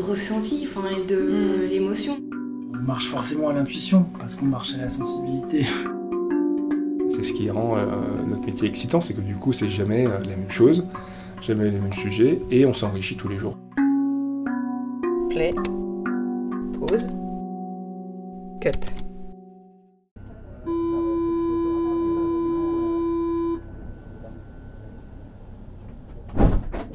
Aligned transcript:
ressenti 0.00 0.66
enfin, 0.68 0.88
et 0.90 1.06
de 1.06 1.66
l'émotion. 1.68 2.18
On 2.74 2.82
marche 2.82 3.08
forcément 3.08 3.48
à 3.48 3.52
l'intuition 3.52 4.06
parce 4.18 4.36
qu'on 4.36 4.46
marche 4.46 4.74
à 4.74 4.78
la 4.78 4.88
sensibilité. 4.88 5.64
C'est 7.10 7.24
ce 7.24 7.32
qui 7.32 7.50
rend 7.50 7.76
euh, 7.76 7.84
notre 8.26 8.46
métier 8.46 8.68
excitant, 8.68 9.00
c'est 9.00 9.14
que 9.14 9.20
du 9.20 9.34
coup, 9.34 9.52
c'est 9.52 9.68
jamais 9.68 10.06
euh, 10.06 10.20
la 10.20 10.36
même 10.36 10.50
chose, 10.50 10.86
jamais 11.40 11.64
les 11.64 11.78
mêmes 11.78 11.92
sujets, 11.92 12.40
et 12.50 12.64
on 12.64 12.72
s'enrichit 12.72 13.16
tous 13.16 13.28
les 13.28 13.36
jours. 13.36 13.58
Play, 15.28 15.52
pause, 16.78 17.10
cut. 18.60 19.09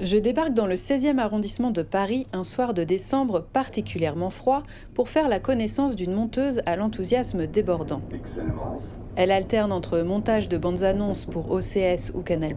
Je 0.05 0.17
débarque 0.17 0.53
dans 0.53 0.67
le 0.67 0.75
16e 0.75 1.17
arrondissement 1.17 1.71
de 1.71 1.81
Paris 1.81 2.27
un 2.31 2.43
soir 2.43 2.75
de 2.75 2.83
décembre 2.83 3.39
particulièrement 3.39 4.29
froid 4.29 4.61
pour 4.93 5.09
faire 5.09 5.27
la 5.27 5.39
connaissance 5.39 5.95
d'une 5.95 6.13
monteuse 6.13 6.61
à 6.67 6.75
l'enthousiasme 6.75 7.47
débordant. 7.47 8.03
Elle 9.15 9.31
alterne 9.31 9.71
entre 9.71 10.01
montage 10.01 10.47
de 10.47 10.59
bandes 10.59 10.83
annonces 10.83 11.25
pour 11.25 11.49
OCS 11.49 12.11
ou 12.13 12.21
Canal+, 12.21 12.55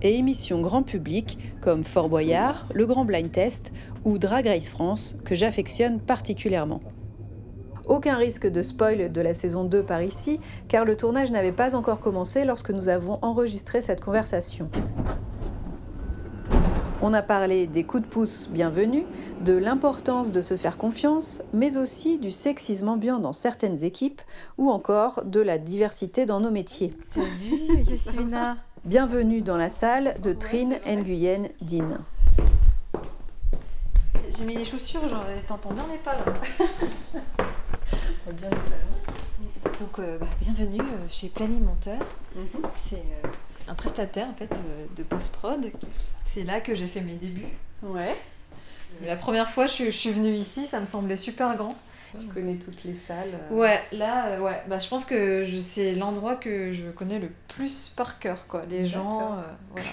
et 0.00 0.16
émissions 0.16 0.62
grand 0.62 0.82
public 0.82 1.38
comme 1.60 1.84
Fort 1.84 2.08
Boyard, 2.08 2.64
Le 2.72 2.86
Grand 2.86 3.04
Blind 3.04 3.30
Test 3.30 3.70
ou 4.06 4.16
Drag 4.16 4.46
Race 4.46 4.68
France 4.68 5.18
que 5.26 5.34
j'affectionne 5.34 6.00
particulièrement. 6.00 6.80
Aucun 7.84 8.16
risque 8.16 8.50
de 8.50 8.62
spoil 8.62 9.12
de 9.12 9.20
la 9.20 9.34
saison 9.34 9.64
2 9.64 9.82
par 9.82 10.02
ici, 10.02 10.40
car 10.68 10.86
le 10.86 10.96
tournage 10.96 11.32
n'avait 11.32 11.52
pas 11.52 11.76
encore 11.76 12.00
commencé 12.00 12.46
lorsque 12.46 12.70
nous 12.70 12.88
avons 12.88 13.18
enregistré 13.20 13.82
cette 13.82 14.00
conversation. 14.00 14.70
On 17.04 17.14
a 17.14 17.22
parlé 17.22 17.66
des 17.66 17.82
coups 17.82 18.04
de 18.04 18.08
pouce 18.08 18.48
bienvenus, 18.48 19.02
de 19.40 19.54
l'importance 19.54 20.30
de 20.30 20.40
se 20.40 20.56
faire 20.56 20.78
confiance, 20.78 21.42
mais 21.52 21.76
aussi 21.76 22.20
du 22.20 22.30
sexisme 22.30 22.88
ambiant 22.88 23.18
dans 23.18 23.32
certaines 23.32 23.82
équipes, 23.82 24.22
ou 24.56 24.70
encore 24.70 25.24
de 25.24 25.40
la 25.40 25.58
diversité 25.58 26.26
dans 26.26 26.38
nos 26.38 26.52
métiers. 26.52 26.96
Salut 27.04 27.82
Yasmina 27.88 28.56
Bienvenue 28.84 29.42
dans 29.42 29.56
la 29.56 29.68
salle 29.68 30.14
de 30.22 30.32
Trine 30.32 30.78
Nguyen 30.86 31.48
Din. 31.60 31.88
J'ai 34.38 34.44
mis 34.44 34.54
les 34.54 34.64
chaussures, 34.64 35.08
genre 35.08 35.24
t'entends 35.48 35.72
bien 35.72 35.86
les 35.90 35.98
pas 35.98 36.14
là. 36.14 36.24
Donc 39.80 39.98
euh, 39.98 40.18
bah, 40.18 40.26
bienvenue 40.40 40.80
euh, 40.80 41.08
chez 41.08 41.28
Planimonteur. 41.28 41.98
C'est 42.76 43.02
euh, 43.24 43.28
un 43.72 43.74
prestataire 43.74 44.28
en 44.28 44.34
fait 44.34 44.52
euh, 44.52 44.84
de 44.96 45.02
post-prod. 45.02 45.66
C'est 46.24 46.44
là 46.44 46.60
que 46.60 46.74
j'ai 46.74 46.86
fait 46.86 47.00
mes 47.00 47.14
débuts. 47.14 47.46
Ouais. 47.82 48.14
La 49.04 49.16
première 49.16 49.48
fois 49.48 49.66
je, 49.66 49.72
suis- 49.72 49.86
je 49.86 49.96
suis 49.96 50.10
venue 50.10 50.34
ici, 50.34 50.66
ça 50.66 50.78
me 50.80 50.86
semblait 50.86 51.16
super 51.16 51.56
grand. 51.56 51.74
Tu 52.20 52.26
connais 52.26 52.56
toutes 52.56 52.84
les 52.84 52.94
salles. 52.94 53.30
euh, 53.50 53.54
Ouais, 53.54 53.80
là, 53.92 54.26
euh, 54.32 54.40
ouais, 54.40 54.60
bah, 54.68 54.78
je 54.78 54.86
pense 54.86 55.06
que 55.06 55.44
je- 55.44 55.60
c'est 55.60 55.94
l'endroit 55.94 56.36
que 56.36 56.70
je 56.70 56.90
connais 56.90 57.18
le 57.18 57.30
plus 57.48 57.88
par 57.96 58.18
cœur, 58.18 58.46
quoi. 58.46 58.64
Les 58.68 58.84
gens, 58.84 59.32
euh, 59.32 59.36
voilà. 59.70 59.88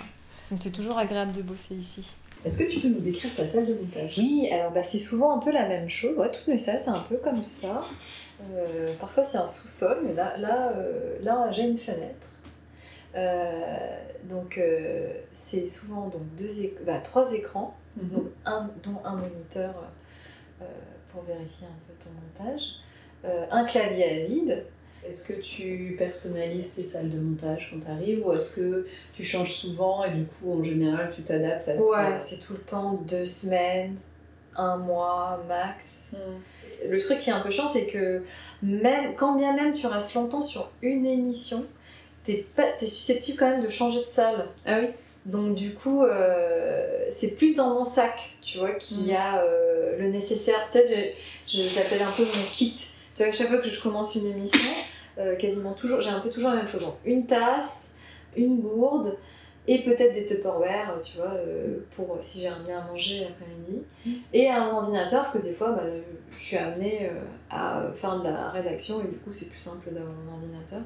Donc 0.52 0.60
c'est 0.62 0.72
toujours 0.72 0.98
agréable 0.98 1.32
de 1.32 1.42
bosser 1.42 1.76
ici. 1.76 2.04
Est-ce 2.44 2.58
que 2.58 2.70
tu 2.70 2.82
peux 2.82 2.90
nous 2.90 3.00
décrire 3.00 3.34
ta 3.36 3.48
salle 3.48 3.66
de 3.68 3.74
montage? 3.74 4.16
Oui, 4.18 4.50
alors 4.52 4.72
bah, 4.74 4.84
c'est 4.84 5.00
souvent 5.00 5.34
un 5.38 5.40
peu 5.40 5.52
la 5.52 5.66
même 5.70 5.90
chose. 5.90 6.18
Ouais, 6.18 6.30
toutes 6.30 6.48
mes 6.50 6.58
salles, 6.58 6.80
c'est 6.84 6.90
un 6.90 7.00
peu 7.08 7.16
comme 7.24 7.42
ça. 7.46 7.82
Euh, 8.54 8.88
parfois, 9.00 9.24
c'est 9.24 9.38
un 9.38 9.48
sous-sol, 9.48 10.00
mais 10.06 10.14
là, 10.14 10.36
là, 10.38 10.74
euh, 10.76 11.18
là 11.22 11.50
j'ai 11.54 11.64
une 11.64 11.78
fenêtre. 11.78 12.28
Euh, 13.16 13.98
donc, 14.26 14.58
euh, 14.58 15.12
c'est 15.34 15.66
souvent 15.66 16.08
donc, 16.08 16.22
deux 16.38 16.48
éc- 16.48 16.84
bah, 16.86 17.00
trois 17.00 17.34
écrans, 17.34 17.76
donc 17.96 18.26
un, 18.46 18.70
dont 18.84 18.98
un 19.04 19.16
moniteur 19.16 19.74
euh, 20.62 20.66
pour 21.12 21.24
vérifier 21.24 21.68
un 21.68 21.80
peu 21.88 21.94
ton 22.04 22.10
montage. 22.44 22.76
Un 23.52 23.66
clavier 23.66 24.06
à 24.06 24.26
vide. 24.26 24.66
Est-ce 25.06 25.26
que 25.28 25.40
tu 25.42 25.96
personnalises 25.98 26.74
tes 26.76 26.84
salles 26.84 27.10
de 27.10 27.20
montage 27.20 27.70
quand 27.74 27.80
tu 27.86 27.90
arrives 27.92 28.26
ou 28.26 28.34
est-ce 28.34 28.56
que 28.56 28.88
tu 29.14 29.24
changes 29.24 29.54
souvent 29.54 30.04
et 30.06 30.12
du 30.12 30.26
coup 30.26 30.52
en 30.60 30.64
général 30.64 31.10
tu 31.14 31.24
t'adaptes 31.24 31.68
à 31.70 31.76
ce 31.78 31.82
Ouais, 31.90 32.20
c'est 32.22 32.38
tout 32.46 32.54
le 32.54 32.60
temps 32.60 32.94
deux 33.08 33.24
semaines, 33.26 33.96
un 34.58 34.76
mois 34.78 35.42
max. 35.48 36.16
Le 36.88 36.98
truc 37.00 37.20
qui 37.20 37.30
est 37.30 37.34
un 37.34 37.40
peu 37.40 37.50
chiant, 37.50 37.68
c'est 37.68 37.88
que 37.88 38.24
même 38.62 39.16
quand 39.16 39.36
bien 39.38 39.54
même 39.56 39.74
tu 39.74 39.88
restes 39.88 40.14
longtemps 40.16 40.42
sur 40.42 40.72
une 40.82 41.06
émission, 41.06 41.64
t'es 42.36 42.88
susceptible 42.88 43.38
quand 43.38 43.50
même 43.50 43.64
de 43.64 43.70
changer 43.70 44.00
de 44.00 44.06
salle. 44.06 44.48
Ah 44.66 44.80
oui 44.82 44.88
Donc 45.26 45.56
du 45.56 45.74
coup, 45.74 46.04
euh, 46.04 47.06
c'est 47.10 47.36
plus 47.38 47.56
dans 47.56 47.74
mon 47.74 47.84
sac, 47.84 48.38
tu 48.42 48.58
vois, 48.58 48.74
qu'il 48.74 49.06
y 49.06 49.14
a 49.14 49.44
euh, 49.44 49.98
le 50.00 50.10
nécessaire. 50.10 50.68
Tu 50.72 50.80
sais, 50.80 51.16
je, 51.48 51.58
je 51.62 51.76
l'appelle 51.76 52.02
un 52.02 52.12
peu 52.12 52.24
mon 52.24 52.44
kit. 52.52 52.76
Tu 53.16 53.24
vois, 53.24 53.28
à 53.28 53.32
chaque 53.32 53.48
fois 53.48 53.58
que 53.58 53.70
je 53.70 53.82
commence 53.82 54.16
une 54.16 54.28
émission, 54.28 54.60
euh, 55.18 55.36
quasiment 55.36 55.74
toujours, 55.74 56.02
j'ai 56.02 56.10
un 56.10 56.20
peu 56.20 56.30
toujours 56.30 56.52
la 56.52 56.58
même 56.58 56.68
chose. 56.68 56.82
Donc, 56.82 56.96
une 57.06 57.26
tasse, 57.26 58.00
une 58.36 58.60
gourde 58.62 59.18
et 59.68 59.80
peut-être 59.80 60.14
des 60.14 60.26
Tupperware, 60.26 61.00
tu 61.04 61.18
vois, 61.18 61.34
pour 61.96 62.18
si 62.22 62.40
j'ai 62.42 62.48
amené 62.48 62.74
à 62.74 62.82
manger 62.86 63.20
l'après-midi. 63.20 63.84
Et 64.34 64.50
un 64.50 64.68
ordinateur, 64.68 65.22
parce 65.22 65.38
que 65.38 65.44
des 65.44 65.54
fois, 65.54 65.72
bah, 65.72 65.84
je 66.32 66.44
suis 66.44 66.58
amenée 66.58 67.12
à 67.52 67.84
faire 67.94 68.18
de 68.20 68.24
la 68.24 68.50
rédaction 68.50 69.00
et 69.02 69.08
du 69.08 69.18
coup, 69.18 69.32
c'est 69.32 69.48
plus 69.48 69.60
simple 69.60 69.92
d'avoir 69.92 70.14
mon 70.14 70.34
ordinateur. 70.34 70.82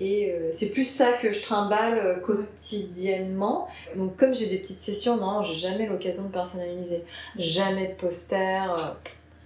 Et 0.00 0.30
euh, 0.32 0.50
c'est 0.52 0.68
plus 0.70 0.84
ça 0.84 1.12
que 1.20 1.32
je 1.32 1.40
trimballe 1.42 1.98
euh, 1.98 2.20
quotidiennement. 2.20 3.66
Donc, 3.96 4.16
comme 4.16 4.34
j'ai 4.34 4.46
des 4.46 4.58
petites 4.58 4.76
sessions, 4.80 5.16
non, 5.16 5.42
j'ai 5.42 5.54
jamais 5.58 5.86
l'occasion 5.86 6.24
de 6.28 6.32
personnaliser. 6.32 7.04
Jamais 7.38 7.88
de 7.88 7.94
poster. 7.94 8.36
euh, 8.70 8.76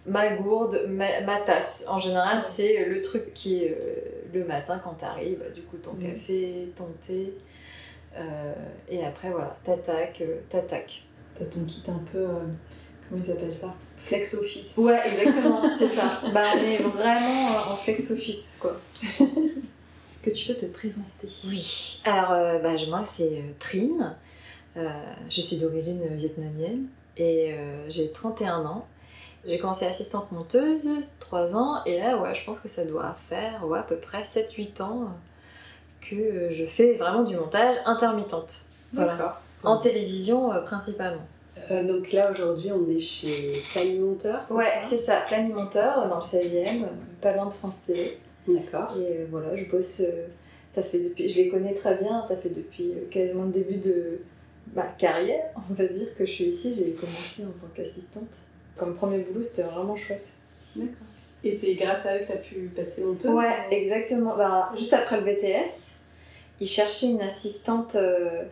ma 0.07 0.31
gourde, 0.37 0.87
ma, 0.89 1.21
ma 1.23 1.41
tasse. 1.41 1.87
En 1.89 1.99
général, 2.01 2.41
c'est 2.41 2.85
le 2.85 3.01
truc 3.01 3.33
qui 3.35 3.65
est 3.65 3.71
euh, 3.71 3.95
le 4.35 4.45
matin 4.45 4.81
quand 4.83 4.95
t'arrives, 4.95 5.39
bah, 5.39 5.51
du 5.51 5.63
coup, 5.63 5.77
ton 5.79 5.93
Mm. 5.95 6.01
café, 6.03 6.73
ton 6.77 6.89
thé. 7.07 7.35
euh, 8.19 8.53
et 8.91 9.05
après, 9.05 9.31
voilà, 9.31 9.57
t'attaques, 9.65 10.23
t'attaques. 10.51 11.05
T'as 11.39 11.47
ton 11.47 11.65
kit 11.65 11.83
un 11.89 12.03
peu... 12.13 12.27
comment 13.09 13.23
ils 13.25 13.31
appellent 13.31 13.55
ça? 13.55 13.73
Flex 13.97 14.35
office. 14.35 14.77
Ouais, 14.77 15.01
exactement, 15.07 15.63
c'est 15.73 15.87
ça. 15.89 16.21
Bah, 16.35 16.43
on 16.57 16.61
est 16.61 16.77
vraiment 16.83 17.47
en 17.71 17.77
flex 17.77 18.11
office, 18.11 18.59
quoi. 18.61 18.77
Est-ce 20.25 20.31
que 20.31 20.37
tu 20.37 20.47
peux 20.53 20.55
te 20.55 20.67
présenter? 20.73 21.29
Oui. 21.47 22.01
Alors, 22.05 22.33
euh, 22.33 22.59
bah, 22.61 22.77
je- 22.77 22.87
moi, 22.87 23.03
c'est 23.05 23.39
euh, 23.39 23.53
Trine. 23.59 24.15
Euh, 24.77 24.89
je 25.29 25.41
suis 25.41 25.57
d'origine 25.57 26.03
vietnamienne 26.15 26.87
et 27.17 27.53
euh, 27.55 27.91
j'ai 27.91 28.11
31 28.13 28.65
ans. 28.65 28.87
J'ai 29.45 29.59
commencé 29.59 29.85
assistante 29.85 30.31
monteuse, 30.33 30.89
3 31.19 31.57
ans, 31.57 31.83
et 31.85 31.99
là, 31.99 32.17
ouais, 32.19 32.33
je 32.35 32.45
pense 32.45 32.61
que 32.61 32.69
ça 32.69 32.85
doit 32.87 33.15
faire 33.29 33.67
ouais, 33.67 33.81
à 33.81 33.83
peu 33.83 33.97
près 33.97 34.23
7-8 34.23 34.81
ans 34.83 35.03
euh, 35.03 36.09
que 36.09 36.15
euh, 36.15 36.51
je 36.53 36.65
fais 36.65 36.95
vraiment 36.95 37.25
du 37.25 37.37
montage 37.37 37.75
intermittente. 37.85 38.67
Voilà. 38.95 39.17
D'accord. 39.17 39.41
En 39.65 39.79
télévision 39.79 40.53
euh, 40.53 40.61
principalement. 40.61 41.27
Euh, 41.71 41.83
donc 41.85 42.13
là 42.13 42.31
aujourd'hui 42.31 42.71
on 42.73 42.89
est 42.89 42.99
chez 43.01 43.61
Planimonteur. 43.73 44.45
Ouais, 44.51 44.81
c'est 44.85 44.97
ça, 44.97 45.17
planimonteur 45.27 45.99
euh, 46.05 46.09
dans 46.09 46.17
le 46.17 46.23
16e, 46.23 46.83
euh, 46.85 46.87
pas 47.21 47.33
loin 47.35 47.47
de 47.47 47.53
France 47.53 47.81
Télé. 47.87 48.19
D'accord. 48.49 48.97
Et 48.99 49.19
euh, 49.19 49.27
voilà, 49.31 49.57
je 49.57 49.65
bosse, 49.67 50.01
euh, 50.01 50.27
ça 50.69 50.83
fait 50.83 50.99
depuis, 50.99 51.29
je 51.29 51.37
les 51.37 51.49
connais 51.49 51.75
très 51.75 51.97
bien, 51.97 52.25
ça 52.27 52.37
fait 52.37 52.51
depuis 52.51 52.93
euh, 52.93 53.09
quasiment 53.11 53.45
le 53.45 53.53
début 53.53 53.77
de 53.77 54.21
ma 54.75 54.87
carrière, 54.87 55.51
on 55.71 55.75
va 55.75 55.87
dire, 55.87 56.15
que 56.17 56.27
je 56.27 56.31
suis 56.31 56.45
ici. 56.45 56.75
J'ai 56.77 56.93
commencé 56.93 57.45
en 57.45 57.59
tant 57.61 57.73
qu'assistante. 57.75 58.35
Comme 58.77 58.95
premier 58.95 59.19
boulot, 59.19 59.43
c'était 59.43 59.63
vraiment 59.63 59.97
chouette. 59.97 60.33
D'accord. 60.75 61.07
Et 61.45 61.55
c'est 61.55 61.75
grâce 61.75 62.07
à 62.07 62.17
eux 62.17 62.21
que 62.21 62.27
tu 62.27 62.33
as 62.33 62.37
pu 62.37 62.71
passer 62.75 63.05
monteuse 63.05 63.31
Ouais, 63.31 63.67
exactement. 63.71 64.37
Bah, 64.37 64.71
juste 64.79 64.93
après 64.93 65.21
le 65.21 65.25
BTS, 65.25 66.03
ils 66.61 66.69
cherchaient 66.69 67.11
une 67.11 67.21
assistante 67.21 67.97
euh, 67.97 68.45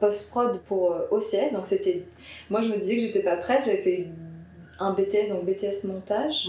post-prod 0.00 0.60
pour 0.66 0.92
euh, 0.92 1.06
OCS. 1.10 1.52
Donc 1.54 1.64
c'était. 1.64 2.04
Moi, 2.50 2.60
je 2.60 2.68
me 2.68 2.76
disais 2.76 2.96
que 2.96 3.00
j'étais 3.00 3.22
pas 3.22 3.36
prête. 3.38 3.64
J'avais 3.64 3.78
fait 3.78 4.08
un 4.78 4.92
BTS, 4.92 5.30
donc 5.30 5.46
BTS 5.46 5.84
montage, 5.84 6.48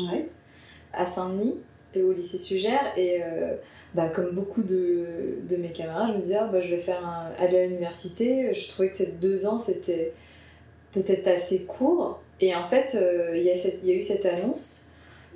à 0.92 1.06
Saint-Denis, 1.06 1.62
au 2.02 2.14
lycée 2.14 2.38
Sugère. 2.38 2.94
Et 2.98 3.22
euh, 3.24 3.56
bah, 3.94 4.10
comme 4.10 4.32
beaucoup 4.32 4.64
de, 4.64 5.40
de, 5.48 5.56
mes 5.56 5.72
camarades, 5.72 6.10
je 6.10 6.14
me 6.16 6.22
disais, 6.22 6.38
ah, 6.40 6.50
bah, 6.52 6.60
je 6.60 6.70
vais 6.70 6.82
faire 6.82 7.32
aller 7.38 7.60
à 7.60 7.66
l'université. 7.68 8.54
Je 8.54 8.68
trouvais 8.70 8.90
que 8.90 8.96
ces 8.96 9.14
deux 9.14 9.46
ans, 9.46 9.58
c'était 9.58 10.14
peut-être 10.92 11.28
assez 11.28 11.66
court. 11.66 12.22
Et 12.42 12.54
en 12.56 12.64
fait, 12.64 12.98
il 13.34 13.42
y, 13.42 13.88
y, 13.88 13.92
a 13.92 13.96
eu 13.96 14.02
cette 14.02 14.26
annonce 14.26 14.86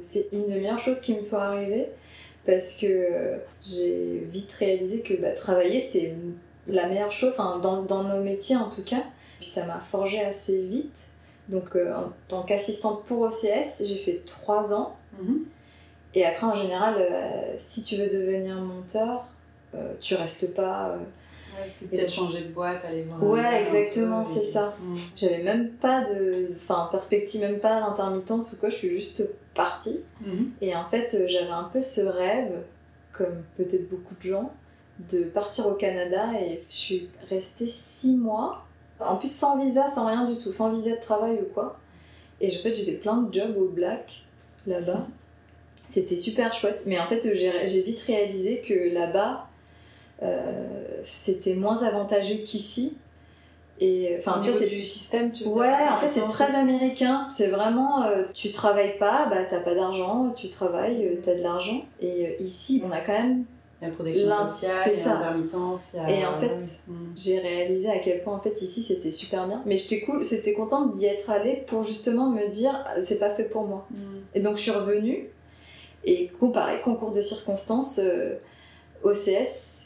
c'est 0.01 0.29
une 0.31 0.45
des 0.45 0.55
meilleures 0.55 0.79
choses 0.79 1.01
qui 1.01 1.15
me 1.15 1.21
soit 1.21 1.41
arrivée 1.41 1.87
parce 2.45 2.77
que 2.77 3.39
j'ai 3.61 4.19
vite 4.31 4.51
réalisé 4.53 5.01
que 5.01 5.13
bah, 5.13 5.31
travailler 5.31 5.79
c'est 5.79 6.15
la 6.67 6.87
meilleure 6.87 7.11
chose, 7.11 7.35
dans, 7.37 7.83
dans, 7.83 8.03
nos 8.03 8.23
métiers 8.23 8.55
en 8.55 8.69
tout 8.69 8.83
cas. 8.83 9.03
Puis 9.39 9.49
ça 9.49 9.65
m'a 9.65 9.79
forgé 9.79 10.21
assez 10.21 10.61
vite. 10.63 10.97
Donc 11.47 11.75
euh, 11.75 11.93
en 11.93 12.11
tant 12.27 12.43
qu'assistante 12.43 13.05
pour 13.05 13.21
OCS, 13.21 13.83
j'ai 13.85 13.95
fait 13.95 14.21
trois 14.25 14.73
ans. 14.73 14.95
Mhm. 15.21 15.45
Et 16.15 16.25
après, 16.25 16.47
en 16.47 16.55
général, 16.55 16.95
euh, 16.99 17.53
si 17.57 17.83
tu 17.83 17.95
veux 17.95 18.09
devenir 18.09 18.55
monteur, 18.55 19.27
euh, 19.75 19.93
tu 19.99 20.15
restes 20.15 20.53
pas 20.55 20.97
peut-être 21.91 22.11
changer 22.11 22.41
de 22.41 22.51
boîte, 22.51 22.83
aller 22.85 23.03
voir. 23.03 23.23
Ouais, 23.23 23.61
exactement, 23.63 24.23
c'est 24.23 24.43
ça. 24.43 24.75
Mm. 24.79 24.95
J'avais 25.15 25.43
même 25.43 25.69
pas 25.69 26.05
de. 26.05 26.49
Enfin, 26.55 26.87
perspective, 26.91 27.41
même 27.41 27.59
pas 27.59 27.81
d'intermittence 27.81 28.53
ou 28.53 28.57
quoi, 28.57 28.69
je 28.69 28.75
suis 28.75 28.89
juste 28.89 29.23
partie. 29.53 30.03
Mm-hmm. 30.23 30.45
Et 30.61 30.75
en 30.75 30.85
fait, 30.85 31.13
euh, 31.13 31.27
j'avais 31.27 31.49
un 31.49 31.69
peu 31.71 31.81
ce 31.81 32.01
rêve, 32.01 32.63
comme 33.13 33.43
peut-être 33.57 33.89
beaucoup 33.89 34.15
de 34.15 34.29
gens, 34.29 34.51
de 35.11 35.23
partir 35.23 35.67
au 35.67 35.73
Canada 35.73 36.31
et 36.39 36.63
je 36.69 36.75
suis 36.75 37.09
restée 37.29 37.67
six 37.67 38.15
mois. 38.15 38.65
En 38.99 39.15
plus, 39.15 39.31
sans 39.31 39.57
visa, 39.63 39.87
sans 39.87 40.07
rien 40.07 40.29
du 40.29 40.37
tout, 40.37 40.51
sans 40.51 40.71
visa 40.71 40.95
de 40.95 41.01
travail 41.01 41.39
ou 41.41 41.53
quoi. 41.53 41.79
Et 42.41 42.47
en 42.47 42.61
fait, 42.61 42.75
j'ai 42.75 42.83
fait 42.83 42.97
plein 42.97 43.17
de 43.17 43.33
jobs 43.33 43.55
au 43.57 43.67
black 43.69 44.25
là-bas. 44.65 45.07
C'était 45.89 46.15
super 46.15 46.53
chouette. 46.53 46.83
Mais 46.85 46.99
en 46.99 47.07
fait, 47.07 47.27
j'ai 47.33 47.81
vite 47.81 48.01
réalisé 48.01 48.61
que 48.61 48.93
là-bas, 48.93 49.47
euh, 50.21 51.01
c'était 51.03 51.55
moins 51.55 51.81
avantageux 51.83 52.37
qu'ici. 52.45 52.99
Et 53.79 54.17
enfin, 54.19 54.39
tu 54.43 54.51
sais, 54.51 54.59
c'est 54.59 54.67
du 54.67 54.83
système, 54.83 55.31
tu 55.31 55.45
Ouais, 55.45 55.73
en 55.89 55.97
fait, 55.97 56.11
c'est 56.11 56.27
très 56.27 56.53
américain. 56.53 57.27
C'est 57.35 57.47
vraiment, 57.47 58.03
euh, 58.03 58.25
tu 58.33 58.51
travailles 58.51 58.99
pas, 58.99 59.27
bah 59.29 59.45
t'as 59.49 59.61
pas 59.61 59.73
d'argent, 59.73 60.31
tu 60.35 60.49
travailles, 60.49 61.07
euh, 61.07 61.21
t'as 61.23 61.35
de 61.35 61.41
l'argent. 61.41 61.85
Et 61.99 62.35
ici, 62.39 62.83
on 62.85 62.91
a 62.91 62.99
quand 62.99 63.13
même. 63.13 63.45
Il 63.81 63.85
y 63.85 63.87
a 63.87 63.89
la 63.89 63.95
protection 63.95 64.45
sociale, 64.45 64.91
il 64.93 64.99
y 64.99 65.01
a 65.01 65.13
l'intermittence. 65.13 65.95
Et 66.09 66.25
en 66.25 66.33
fait, 66.33 66.57
mm. 66.87 66.93
j'ai 67.15 67.39
réalisé 67.39 67.89
à 67.89 67.97
quel 67.99 68.21
point, 68.21 68.35
en 68.35 68.41
fait, 68.41 68.61
ici, 68.61 68.83
c'était 68.83 69.11
super 69.11 69.47
bien. 69.47 69.63
Mais 69.65 69.77
j'étais 69.77 70.01
cool, 70.01 70.23
c'était 70.25 70.53
contente 70.53 70.91
d'y 70.91 71.05
être 71.05 71.29
allée 71.31 71.63
pour 71.65 71.83
justement 71.83 72.29
me 72.29 72.47
dire, 72.49 72.73
c'est 73.01 73.19
pas 73.19 73.29
fait 73.29 73.45
pour 73.45 73.63
moi. 73.63 73.87
Mm. 73.89 73.95
Et 74.35 74.41
donc, 74.41 74.57
je 74.57 74.61
suis 74.63 74.71
revenue. 74.71 75.29
Et 76.03 76.29
comparé, 76.39 76.81
concours 76.81 77.11
de 77.11 77.21
circonstances, 77.21 77.99
OCS, 79.03 79.79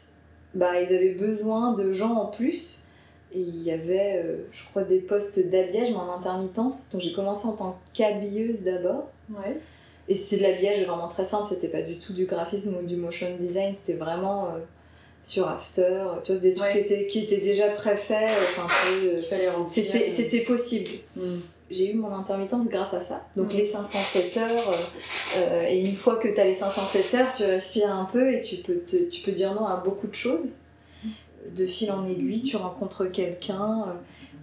bah, 0.54 0.80
ils 0.82 0.94
avaient 0.94 1.14
besoin 1.14 1.74
de 1.74 1.92
gens 1.92 2.14
en 2.14 2.26
plus. 2.28 2.86
Et 3.32 3.40
il 3.40 3.64
y 3.64 3.72
avait, 3.72 4.22
euh, 4.24 4.46
je 4.52 4.64
crois, 4.66 4.84
des 4.84 5.00
postes 5.00 5.40
d'habillage, 5.50 5.90
mais 5.90 5.98
en 5.98 6.12
intermittence. 6.12 6.92
Donc 6.92 7.02
j'ai 7.02 7.14
commencé 7.14 7.48
en 7.48 7.56
tant 7.56 7.80
qu'habilleuse 7.94 8.64
d'abord. 8.64 9.10
Ouais. 9.32 9.58
Et 10.08 10.16
c'était 10.16 10.44
de 10.44 10.50
l'habillage 10.50 10.86
vraiment 10.86 11.08
très 11.08 11.24
simple, 11.24 11.48
c'était 11.48 11.70
pas 11.70 11.82
du 11.82 11.98
tout 11.98 12.14
du 12.14 12.26
graphisme 12.26 12.76
ou 12.78 12.86
du 12.86 12.98
motion 12.98 13.28
design, 13.40 13.74
c'était 13.74 13.98
vraiment 13.98 14.48
euh, 14.48 14.60
sur 15.24 15.48
After, 15.48 16.06
tu 16.26 16.34
vois, 16.34 16.42
des 16.42 16.54
trucs 16.54 16.72
qui, 16.74 16.78
étaient, 16.80 17.08
qui 17.08 17.20
étaient 17.20 17.42
déjà 17.42 17.70
préfaits. 17.70 18.30
Enfin, 18.50 18.68
c'était, 19.66 20.10
c'était 20.10 20.42
possible. 20.42 20.90
Hmm 21.16 21.40
j'ai 21.70 21.92
eu 21.92 21.96
mon 21.96 22.14
intermittence 22.14 22.68
grâce 22.68 22.94
à 22.94 23.00
ça. 23.00 23.26
Donc 23.36 23.54
les 23.54 23.66
507 23.66 24.38
heures, 24.38 24.70
euh, 24.70 25.38
euh, 25.38 25.66
et 25.68 25.82
une 25.82 25.96
fois 25.96 26.18
que 26.18 26.28
tu 26.28 26.40
as 26.40 26.46
les 26.46 26.54
507 26.54 27.14
heures, 27.16 27.32
tu 27.32 27.44
respires 27.44 27.92
un 27.92 28.06
peu 28.06 28.34
et 28.34 28.40
tu 28.40 28.58
peux, 28.58 28.82
tu 28.86 29.22
peux 29.22 29.32
dire 29.32 29.54
non 29.54 29.66
à 29.66 29.78
beaucoup 29.78 30.08
de 30.08 30.16
choses. 30.16 30.60
De 31.52 31.66
fil 31.66 31.92
en 31.92 32.06
aiguille, 32.06 32.42
tu 32.42 32.56
rencontres 32.56 33.06
quelqu'un 33.06 33.86
euh, 33.88 33.94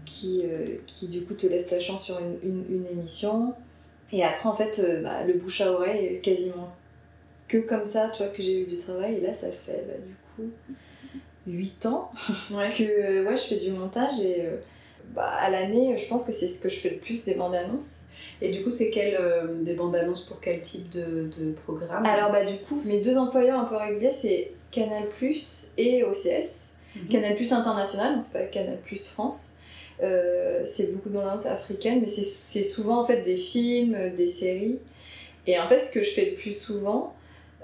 qui, 0.05 0.45
qui 0.87 1.09
du 1.09 1.23
coup 1.23 1.35
te 1.35 1.47
laisse 1.47 1.71
la 1.71 1.81
chance 1.81 2.05
sur 2.05 2.19
une, 2.19 2.65
une, 2.69 2.87
émission. 2.87 3.55
Et 4.13 4.25
après, 4.25 4.49
en 4.49 4.55
fait, 4.55 5.03
bah, 5.03 5.25
le 5.25 5.35
bouche 5.35 5.61
à 5.61 5.73
oreille 5.73 6.21
quasiment 6.21 6.75
que 7.49 7.59
comme 7.59 7.85
ça, 7.85 8.11
tu 8.11 8.23
vois, 8.23 8.33
que 8.33 8.43
j'ai 8.43 8.63
eu 8.63 8.67
du 8.67 8.77
travail. 8.77 9.17
Et 9.17 9.21
là, 9.21 9.33
ça 9.33 9.51
fait 9.51 9.85
bah, 9.87 9.95
du 10.05 10.15
coup 10.37 10.51
8 11.47 11.87
ans 11.87 12.11
que 12.51 13.25
ouais, 13.27 13.37
je 13.37 13.43
fais 13.43 13.57
du 13.57 13.71
montage 13.71 14.21
et 14.21 14.49
bah, 15.15 15.27
à 15.27 15.51
l'année, 15.51 15.97
je 15.99 16.07
pense 16.09 16.27
que 16.27 16.33
c'est 16.33 16.49
ce 16.49 16.63
que 16.63 16.69
je 16.69 16.77
fais 16.77 16.91
le 16.91 16.99
plus 16.99 17.25
des 17.25 17.35
bandes 17.35 17.55
annonces. 17.55 18.07
Et 18.43 18.53
du 18.53 18.63
coup, 18.63 18.71
c'est 18.71 18.91
quel, 18.91 19.17
euh, 19.21 19.63
des 19.63 19.75
bandes 19.75 19.95
annonces 19.95 20.23
pour 20.23 20.41
quel 20.41 20.63
type 20.63 20.89
de, 20.89 21.31
de 21.39 21.53
programme? 21.65 22.07
Alors, 22.07 22.31
bah, 22.31 22.45
du 22.45 22.57
coup, 22.59 22.81
mes 22.87 23.01
deux 23.01 23.19
employeurs 23.19 23.61
un 23.61 23.65
peu 23.65 23.77
réguliers, 23.77 24.13
c'est 24.13 24.53
Canal 24.71 25.05
et 25.77 26.05
OCS. 26.05 26.79
Mhm. 26.97 27.09
Canal 27.09 27.37
International, 27.53 28.13
donc 28.15 28.23
c'est 28.23 28.39
pas 28.39 28.47
Canal 28.47 28.79
France. 29.13 29.59
Euh, 30.03 30.63
c'est 30.65 30.95
beaucoup 30.95 31.11
de 31.11 31.15
bandes 31.15 31.27
annonces 31.27 31.47
africaines, 31.47 32.01
mais 32.01 32.07
c'est 32.07 32.63
souvent 32.63 33.03
en 33.03 33.05
fait 33.05 33.23
des 33.23 33.37
films, 33.37 33.97
des 34.17 34.27
séries. 34.27 34.81
Et 35.47 35.59
en 35.59 35.69
fait, 35.69 35.81
ce 35.81 35.93
que 35.93 36.03
je 36.03 36.11
fais 36.11 36.31
le 36.31 36.37
plus 36.37 36.59
souvent, 36.59 37.15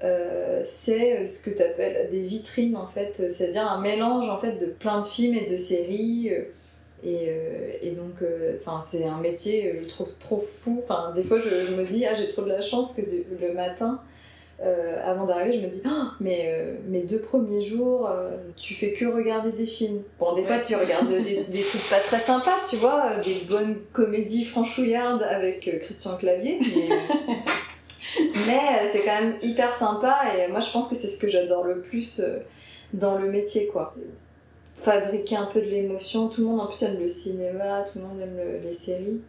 euh, 0.04 0.60
c'est 0.64 1.24
ce 1.24 1.48
que 1.48 1.56
tu 1.56 1.62
appelles 1.62 2.10
des 2.10 2.20
vitrines 2.20 2.76
en 2.76 2.86
fait, 2.86 3.30
c'est-à-dire 3.30 3.66
un 3.66 3.80
mélange 3.80 4.28
en 4.28 4.36
fait 4.36 4.58
de 4.58 4.66
plein 4.66 5.00
de 5.00 5.06
films 5.06 5.34
et 5.34 5.48
de 5.48 5.56
séries. 5.56 6.30
Et, 7.06 7.28
euh, 7.28 7.70
et, 7.82 7.92
donc, 7.92 8.20
euh, 8.22 8.58
c'est 8.80 9.04
un 9.04 9.18
métier, 9.18 9.80
je 9.80 9.88
trouve 9.88 10.08
trop 10.18 10.40
fou. 10.40 10.82
Enfin, 10.82 11.12
des 11.14 11.22
fois, 11.22 11.38
je, 11.38 11.72
me 11.74 11.84
dis, 11.84 12.04
ah, 12.04 12.14
j'ai 12.14 12.26
trop 12.26 12.42
de 12.42 12.48
la 12.48 12.60
chance 12.60 12.96
que 12.96 13.02
le 13.40 13.54
matin, 13.54 14.00
euh, 14.60 15.00
avant 15.04 15.24
d'arriver, 15.24 15.56
je 15.56 15.60
me 15.60 15.68
dis, 15.68 15.82
ah, 15.84 16.14
mais 16.18 16.74
mes 16.88 17.02
deux 17.02 17.20
premiers 17.20 17.62
jours, 17.62 18.10
tu 18.56 18.74
fais 18.74 18.92
que 18.92 19.04
regarder 19.04 19.52
des 19.52 19.66
films. 19.66 20.02
Bon, 20.18 20.34
des 20.34 20.42
fois, 20.42 20.58
tu 20.58 20.74
regardes 20.74 21.08
des, 21.08 21.44
des, 21.44 21.62
trucs 21.62 21.88
pas 21.88 22.00
très 22.00 22.18
sympas, 22.18 22.56
tu 22.68 22.74
vois, 22.74 23.18
des 23.24 23.36
bonnes 23.48 23.76
comédies 23.92 24.44
franchouillardes 24.44 25.22
avec 25.22 25.60
Christian 25.82 26.16
Clavier. 26.16 26.58
Mais, 26.60 26.88
mais 28.48 28.86
c'est 28.90 29.02
quand 29.02 29.20
même 29.20 29.36
hyper 29.42 29.72
sympa 29.72 30.16
et 30.36 30.50
moi, 30.50 30.58
je 30.58 30.72
pense 30.72 30.88
que 30.88 30.96
c'est 30.96 31.06
ce 31.06 31.20
que 31.20 31.28
j'adore 31.28 31.62
le 31.62 31.82
plus 31.82 32.20
dans 32.92 33.16
le 33.16 33.30
métier, 33.30 33.68
quoi 33.68 33.94
fabriquer 34.76 35.36
un 35.36 35.46
peu 35.46 35.60
de 35.60 35.66
l'émotion. 35.66 36.28
Tout 36.28 36.42
le 36.42 36.46
monde 36.48 36.60
en 36.60 36.66
plus 36.66 36.82
aime 36.82 37.00
le 37.00 37.08
cinéma, 37.08 37.82
tout 37.82 37.98
le 37.98 38.04
monde 38.04 38.20
aime 38.20 38.38
les 38.62 38.72
séries. 38.72 39.20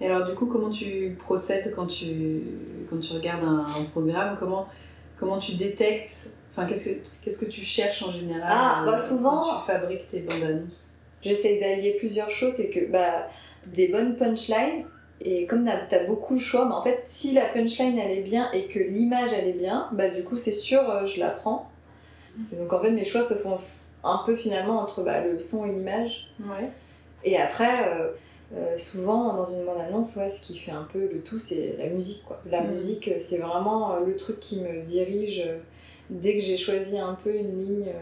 Et 0.00 0.06
alors 0.06 0.26
du 0.28 0.34
coup, 0.34 0.46
comment 0.46 0.70
tu 0.70 1.16
procèdes 1.18 1.72
quand 1.74 1.86
tu, 1.86 2.42
quand 2.88 2.98
tu 2.98 3.12
regardes 3.12 3.44
un, 3.44 3.66
programme? 3.92 4.36
Comment, 4.38 4.68
comment 5.18 5.38
tu 5.38 5.54
détectes? 5.54 6.30
Enfin, 6.50 6.66
qu'est-ce 6.66 6.88
que, 6.88 6.94
qu'est-ce 7.22 7.38
que 7.38 7.50
tu 7.50 7.62
cherches 7.62 8.02
en 8.02 8.12
général 8.12 8.48
ah, 8.48 8.82
bah 8.84 8.98
souvent, 8.98 9.44
quand 9.44 9.60
tu 9.60 9.66
fabriques 9.66 10.06
tes 10.08 10.20
bandes 10.20 10.42
annonces? 10.42 10.98
J'essaie 11.22 11.58
d'allier 11.58 11.96
plusieurs 11.98 12.30
choses. 12.30 12.52
C'est 12.52 12.70
que 12.70 12.90
bah, 12.90 13.28
des 13.66 13.88
bonnes 13.88 14.16
punchlines, 14.16 14.84
et 15.20 15.46
comme 15.46 15.68
tu 15.88 15.94
as 15.94 16.04
beaucoup 16.04 16.36
de 16.36 16.40
choix, 16.40 16.64
bah, 16.66 16.76
en 16.76 16.82
fait, 16.82 17.02
si 17.04 17.32
la 17.32 17.46
punchline 17.46 17.98
est 17.98 18.22
bien 18.22 18.50
et 18.52 18.66
que 18.68 18.78
l'image 18.78 19.32
est 19.32 19.52
bien, 19.52 19.88
bah 19.92 20.10
du 20.10 20.22
coup, 20.22 20.36
c'est 20.36 20.52
sûr, 20.52 20.88
euh, 20.88 21.06
je 21.06 21.18
la 21.18 21.30
prends. 21.30 21.70
donc 22.52 22.72
en 22.72 22.80
fait, 22.80 22.92
mes 22.92 23.04
choix 23.04 23.22
se 23.22 23.34
font 23.34 23.58
un 24.04 24.22
peu 24.24 24.36
finalement 24.36 24.80
entre 24.80 25.02
bah, 25.02 25.24
le 25.24 25.38
son 25.38 25.66
et 25.66 25.72
l'image. 25.72 26.28
Et 27.24 27.36
après, 27.36 27.88
euh, 27.88 28.10
euh, 28.54 28.78
souvent 28.78 29.34
dans 29.34 29.44
une 29.44 29.64
bande-annonce, 29.64 30.16
ouais, 30.16 30.28
ce 30.28 30.46
qui 30.46 30.56
fait 30.56 30.70
un 30.70 30.86
peu 30.92 31.00
le 31.00 31.20
tout, 31.20 31.38
c'est 31.38 31.76
la 31.78 31.88
musique. 31.88 32.24
Quoi. 32.24 32.40
La 32.50 32.62
mm. 32.62 32.72
musique, 32.72 33.10
c'est 33.18 33.38
vraiment 33.38 33.92
euh, 33.92 34.00
le 34.06 34.16
truc 34.16 34.40
qui 34.40 34.60
me 34.60 34.82
dirige 34.82 35.44
dès 36.10 36.34
que 36.38 36.44
j'ai 36.44 36.56
choisi 36.56 36.98
un 36.98 37.18
peu 37.22 37.34
une 37.34 37.58
ligne 37.58 37.92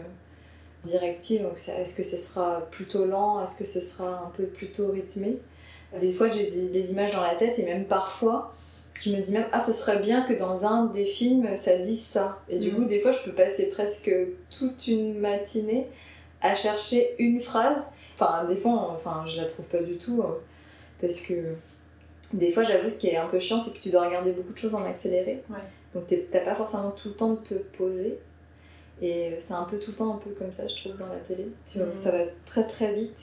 directive. 0.83 1.43
Donc, 1.43 1.57
est-ce 1.67 1.97
que 1.97 2.03
ce 2.03 2.17
sera 2.17 2.61
plutôt 2.71 3.05
lent? 3.05 3.41
Est-ce 3.43 3.57
que 3.57 3.65
ce 3.65 3.79
sera 3.79 4.23
un 4.25 4.31
peu 4.35 4.43
plutôt 4.45 4.91
rythmé? 4.91 5.39
Des 5.99 6.11
fois, 6.11 6.29
j'ai 6.29 6.51
des, 6.51 6.69
des, 6.69 6.91
images 6.91 7.11
dans 7.11 7.21
la 7.21 7.35
tête 7.35 7.57
et 7.59 7.63
même 7.63 7.85
parfois, 7.85 8.53
je 9.01 9.11
me 9.11 9.21
dis 9.21 9.31
même, 9.31 9.45
ah, 9.51 9.59
ce 9.59 9.71
serait 9.71 9.99
bien 9.99 10.21
que 10.23 10.33
dans 10.33 10.65
un 10.65 10.85
des 10.87 11.05
films, 11.05 11.55
ça 11.55 11.77
dise 11.77 12.03
ça. 12.03 12.39
Et 12.49 12.59
du 12.59 12.71
mm. 12.71 12.75
coup, 12.75 12.85
des 12.85 12.99
fois, 12.99 13.11
je 13.11 13.23
peux 13.23 13.35
passer 13.35 13.69
presque 13.69 14.11
toute 14.49 14.87
une 14.87 15.19
matinée 15.19 15.89
à 16.41 16.55
chercher 16.55 17.15
une 17.19 17.39
phrase. 17.39 17.91
Enfin, 18.15 18.45
des 18.45 18.55
fois, 18.55 18.91
enfin, 18.91 19.25
je 19.27 19.37
la 19.37 19.45
trouve 19.45 19.65
pas 19.67 19.81
du 19.81 19.97
tout. 19.97 20.21
Euh, 20.21 20.39
parce 20.99 21.17
que 21.17 21.55
des 22.33 22.51
fois, 22.51 22.63
j'avoue, 22.63 22.89
ce 22.89 22.99
qui 22.99 23.07
est 23.07 23.17
un 23.17 23.27
peu 23.27 23.39
chiant, 23.39 23.59
c'est 23.59 23.73
que 23.77 23.81
tu 23.81 23.89
dois 23.89 24.05
regarder 24.05 24.31
beaucoup 24.31 24.53
de 24.53 24.57
choses 24.57 24.75
en 24.75 24.83
accéléré. 24.85 25.43
Donc, 25.93 26.13
t'as 26.31 26.43
pas 26.43 26.55
forcément 26.55 26.91
tout 26.91 27.09
le 27.09 27.15
temps 27.15 27.33
de 27.33 27.39
te 27.39 27.53
poser. 27.53 28.19
Et 28.99 29.35
c'est 29.37 29.53
un 29.53 29.65
peu 29.65 29.77
tout 29.77 29.91
le 29.91 29.97
temps 29.97 30.15
un 30.15 30.17
peu 30.17 30.31
comme 30.31 30.51
ça, 30.51 30.67
je 30.67 30.75
trouve, 30.75 30.97
dans 30.97 31.07
la 31.07 31.19
télé. 31.19 31.45
Mm. 31.75 31.91
Ça 31.91 32.11
va 32.11 32.23
très 32.45 32.65
très 32.65 32.95
vite. 32.95 33.21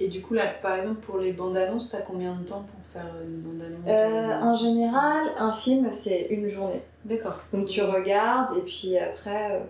Et 0.00 0.08
du 0.08 0.22
coup, 0.22 0.32
là, 0.32 0.46
par 0.62 0.76
exemple, 0.78 1.00
pour 1.02 1.18
les 1.18 1.32
bandes 1.32 1.56
annonces, 1.56 1.90
t'as 1.90 2.00
combien 2.00 2.34
de 2.34 2.44
temps 2.44 2.62
pour 2.62 2.80
faire 2.92 3.14
une 3.24 3.40
bande-annonce 3.40 3.86
euh, 3.86 4.40
En 4.40 4.54
général, 4.54 5.30
un 5.38 5.52
film, 5.52 5.88
c'est 5.90 6.26
une 6.30 6.46
journée. 6.46 6.82
D'accord. 7.04 7.36
Donc 7.52 7.66
tu 7.66 7.82
regardes 7.82 8.56
et 8.56 8.62
puis 8.62 8.96
après, 8.98 9.52
euh, 9.52 9.60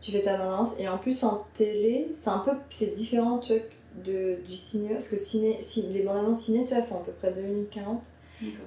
tu 0.00 0.12
fais 0.12 0.22
ta 0.22 0.36
bande-annonce. 0.36 0.80
Et 0.80 0.88
en 0.88 0.98
plus, 0.98 1.22
en 1.24 1.46
télé, 1.54 2.08
c'est 2.12 2.30
un 2.30 2.40
peu 2.40 2.52
c'est 2.70 2.94
différent 2.94 3.38
tu 3.38 3.54
vois, 3.54 3.62
de, 4.04 4.36
du 4.46 4.56
cinéma. 4.56 4.94
Parce 4.94 5.08
que 5.08 5.16
ciné, 5.16 5.58
si, 5.60 5.82
les 5.92 6.02
bandes-annonces 6.02 6.42
ciné, 6.42 6.64
tu 6.64 6.74
vois, 6.74 6.82
font 6.82 6.96
à 6.96 7.04
peu 7.04 7.12
près 7.12 7.32
2 7.32 7.40
minutes 7.40 7.70
40. 7.70 8.02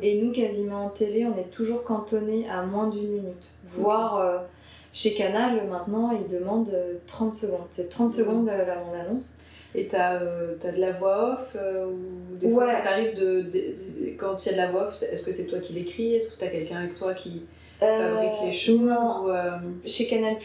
Et 0.02 0.22
nous, 0.22 0.32
quasiment 0.32 0.86
en 0.86 0.90
télé, 0.90 1.26
on 1.26 1.38
est 1.38 1.52
toujours 1.52 1.84
cantonné 1.84 2.50
à 2.50 2.64
moins 2.64 2.88
d'une 2.88 3.10
minute. 3.10 3.44
Voire 3.66 4.18
euh, 4.20 4.38
chez 4.94 5.14
Canal, 5.14 5.68
maintenant, 5.68 6.12
ils 6.12 6.32
demandent 6.32 6.74
30 7.08 7.36
secondes. 7.36 7.68
C'est 7.72 7.90
30 7.90 8.14
secondes 8.14 8.46
la, 8.46 8.64
la 8.64 8.78
bande-annonce. 8.78 9.36
Et 9.76 9.88
t'as 9.88 10.22
euh, 10.22 10.56
as 10.64 10.72
de 10.72 10.80
la 10.80 10.92
voix 10.92 11.34
off 11.34 11.58
euh, 11.60 11.86
ou 11.86 12.36
des 12.38 12.50
fois 12.50 12.68
ça 12.68 12.82
t'arrive 12.82 13.14
de, 13.16 13.46
quand 14.18 14.46
il 14.46 14.50
y 14.50 14.50
a 14.50 14.54
de 14.54 14.58
la 14.58 14.72
voix 14.72 14.88
off, 14.88 15.04
est-ce 15.04 15.26
que 15.26 15.32
c'est 15.32 15.48
toi 15.48 15.60
qui 15.60 15.74
l'écris? 15.74 16.16
Est-ce 16.16 16.36
que 16.36 16.46
t'as 16.46 16.52
quelqu'un 16.52 16.78
avec 16.78 16.96
toi 16.96 17.14
qui 17.14 17.46
fabrique 17.80 18.42
les 18.46 18.52
choses 18.52 18.80
ou, 18.80 19.30
Chez 19.86 20.08
Canal 20.08 20.38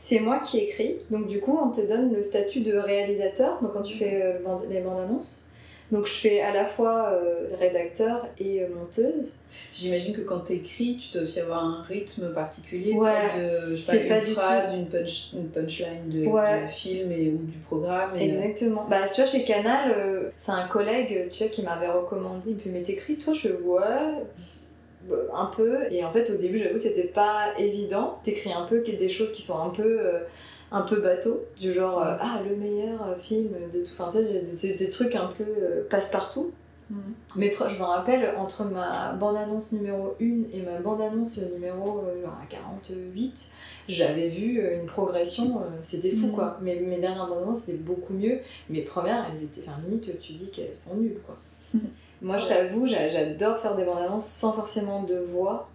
c'est 0.00 0.20
moi 0.20 0.38
qui 0.38 0.58
écris. 0.58 0.98
Donc 1.10 1.26
du 1.26 1.40
coup, 1.40 1.58
on 1.60 1.70
te 1.70 1.80
donne 1.80 2.14
le 2.14 2.22
statut 2.22 2.60
de 2.60 2.76
réalisateur. 2.76 3.60
Donc 3.60 3.72
quand 3.72 3.82
tu 3.82 3.98
fais 3.98 4.38
les 4.70 4.80
bandes 4.80 5.00
annonces, 5.00 5.47
donc 5.90 6.06
je 6.06 6.12
fais 6.12 6.40
à 6.40 6.52
la 6.52 6.66
fois 6.66 7.12
euh, 7.12 7.48
rédacteur 7.58 8.26
et 8.38 8.62
euh, 8.62 8.68
monteuse. 8.78 9.38
J'imagine 9.74 10.14
que 10.14 10.20
quand 10.20 10.40
tu 10.40 10.54
écris, 10.54 10.98
tu 10.98 11.12
dois 11.12 11.22
aussi 11.22 11.40
avoir 11.40 11.64
un 11.64 11.82
rythme 11.82 12.32
particulier 12.34 12.92
ouais, 12.92 13.38
de 13.38 13.74
je 13.74 13.80
sais 13.80 14.00
pas, 14.00 14.18
une 14.18 14.34
phrase, 14.34 14.74
une, 14.74 14.86
punch, 14.86 15.30
une 15.32 15.48
punchline 15.48 16.08
de, 16.08 16.24
film 16.68 17.12
et, 17.12 17.30
ou 17.30 17.38
du 17.38 17.58
programme. 17.66 18.10
Euh, 18.14 18.18
Exactement. 18.18 18.86
Bah 18.90 19.08
tu 19.08 19.22
vois 19.22 19.30
chez 19.30 19.44
Canal, 19.44 19.94
c'est 20.36 20.52
un 20.52 20.66
collègue 20.66 21.28
tu 21.30 21.38
vois 21.38 21.48
qui 21.48 21.62
m'avait 21.62 21.90
recommandé. 21.90 22.50
Il 22.50 22.54
me 22.54 22.58
fait 22.58 22.70
mais 22.70 22.82
t'écris 22.82 23.16
toi? 23.16 23.32
Je 23.32 23.48
ouais 23.48 24.24
un 25.34 25.46
peu 25.46 25.90
et 25.90 26.04
en 26.04 26.10
fait 26.10 26.28
au 26.28 26.36
début 26.36 26.58
j'avoue 26.58 26.76
c'était 26.76 27.04
pas 27.04 27.58
évident. 27.58 28.18
T'écris 28.24 28.52
un 28.52 28.66
peu 28.66 28.80
des 28.80 29.08
choses 29.08 29.32
qui 29.32 29.42
sont 29.42 29.58
un 29.58 29.70
peu 29.70 30.00
un 30.70 30.82
peu 30.82 31.00
bateau, 31.00 31.44
du 31.58 31.72
genre 31.72 32.02
euh, 32.02 32.16
ah 32.20 32.40
le 32.48 32.56
meilleur 32.56 33.02
euh, 33.02 33.16
film 33.16 33.52
de 33.72 33.84
tout. 33.84 33.92
Enfin, 33.98 34.10
tu 34.10 34.24
sais, 34.24 34.74
des, 34.74 34.90
trucs 34.90 35.14
un 35.14 35.26
peu 35.26 35.44
euh, 35.44 35.86
passe-partout. 35.88 36.52
Mm. 36.90 36.96
Mais 37.36 37.54
je 37.56 37.78
me 37.78 37.84
rappelle, 37.84 38.34
entre 38.36 38.64
ma 38.64 39.12
bande-annonce 39.12 39.72
numéro 39.72 40.14
1 40.20 40.24
et 40.52 40.62
ma 40.62 40.78
bande-annonce 40.78 41.38
numéro 41.52 42.02
genre 42.22 42.38
à 42.42 42.46
48, 42.48 43.52
j'avais 43.88 44.28
vu 44.28 44.60
une 44.74 44.86
progression, 44.86 45.62
c'était 45.82 46.10
fou 46.10 46.28
mm. 46.28 46.32
quoi. 46.32 46.58
Mais 46.60 46.80
mes 46.80 47.00
dernières 47.00 47.28
bandes-annonces 47.28 47.60
c'était 47.60 47.78
beaucoup 47.78 48.12
mieux. 48.12 48.40
Mes 48.68 48.82
premières, 48.82 49.26
elles 49.30 49.42
étaient, 49.42 49.62
enfin 49.66 49.78
limite, 49.86 50.18
tu 50.18 50.34
dis 50.34 50.50
qu'elles 50.50 50.76
sont 50.76 50.98
nulles 50.98 51.20
quoi. 51.24 51.36
Moi, 52.20 52.36
je 52.36 52.48
t'avoue, 52.48 52.86
j'adore 52.86 53.58
faire 53.58 53.76
des 53.76 53.84
bandes-annonces 53.84 54.26
sans 54.26 54.52
forcément 54.52 55.04
de 55.04 55.18
voix. 55.18 55.70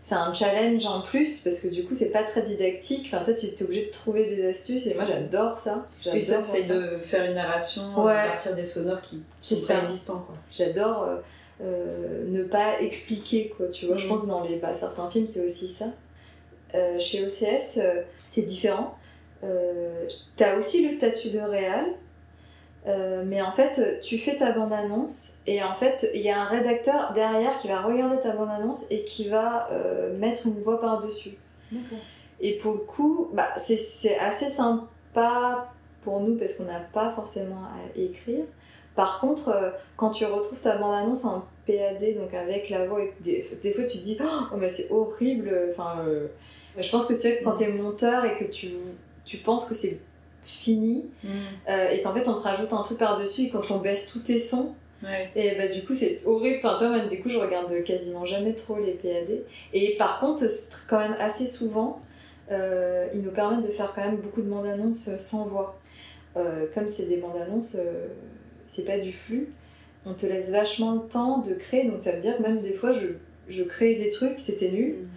C'est 0.00 0.14
un 0.14 0.32
challenge 0.32 0.86
en 0.86 1.00
plus 1.00 1.42
parce 1.42 1.60
que 1.60 1.68
du 1.68 1.84
coup 1.84 1.94
c'est 1.94 2.10
pas 2.10 2.22
très 2.22 2.42
didactique. 2.42 3.06
Enfin 3.06 3.22
toi 3.22 3.34
tu 3.34 3.46
es 3.46 3.62
obligé 3.62 3.86
de 3.86 3.90
trouver 3.90 4.26
des 4.26 4.48
astuces 4.48 4.86
et 4.86 4.94
moi 4.94 5.04
j'adore 5.06 5.58
ça. 5.58 5.86
Puis 6.10 6.20
ça 6.20 6.42
c'est 6.42 6.66
de 6.66 6.98
faire 6.98 7.24
une 7.24 7.34
narration 7.34 8.06
à 8.06 8.26
partir 8.28 8.54
des 8.54 8.64
sonores 8.64 9.00
qui 9.02 9.22
sont 9.40 9.74
existants 9.82 10.26
J'adore 10.50 11.02
euh, 11.02 11.16
euh, 11.62 12.24
ne 12.28 12.44
pas 12.44 12.80
expliquer 12.80 13.52
quoi. 13.56 13.66
Tu 13.68 13.86
vois, 13.86 13.96
je 13.96 14.06
mm. 14.06 14.08
pense 14.08 14.22
que 14.22 14.26
dans 14.28 14.42
les 14.42 14.58
bah, 14.58 14.74
certains 14.74 15.10
films 15.10 15.26
c'est 15.26 15.44
aussi 15.44 15.68
ça. 15.68 15.86
Euh, 16.74 16.98
chez 16.98 17.24
OCS 17.24 17.80
c'est 18.18 18.42
différent. 18.42 18.96
T'as 20.36 20.56
aussi 20.56 20.84
le 20.84 20.90
statut 20.90 21.30
de 21.30 21.40
réal 21.40 21.86
euh, 22.86 23.22
mais 23.26 23.42
en 23.42 23.52
fait, 23.52 24.00
tu 24.02 24.18
fais 24.18 24.36
ta 24.36 24.52
bande-annonce 24.52 25.42
et 25.46 25.62
en 25.62 25.74
fait, 25.74 26.08
il 26.14 26.20
y 26.20 26.30
a 26.30 26.40
un 26.40 26.44
rédacteur 26.44 27.12
derrière 27.12 27.56
qui 27.58 27.68
va 27.68 27.82
regarder 27.82 28.18
ta 28.20 28.30
bande-annonce 28.30 28.90
et 28.90 29.04
qui 29.04 29.28
va 29.28 29.70
euh, 29.72 30.16
mettre 30.16 30.46
une 30.46 30.60
voix 30.60 30.80
par-dessus. 30.80 31.36
Et 32.40 32.56
pour 32.58 32.72
le 32.72 32.78
coup, 32.78 33.28
bah, 33.32 33.48
c'est 33.56 34.16
assez 34.18 34.48
sympa 34.48 35.72
pour 36.02 36.20
nous 36.20 36.36
parce 36.36 36.54
qu'on 36.54 36.64
n'a 36.64 36.80
pas 36.80 37.10
forcément 37.12 37.64
à 37.64 37.98
écrire. 37.98 38.44
Par 38.94 39.20
contre, 39.20 39.48
euh, 39.48 39.70
quand 39.96 40.10
tu 40.10 40.24
retrouves 40.24 40.60
ta 40.60 40.78
bande-annonce 40.78 41.24
en 41.24 41.46
PAD, 41.66 42.16
donc 42.16 42.32
avec 42.32 42.70
la 42.70 42.86
voix, 42.86 43.00
des, 43.20 43.44
des 43.60 43.70
fois 43.72 43.84
tu 43.84 43.98
te 43.98 44.02
dis 44.02 44.18
oh, 44.22 44.56
mais 44.56 44.68
c'est 44.68 44.90
horrible. 44.92 45.52
Enfin, 45.70 46.04
je 46.76 46.90
pense 46.90 47.06
que 47.06 47.14
tu 47.14 47.20
sais, 47.20 47.40
quand 47.42 47.56
tu 47.56 47.64
es 47.64 47.72
monteur 47.72 48.24
et 48.24 48.38
que 48.38 48.50
tu, 48.50 48.68
tu 49.24 49.36
penses 49.36 49.68
que 49.68 49.74
c'est 49.74 50.00
fini 50.48 51.10
mm. 51.22 51.28
euh, 51.68 51.90
et 51.90 52.02
qu'en 52.02 52.14
fait 52.14 52.26
on 52.28 52.34
te 52.34 52.40
rajoute 52.40 52.72
un 52.72 52.82
truc 52.82 52.98
par-dessus 52.98 53.42
et 53.42 53.50
quand 53.50 53.70
on 53.70 53.78
baisse 53.78 54.08
tous 54.10 54.20
tes 54.20 54.38
sons 54.38 54.74
et 55.36 55.54
bah 55.54 55.68
du 55.68 55.84
coup 55.84 55.94
c'est 55.94 56.22
horrible. 56.26 56.58
Enfin 56.64 56.76
toi 56.76 56.98
du 57.06 57.20
coup 57.22 57.28
je 57.28 57.38
regarde 57.38 57.84
quasiment 57.84 58.24
jamais 58.24 58.54
trop 58.54 58.78
les 58.80 58.94
PAD 58.94 59.42
et 59.72 59.96
par 59.96 60.18
contre 60.18 60.44
quand 60.88 60.98
même 60.98 61.14
assez 61.20 61.46
souvent 61.46 62.00
euh, 62.50 63.08
ils 63.14 63.20
nous 63.20 63.30
permettent 63.30 63.64
de 63.64 63.70
faire 63.70 63.92
quand 63.94 64.04
même 64.04 64.16
beaucoup 64.16 64.42
de 64.42 64.48
bandes 64.48 64.66
annonces 64.66 65.14
sans 65.18 65.46
voix. 65.46 65.78
Euh, 66.36 66.66
comme 66.74 66.88
c'est 66.88 67.06
des 67.06 67.18
bandes 67.18 67.36
annonces 67.36 67.76
c'est 68.66 68.84
pas 68.84 68.98
du 68.98 69.12
flux 69.12 69.52
on 70.06 70.14
te 70.14 70.26
laisse 70.26 70.50
vachement 70.50 70.94
le 70.94 71.08
temps 71.08 71.38
de 71.38 71.54
créer. 71.54 71.88
Donc 71.88 72.00
ça 72.00 72.12
veut 72.12 72.20
dire 72.20 72.36
que 72.36 72.42
même 72.42 72.60
des 72.60 72.72
fois 72.72 72.92
je, 72.92 73.08
je 73.48 73.62
crée 73.62 73.94
des 73.94 74.10
trucs 74.10 74.38
c'était 74.38 74.70
nul. 74.70 74.94
Mm. 74.94 75.08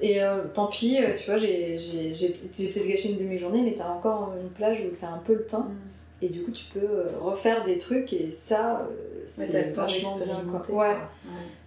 Et 0.00 0.22
euh, 0.22 0.42
tant 0.52 0.66
pis, 0.66 0.98
euh, 0.98 1.14
tu 1.16 1.26
vois, 1.26 1.36
j'ai 1.36 1.76
peut-être 1.76 2.86
gâché 2.86 3.10
une 3.12 3.18
demi-journée, 3.18 3.62
mais 3.62 3.74
t'as 3.74 3.88
encore 3.88 4.32
une 4.40 4.50
plage 4.50 4.80
où 4.80 4.94
t'as 4.98 5.08
un 5.08 5.18
peu 5.18 5.34
le 5.34 5.46
temps. 5.46 5.64
Mm. 5.64 5.76
Et 6.22 6.28
du 6.28 6.42
coup, 6.42 6.50
tu 6.52 6.64
peux 6.66 6.80
euh, 6.80 7.18
refaire 7.20 7.64
des 7.64 7.78
trucs 7.78 8.12
et 8.12 8.30
ça, 8.30 8.88
c'est 9.26 9.74
vachement 9.74 10.18
bien. 10.18 10.44
Quoi. 10.48 10.70
Ouais. 10.70 10.96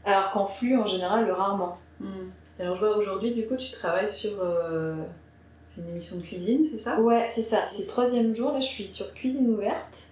Alors 0.05 0.31
qu'en 0.31 0.45
flux, 0.45 0.77
en 0.77 0.85
général, 0.85 1.29
rarement. 1.31 1.77
Mm. 1.99 2.07
Alors, 2.59 2.75
je 2.75 2.85
vois 2.85 2.97
aujourd'hui, 2.97 3.33
du 3.33 3.45
coup, 3.47 3.57
tu 3.57 3.71
travailles 3.71 4.09
sur. 4.09 4.31
C'est 5.65 5.81
une 5.81 5.89
émission 5.89 6.15
de 6.17 6.21
cuisine, 6.21 6.65
c'est 6.71 6.77
ça? 6.77 7.01
Ouais, 7.01 7.27
c'est 7.29 7.41
ça. 7.41 7.59
C'est 7.69 7.81
le 7.81 7.87
troisième 7.87 8.33
jour. 8.33 8.53
Là, 8.53 8.61
je 8.61 8.65
suis 8.65 8.87
sur 8.87 9.13
Cuisine 9.13 9.53
ouverte. 9.53 10.03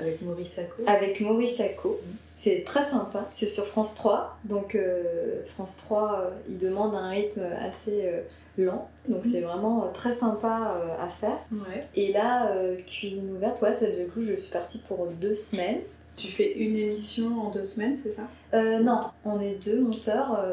Avec 0.00 0.22
Maurice 0.22 0.52
Sacco. 0.52 0.82
Avec 0.86 1.20
Maurice 1.20 1.56
Sacco. 1.56 2.00
Mm. 2.00 2.16
C'est 2.38 2.62
très 2.64 2.82
sympa. 2.82 3.26
C'est 3.32 3.46
sur 3.46 3.66
France 3.66 3.96
3. 3.96 4.38
Donc 4.44 4.76
euh, 4.76 5.44
France 5.46 5.76
3, 5.78 6.20
euh, 6.20 6.30
il 6.48 6.56
demande 6.56 6.94
un 6.94 7.10
rythme 7.10 7.42
assez 7.60 8.06
euh, 8.06 8.20
lent. 8.56 8.88
Donc 9.08 9.24
c'est 9.24 9.40
vraiment 9.40 9.90
très 9.92 10.12
sympa 10.12 10.80
à 11.00 11.08
faire. 11.08 11.38
Et 11.96 12.12
là, 12.12 12.52
cuisine 12.86 13.32
ouverte, 13.32 13.60
ouais, 13.60 13.72
ça, 13.72 13.90
du 13.90 14.06
coup, 14.06 14.20
je 14.20 14.34
suis 14.34 14.52
partie 14.52 14.78
pour 14.78 15.06
deux 15.08 15.34
semaines. 15.34 15.80
Tu 16.16 16.28
fais 16.28 16.52
une 16.52 16.76
émission 16.76 17.40
en 17.40 17.50
deux 17.50 17.62
semaines, 17.62 17.98
c'est 18.02 18.12
ça? 18.12 18.28
Non, 18.80 19.10
on 19.24 19.40
est 19.40 19.64
deux 19.64 19.80
monteurs 19.80 20.44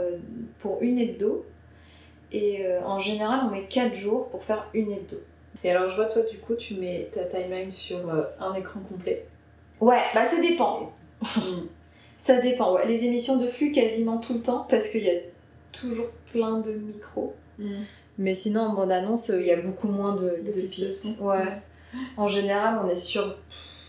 pour 0.59 0.81
une 0.81 0.97
hebdo. 0.97 1.45
Et 2.31 2.65
en 2.85 2.99
général, 2.99 3.41
on 3.45 3.51
met 3.51 3.65
quatre 3.65 3.95
jours 3.95 4.29
pour 4.29 4.43
faire 4.43 4.67
une 4.73 4.91
hebdo. 4.91 5.17
Et 5.63 5.71
alors, 5.71 5.89
je 5.89 5.95
vois, 5.95 6.05
toi, 6.05 6.21
du 6.21 6.37
coup, 6.37 6.53
tu 6.53 6.75
mets 6.75 7.09
ta 7.11 7.23
timeline 7.23 7.71
sur 7.71 7.99
un 8.39 8.53
écran 8.53 8.79
complet. 8.81 9.25
Ouais, 9.81 10.01
bah 10.13 10.25
ça 10.25 10.39
dépend. 10.39 10.93
Ça 12.25 12.39
dépend, 12.39 12.73
ouais. 12.73 12.87
Les 12.87 13.03
émissions 13.03 13.37
de 13.37 13.45
flux 13.45 13.71
quasiment 13.71 14.17
tout 14.17 14.33
le 14.33 14.39
temps 14.39 14.65
parce 14.67 14.87
qu'il 14.87 15.03
y 15.03 15.11
a 15.11 15.19
toujours 15.71 16.09
plein 16.31 16.57
de 16.57 16.71
micros. 16.71 17.35
Mm. 17.59 17.83
Mais 18.17 18.33
sinon, 18.33 18.61
en 18.61 18.73
bande-annonce, 18.73 19.29
il 19.29 19.45
y 19.45 19.51
a 19.51 19.57
beaucoup 19.57 19.87
moins 19.87 20.15
de, 20.15 20.41
pistes. 20.59 21.19
Ouais. 21.21 21.61
En 22.17 22.27
général, 22.27 22.79
on 22.83 22.89
est 22.89 22.95
sur 22.95 23.37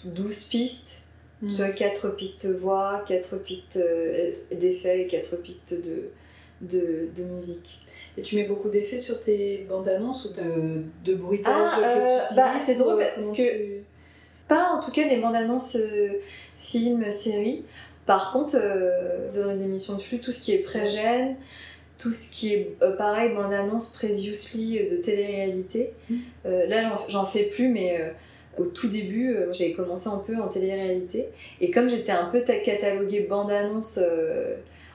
12 0.05 0.39
pistes. 0.51 1.07
Mm. 1.41 1.57
Tu 1.57 1.63
as 1.63 1.71
4 1.71 2.15
pistes 2.15 2.47
voix, 2.47 3.03
4 3.09 3.39
pistes 3.39 3.79
euh, 3.79 4.33
d'effets 4.53 5.05
et 5.05 5.07
4 5.07 5.37
pistes 5.37 5.73
de, 5.73 6.11
de, 6.61 7.09
de 7.17 7.23
musique. 7.25 7.87
Et 8.19 8.23
tu 8.23 8.37
mets 8.37 8.45
beaucoup 8.45 8.69
d'effets 8.69 8.99
sur 8.99 9.19
tes 9.19 9.65
bandes 9.67 9.89
annonces 9.89 10.27
ou 10.27 10.35
de, 10.35 10.83
de 11.07 11.15
bruitage 11.15 11.73
ah, 11.75 11.81
euh, 11.83 12.19
bah, 12.37 12.53
C'est 12.59 12.75
drôle 12.75 12.99
parce 12.99 13.35
que. 13.35 13.81
Pas 14.49 14.71
en 14.71 14.81
tout 14.81 14.93
cas 14.93 15.09
des 15.09 15.17
bandes 15.17 15.35
annonces 15.35 15.75
euh, 15.75 16.21
films, 16.55 17.11
séries. 17.11 17.65
Par 18.07 18.33
contre, 18.33 18.57
euh, 18.57 19.29
dans 19.35 19.51
les 19.51 19.65
émissions 19.65 19.97
de 19.97 20.01
flux, 20.01 20.19
tout 20.19 20.33
ce 20.33 20.41
qui 20.41 20.53
est 20.53 20.59
pré-gène, 20.59 21.35
tout 21.99 22.13
ce 22.13 22.31
qui 22.31 22.55
est 22.55 22.77
euh, 22.83 22.97
pareil, 22.97 23.33
mon 23.33 23.51
annonce 23.51 23.93
previously 23.93 24.79
de 24.89 24.97
télé-réalité, 24.99 25.93
mmh. 26.09 26.15
euh, 26.47 26.67
là 26.67 26.97
j'en 27.09 27.27
fais 27.27 27.45
plus, 27.45 27.69
mais 27.69 28.13
au 28.59 28.65
tout 28.65 28.89
début, 28.89 29.37
j'avais 29.53 29.73
commencé 29.73 30.09
un 30.09 30.23
peu 30.25 30.37
en 30.37 30.47
télé-réalité. 30.47 31.27
Et 31.61 31.71
comme 31.71 31.91
j'étais 31.91 32.13
un 32.13 32.27
peu 32.27 32.41
cataloguée 32.41 33.27
bande-annonce, 33.29 33.99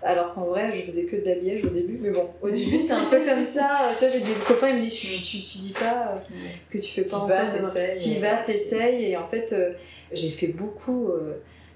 alors 0.04 0.34
qu'en 0.34 0.46
vrai 0.46 0.72
je 0.74 0.82
faisais 0.82 1.06
que 1.06 1.18
de 1.18 1.26
l'habillage 1.26 1.64
au 1.66 1.70
début, 1.70 2.00
mais 2.02 2.10
bon, 2.10 2.30
au 2.42 2.50
début 2.50 2.80
c'est 2.80 2.94
un 2.94 3.06
peu 3.06 3.24
comme 3.26 3.44
ça. 3.44 3.92
Tu 4.00 4.06
vois, 4.06 4.14
j'ai 4.14 4.22
des 4.22 4.34
copains, 4.48 4.70
ils 4.70 4.78
me 4.78 4.82
disent 4.82 4.94
tu, 4.94 5.08
tu, 5.22 5.58
dis 5.60 5.74
pas 5.78 6.24
que 6.72 6.78
tu 6.78 6.92
fais 6.92 7.04
pas 7.04 7.18
en 7.18 7.28
fait. 7.28 7.94
Tu 7.96 8.20
vas, 8.20 8.38
t'essayes, 8.38 9.12
et 9.12 9.18
en 9.18 9.28
fait 9.28 9.54
j'ai 10.14 10.30
fait 10.30 10.48
beaucoup 10.48 11.12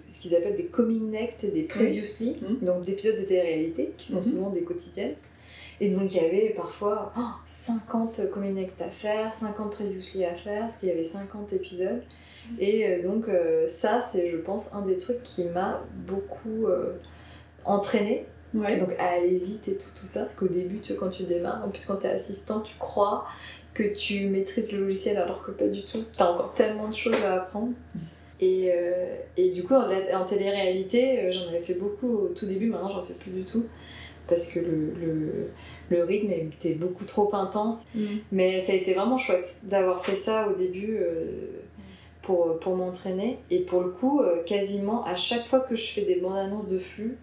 ce 0.07 0.21
qu'ils 0.21 0.35
appellent 0.35 0.57
des 0.57 0.65
coming 0.65 1.09
next 1.09 1.43
et 1.43 1.51
des 1.51 1.63
previously, 1.63 2.37
mmh. 2.41 2.65
donc 2.65 2.85
d'épisodes 2.85 3.17
de 3.17 3.25
télé-réalité 3.25 3.93
qui 3.97 4.11
sont 4.11 4.19
mmh. 4.19 4.23
souvent 4.23 4.49
des 4.49 4.63
quotidiennes. 4.63 5.15
Et 5.81 5.89
donc 5.89 6.13
il 6.13 6.21
y 6.21 6.25
avait 6.25 6.53
parfois 6.55 7.13
50 7.45 8.31
coming 8.31 8.53
next 8.53 8.81
à 8.81 8.89
faire, 8.89 9.33
50 9.33 9.71
previously 9.71 10.23
à 10.23 10.33
faire, 10.33 10.61
parce 10.61 10.77
qu'il 10.77 10.89
y 10.89 10.91
avait 10.91 11.03
50 11.03 11.53
épisodes. 11.53 12.01
Mmh. 12.01 12.55
Et 12.59 12.87
euh, 12.87 13.03
donc 13.03 13.27
euh, 13.27 13.67
ça, 13.67 13.99
c'est 13.99 14.31
je 14.31 14.37
pense 14.37 14.73
un 14.73 14.85
des 14.85 14.97
trucs 14.97 15.23
qui 15.23 15.49
m'a 15.49 15.83
beaucoup... 16.07 16.67
Euh, 16.67 16.93
entraîner. 17.65 18.27
Ouais. 18.53 18.77
Donc 18.77 18.93
à 18.99 19.09
aller 19.09 19.39
vite 19.39 19.67
et 19.67 19.77
tout, 19.77 19.89
tout 19.99 20.05
ça. 20.05 20.21
Parce 20.21 20.35
qu'au 20.35 20.47
début, 20.47 20.79
tu 20.79 20.93
vois, 20.93 21.07
quand 21.07 21.11
tu 21.11 21.23
démarres, 21.23 21.65
en 21.65 21.69
plus 21.69 21.85
quand 21.85 21.97
t'es 21.97 22.09
assistant, 22.09 22.61
tu 22.61 22.75
crois 22.77 23.25
que 23.73 23.83
tu 23.93 24.27
maîtrises 24.27 24.71
le 24.71 24.85
logiciel 24.85 25.17
alors 25.17 25.43
que 25.43 25.51
pas 25.51 25.67
du 25.67 25.83
tout. 25.83 26.03
T'as 26.17 26.31
encore 26.31 26.53
tellement 26.53 26.87
de 26.87 26.93
choses 26.93 27.21
à 27.25 27.41
apprendre. 27.41 27.73
Et, 28.41 28.69
euh, 28.73 29.15
et 29.37 29.51
du 29.51 29.63
coup, 29.63 29.73
en, 29.75 29.89
en 29.89 30.25
télé-réalité, 30.25 31.19
euh, 31.19 31.31
j'en 31.31 31.47
avais 31.47 31.59
fait 31.59 31.75
beaucoup 31.75 32.09
au 32.09 32.27
tout 32.29 32.45
début, 32.45 32.67
maintenant 32.67 32.89
j'en 32.89 33.03
fais 33.03 33.13
plus 33.13 33.31
du 33.31 33.43
tout. 33.43 33.65
Parce 34.27 34.51
que 34.51 34.59
le, 34.59 34.93
le, 34.99 35.49
le 35.89 36.03
rythme 36.03 36.31
était 36.31 36.73
beaucoup 36.73 37.05
trop 37.05 37.33
intense. 37.35 37.85
Mm. 37.95 38.05
Mais 38.31 38.59
ça 38.59 38.71
a 38.73 38.75
été 38.75 38.93
vraiment 38.93 39.17
chouette 39.17 39.59
d'avoir 39.63 40.03
fait 40.05 40.15
ça 40.15 40.49
au 40.49 40.55
début 40.55 40.97
euh, 40.99 41.25
pour, 42.23 42.59
pour 42.59 42.75
m'entraîner. 42.75 43.39
Et 43.51 43.59
pour 43.61 43.81
le 43.81 43.89
coup, 43.89 44.19
euh, 44.21 44.43
quasiment 44.43 45.05
à 45.05 45.15
chaque 45.15 45.45
fois 45.45 45.59
que 45.59 45.75
je 45.75 45.85
fais 45.91 46.01
des 46.01 46.19
bandes 46.19 46.37
annonces 46.37 46.67
de 46.67 46.79
flux, 46.79 47.17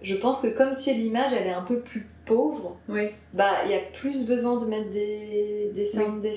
je 0.00 0.14
pense 0.14 0.40
que 0.40 0.56
comme 0.56 0.74
tu 0.74 0.84
sais, 0.84 0.94
l'image 0.94 1.32
elle 1.38 1.48
est 1.48 1.52
un 1.52 1.60
peu 1.60 1.80
plus 1.80 2.06
pauvre, 2.24 2.78
Oui. 2.88 3.08
bah 3.34 3.56
il 3.66 3.70
y 3.70 3.74
a 3.74 3.80
plus 3.92 4.26
besoin 4.26 4.58
de 4.58 4.64
mettre 4.64 4.90
des, 4.90 5.70
des 5.74 5.84
sound. 5.84 6.24
Ouais. 6.24 6.32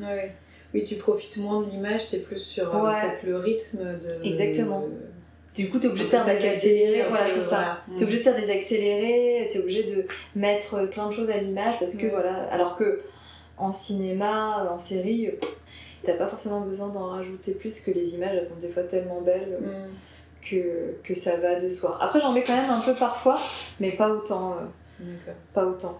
Oui, 0.00 0.30
tu 0.74 0.96
profites 0.96 1.36
moins 1.38 1.62
de 1.62 1.70
l'image, 1.70 2.10
t'es 2.10 2.18
plus 2.18 2.38
sur 2.38 2.74
euh, 2.76 2.86
Ouais. 2.88 3.18
le 3.24 3.36
rythme 3.36 3.78
de. 3.98 4.26
Exactement. 4.26 4.84
Du 5.54 5.70
coup, 5.70 5.78
t'es 5.78 5.86
obligé 5.88 6.04
de 6.04 6.08
faire 6.10 6.24
des 6.26 6.46
accélérés. 6.48 7.04
Voilà, 7.08 7.30
c'est 7.30 7.40
ça. 7.40 7.78
T'es 7.96 8.02
obligé 8.02 8.18
de 8.18 8.22
faire 8.24 8.38
des 8.40 8.50
accélérés, 8.50 9.48
t'es 9.50 9.58
obligé 9.58 9.84
de 9.84 10.04
mettre 10.34 10.88
plein 10.90 11.06
de 11.08 11.12
choses 11.14 11.30
à 11.30 11.38
l'image 11.38 11.78
parce 11.78 11.96
que 11.96 12.06
voilà. 12.08 12.44
Alors 12.48 12.76
que 12.76 13.00
en 13.56 13.72
cinéma, 13.72 14.68
en 14.70 14.76
série, 14.76 15.30
t'as 16.04 16.18
pas 16.18 16.26
forcément 16.26 16.60
besoin 16.60 16.88
d'en 16.90 17.06
rajouter 17.06 17.52
plus 17.52 17.80
que 17.80 17.90
les 17.92 18.16
images 18.16 18.32
elles 18.34 18.44
sont 18.44 18.60
des 18.60 18.68
fois 18.68 18.82
tellement 18.82 19.22
belles 19.22 19.56
Mm. 19.62 20.48
que, 20.50 20.96
que 21.02 21.14
ça 21.14 21.36
va 21.38 21.58
de 21.58 21.68
soi. 21.70 21.96
Après, 22.02 22.20
j'en 22.20 22.32
mets 22.32 22.42
quand 22.44 22.54
même 22.56 22.68
un 22.70 22.80
peu 22.80 22.92
parfois, 22.94 23.40
mais 23.80 23.92
pas 23.92 24.10
autant. 24.10 24.56
euh, 25.00 25.04
pas 25.54 25.64
autant. 25.64 25.98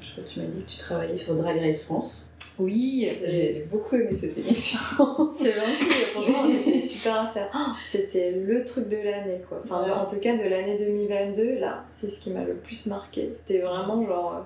Je 0.00 0.12
crois 0.12 0.24
que 0.24 0.28
tu 0.28 0.40
m'as 0.40 0.46
dit 0.46 0.62
que 0.62 0.70
tu 0.70 0.78
travaillais 0.78 1.16
sur 1.16 1.34
Drag 1.34 1.58
Race 1.58 1.84
France. 1.84 2.30
Oui, 2.58 3.06
J'ai 3.26 3.66
beaucoup 3.70 3.96
aimé 3.96 4.10
cette 4.18 4.38
émission. 4.38 4.78
C'est 5.30 5.52
gentil, 5.52 5.92
franchement, 6.12 6.44
c'était 6.64 6.82
super 6.86 7.20
à 7.20 7.26
faire. 7.26 7.50
Oh, 7.54 7.72
c'était 7.90 8.32
le 8.32 8.64
truc 8.64 8.88
de 8.88 8.96
l'année, 8.96 9.42
quoi. 9.48 9.60
Enfin, 9.62 9.82
Ouais. 9.84 9.90
en 9.90 10.06
tout 10.06 10.18
cas, 10.20 10.36
de 10.36 10.48
l'année 10.48 10.76
2022, 10.78 11.58
là, 11.58 11.84
c'est 11.90 12.06
ce 12.08 12.20
qui 12.20 12.30
m'a 12.30 12.44
le 12.44 12.54
plus 12.54 12.86
marqué. 12.86 13.30
C'était 13.34 13.60
vraiment 13.60 14.06
genre 14.06 14.34
euh, 14.36 14.40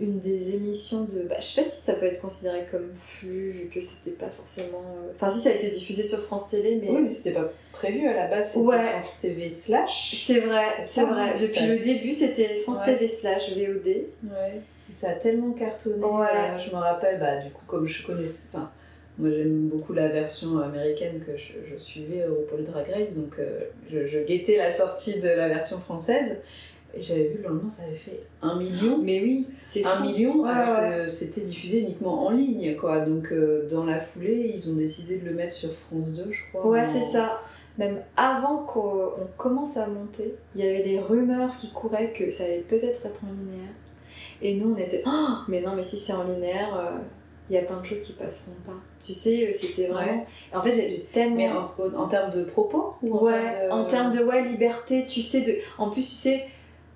une 0.00 0.18
des 0.20 0.54
émissions 0.54 1.04
de. 1.04 1.22
Bah, 1.28 1.36
je 1.40 1.44
sais 1.44 1.60
pas 1.62 1.68
si 1.68 1.80
ça 1.82 1.94
peut 1.94 2.06
être 2.06 2.20
considéré 2.20 2.66
comme 2.70 2.88
flux, 2.94 3.50
vu 3.50 3.68
que 3.68 3.80
c'était 3.80 4.16
pas 4.16 4.30
forcément. 4.30 4.82
euh, 5.04 5.12
Enfin, 5.14 5.28
si 5.30 5.40
ça 5.40 5.50
a 5.50 5.52
été 5.52 5.68
diffusé 5.68 6.02
sur 6.02 6.18
France 6.20 6.48
Télé, 6.50 6.80
mais. 6.82 6.90
Oui, 6.90 7.02
mais 7.02 7.08
c'était 7.08 7.32
pas 7.38 7.52
prévu 7.72 8.08
à 8.08 8.14
la 8.14 8.26
base, 8.26 8.48
c'était 8.48 8.58
Ouais. 8.60 8.82
France 8.82 9.20
TV 9.20 9.48
slash. 9.50 10.22
C'est 10.26 10.40
vrai, 10.40 10.64
C'est 10.82 11.04
vrai. 11.04 11.30
hein, 11.32 11.36
Depuis 11.40 11.60
ça- 11.60 11.66
le 11.66 11.78
début, 11.78 12.12
c'était 12.12 12.54
France 12.56 12.78
Ouais. 12.86 12.94
TV 12.94 13.08
slash 13.08 13.50
VOD. 13.56 13.86
Ouais. 13.86 14.60
Et 14.90 14.92
Ça 14.92 15.10
a 15.10 15.14
tellement 15.14 15.52
cartonné. 15.52 16.02
Ouais. 16.04 16.26
euh, 16.34 16.58
je 16.58 16.70
me 16.70 16.80
rappelle, 16.80 17.20
bah, 17.20 17.38
du 17.38 17.50
coup, 17.50 17.62
comme 17.66 17.86
je 17.86 18.04
connais. 18.06 18.24
Enfin, 18.52 18.70
moi 19.18 19.28
j'aime 19.30 19.68
beaucoup 19.68 19.92
la 19.92 20.08
version 20.08 20.58
américaine 20.60 21.22
que 21.26 21.36
je, 21.36 21.52
je 21.70 21.76
suivais 21.76 22.26
au 22.26 22.46
Paul 22.48 22.64
Drag 22.64 22.86
Race, 22.90 23.14
donc 23.14 23.34
euh, 23.38 23.60
je, 23.92 24.06
je 24.06 24.18
guettais 24.20 24.56
la 24.56 24.70
sortie 24.70 25.20
de 25.20 25.28
la 25.28 25.48
version 25.48 25.78
française. 25.78 26.38
Et 26.94 27.02
j'avais 27.02 27.28
vu 27.28 27.38
le 27.42 27.48
lendemain, 27.48 27.68
ça 27.68 27.84
avait 27.84 27.94
fait 27.94 28.20
un 28.42 28.56
million? 28.58 28.98
Mais 29.02 29.20
oui, 29.22 29.46
c'est 29.60 29.84
un 29.84 29.96
fou. 29.96 30.04
million, 30.04 30.42
Ouais, 30.42 30.50
alors 30.50 30.80
ouais. 30.82 31.02
que 31.04 31.06
c'était 31.06 31.42
diffusé 31.42 31.80
uniquement 31.80 32.26
en 32.26 32.30
ligne, 32.30 32.76
quoi. 32.76 33.00
Donc 33.00 33.30
euh, 33.32 33.68
dans 33.70 33.84
la 33.84 33.98
foulée, 33.98 34.52
ils 34.54 34.70
ont 34.70 34.74
décidé 34.76 35.18
de 35.18 35.26
le 35.28 35.34
mettre 35.34 35.54
sur 35.54 35.72
France 35.72 36.08
2, 36.08 36.30
je 36.30 36.42
crois. 36.50 36.66
Ouais, 36.66 36.80
en- 36.80 36.84
c'est 36.84 37.00
ça. 37.00 37.42
Même 37.78 38.00
avant 38.16 38.58
qu'on 38.64 39.12
on 39.22 39.26
commence 39.38 39.76
à 39.76 39.86
monter, 39.86 40.34
il 40.54 40.64
y 40.64 40.68
avait 40.68 40.82
des 40.82 40.98
rumeurs 41.00 41.56
qui 41.56 41.72
couraient 41.72 42.12
que 42.12 42.30
ça 42.30 42.44
allait 42.44 42.62
peut-être 42.68 43.06
être 43.06 43.20
en 43.24 43.28
linéaire. 43.32 43.72
Et 44.42 44.56
nous, 44.56 44.74
on 44.74 44.76
était, 44.76 45.02
Oh, 45.06 45.28
mais 45.48 45.60
non, 45.60 45.74
mais 45.76 45.82
si 45.82 45.96
c'est 45.96 46.12
en 46.12 46.24
linéaire, 46.24 46.76
euh, 46.76 46.98
il 47.48 47.54
y 47.54 47.58
a 47.58 47.62
plein 47.62 47.78
de 47.80 47.84
choses 47.84 48.02
qui 48.02 48.12
passeront 48.14 48.56
pas. 48.66 48.74
Tu 49.04 49.12
sais, 49.12 49.48
euh, 49.48 49.52
c'était 49.52 49.88
vraiment. 49.88 50.26
En 50.52 50.62
fait, 50.62 50.70
j'ai 50.72 50.90
j'ai 50.90 51.02
tellement. 51.12 51.36
Mais 51.36 51.50
en, 51.50 52.00
en 52.02 52.08
termes 52.08 52.32
de 52.32 52.44
propos 52.44 52.94
ou 53.02 53.16
en 53.16 53.24
ouais, 53.24 53.32
termes 53.40 53.68
de- 53.68 53.72
en 53.72 53.84
termes 53.84 54.16
de 54.16 54.24
ouais, 54.24 54.44
liberté, 54.44 55.04
tu 55.06 55.22
sais, 55.22 55.42
de... 55.42 55.54
en 55.78 55.90
plus, 55.90 56.02
tu 56.06 56.14
sais, 56.14 56.44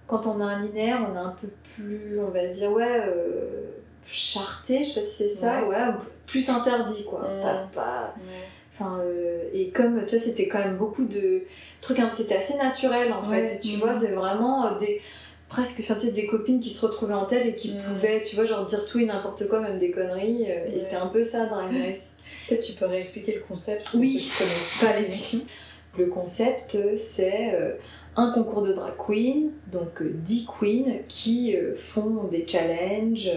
quand 0.06 0.26
on 0.26 0.40
a 0.40 0.44
un 0.44 0.62
linéaire, 0.62 1.06
on 1.10 1.14
est 1.16 1.18
un 1.20 1.34
peu 1.40 1.48
plus, 1.74 2.18
on 2.20 2.30
va 2.30 2.46
dire, 2.48 2.70
ouais, 2.72 3.00
euh, 3.06 3.70
charté, 4.06 4.82
je 4.84 4.88
sais 4.90 5.00
pas 5.00 5.06
si 5.06 5.12
c'est 5.16 5.28
ça, 5.28 5.64
ouais, 5.64 5.76
plus 6.26 6.48
interdit, 6.48 7.04
quoi. 7.04 7.20
Pas, 7.42 7.68
pas- 7.74 8.14
Ouais. 8.18 8.44
Enfin, 8.76 8.98
euh, 9.04 9.44
et 9.52 9.70
comme 9.70 10.04
tu 10.04 10.16
vois, 10.16 10.24
c'était 10.24 10.48
quand 10.48 10.58
même 10.58 10.76
beaucoup 10.76 11.04
de 11.04 11.42
trucs, 11.80 12.00
hein, 12.00 12.10
c'était 12.10 12.34
assez 12.34 12.56
naturel 12.56 13.12
en 13.12 13.22
fait. 13.22 13.60
Tu 13.60 13.74
Mhm. 13.74 13.78
vois, 13.78 13.94
c'est 13.94 14.08
vraiment 14.12 14.66
euh, 14.66 14.78
des 14.80 15.00
presque 15.48 15.76
tu 15.76 15.84
sais, 15.84 16.10
des 16.10 16.26
copines 16.26 16.58
qui 16.58 16.70
se 16.70 16.84
retrouvaient 16.84 17.14
en 17.14 17.24
tête 17.26 17.46
et 17.46 17.54
qui 17.54 17.76
pouvaient, 17.76 18.20
tu 18.22 18.34
vois, 18.34 18.46
genre 18.46 18.64
dire 18.66 18.84
tout 18.84 18.98
et 18.98 19.04
n'importe 19.06 19.48
quoi, 19.48 19.60
même 19.60 19.78
des 19.78 19.92
conneries. 19.92 20.46
euh. 20.50 20.66
Et 20.74 20.80
c'était 20.80 20.96
un 20.96 21.06
peu 21.06 21.22
ça, 21.22 21.46
Drag 21.46 21.70
Race. 21.72 22.18
Peut-être 22.48 22.62
tu 22.66 22.72
peux 22.72 22.86
réexpliquer 22.86 23.36
le 23.36 23.42
concept 23.42 23.90
Oui. 23.94 24.18
ceux 24.18 24.24
qui 24.24 24.38
connaissent 24.38 24.78
pas 24.80 24.98
l'émission. 25.00 25.38
Le 25.96 26.06
concept, 26.06 26.76
c'est 26.96 27.54
euh, 27.54 27.74
un 28.16 28.30
concours 28.32 28.62
de 28.62 28.72
drag 28.72 28.94
queen, 28.96 29.52
donc 29.72 30.00
euh, 30.02 30.12
10 30.14 30.46
queens 30.46 30.98
qui 31.08 31.56
euh, 31.56 31.74
font 31.74 32.24
des 32.30 32.46
challenges, 32.46 33.30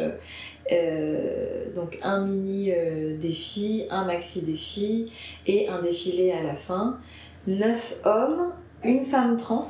euh, 0.72 1.74
donc 1.74 1.98
un 2.04 2.26
mini 2.26 2.72
euh, 2.72 3.18
défi, 3.18 3.86
un 3.90 4.06
maxi 4.06 4.46
défi 4.46 5.12
et 5.46 5.68
un 5.68 5.82
défilé 5.82 6.32
à 6.32 6.44
la 6.44 6.56
fin. 6.56 7.00
9 7.48 8.02
hommes, 8.04 8.52
une 8.84 9.04
femme 9.04 9.38
trans 9.38 9.62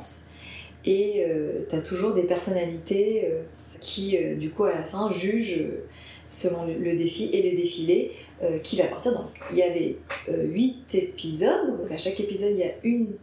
et 0.84 1.24
euh, 1.26 1.64
t'as 1.68 1.80
toujours 1.80 2.14
des 2.14 2.22
personnalités 2.22 3.26
euh, 3.26 3.42
qui, 3.80 4.16
euh, 4.16 4.36
du 4.36 4.50
coup, 4.50 4.64
à 4.64 4.72
la 4.72 4.82
fin, 4.82 5.10
jugent 5.10 5.60
euh, 5.60 5.84
selon 6.30 6.66
le, 6.66 6.96
défi 6.96 7.30
et 7.32 7.50
le 7.50 7.56
défilé 7.56 8.12
euh, 8.42 8.58
qui 8.58 8.76
va 8.76 8.84
partir. 8.84 9.12
Donc, 9.12 9.30
il 9.50 9.58
y 9.58 9.62
avait 9.62 9.96
8 10.28 10.94
épisodes, 10.94 11.78
donc 11.78 11.90
à 11.90 11.96
chaque 11.96 12.20
épisode, 12.20 12.52
il 12.52 12.58
y 12.58 12.64
a 12.64 12.72
une 12.84 13.14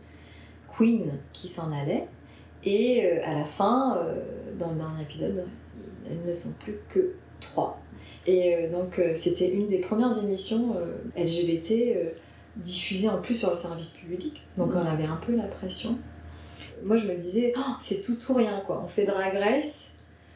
queen 0.78 1.12
qui 1.34 1.48
s'en 1.48 1.72
allait. 1.72 2.08
Et 2.64 3.06
euh, 3.06 3.20
à 3.26 3.34
la 3.34 3.46
fin, 3.46 3.98
euh, 3.98 4.22
dans 4.58 4.72
le 4.72 4.78
dernier 4.78 5.02
épisode, 5.04 5.46
elles 6.10 6.28
ne 6.28 6.34
sont 6.34 6.54
plus 6.60 6.80
que 6.90 7.14
3. 7.42 7.80
Et 8.26 8.56
euh, 8.56 8.72
donc, 8.72 9.00
c'était 9.16 9.52
une 9.52 9.68
des 9.68 9.80
premières 9.80 10.18
émissions 10.24 10.76
LGBT 11.18 12.14
diffusées 12.58 13.10
en 13.10 13.22
plus 13.22 13.36
sur 13.36 13.50
le 13.50 13.56
service 13.56 13.98
public. 13.98 14.42
Donc, 14.58 14.72
on 14.74 14.86
avait 14.86 15.06
un 15.06 15.18
peu 15.18 15.36
la 15.36 15.48
pression. 15.48 15.98
Moi, 16.84 16.98
je 16.98 17.08
me 17.08 17.16
disais, 17.16 17.54
Oh, 17.58 17.74
c'est 17.80 18.02
tout 18.02 18.18
ou 18.30 18.36
rien, 18.36 18.62
quoi. 18.66 18.82
On 18.84 18.88
fait 18.88 19.06
Drag 19.06 19.36
Race, 19.36 19.96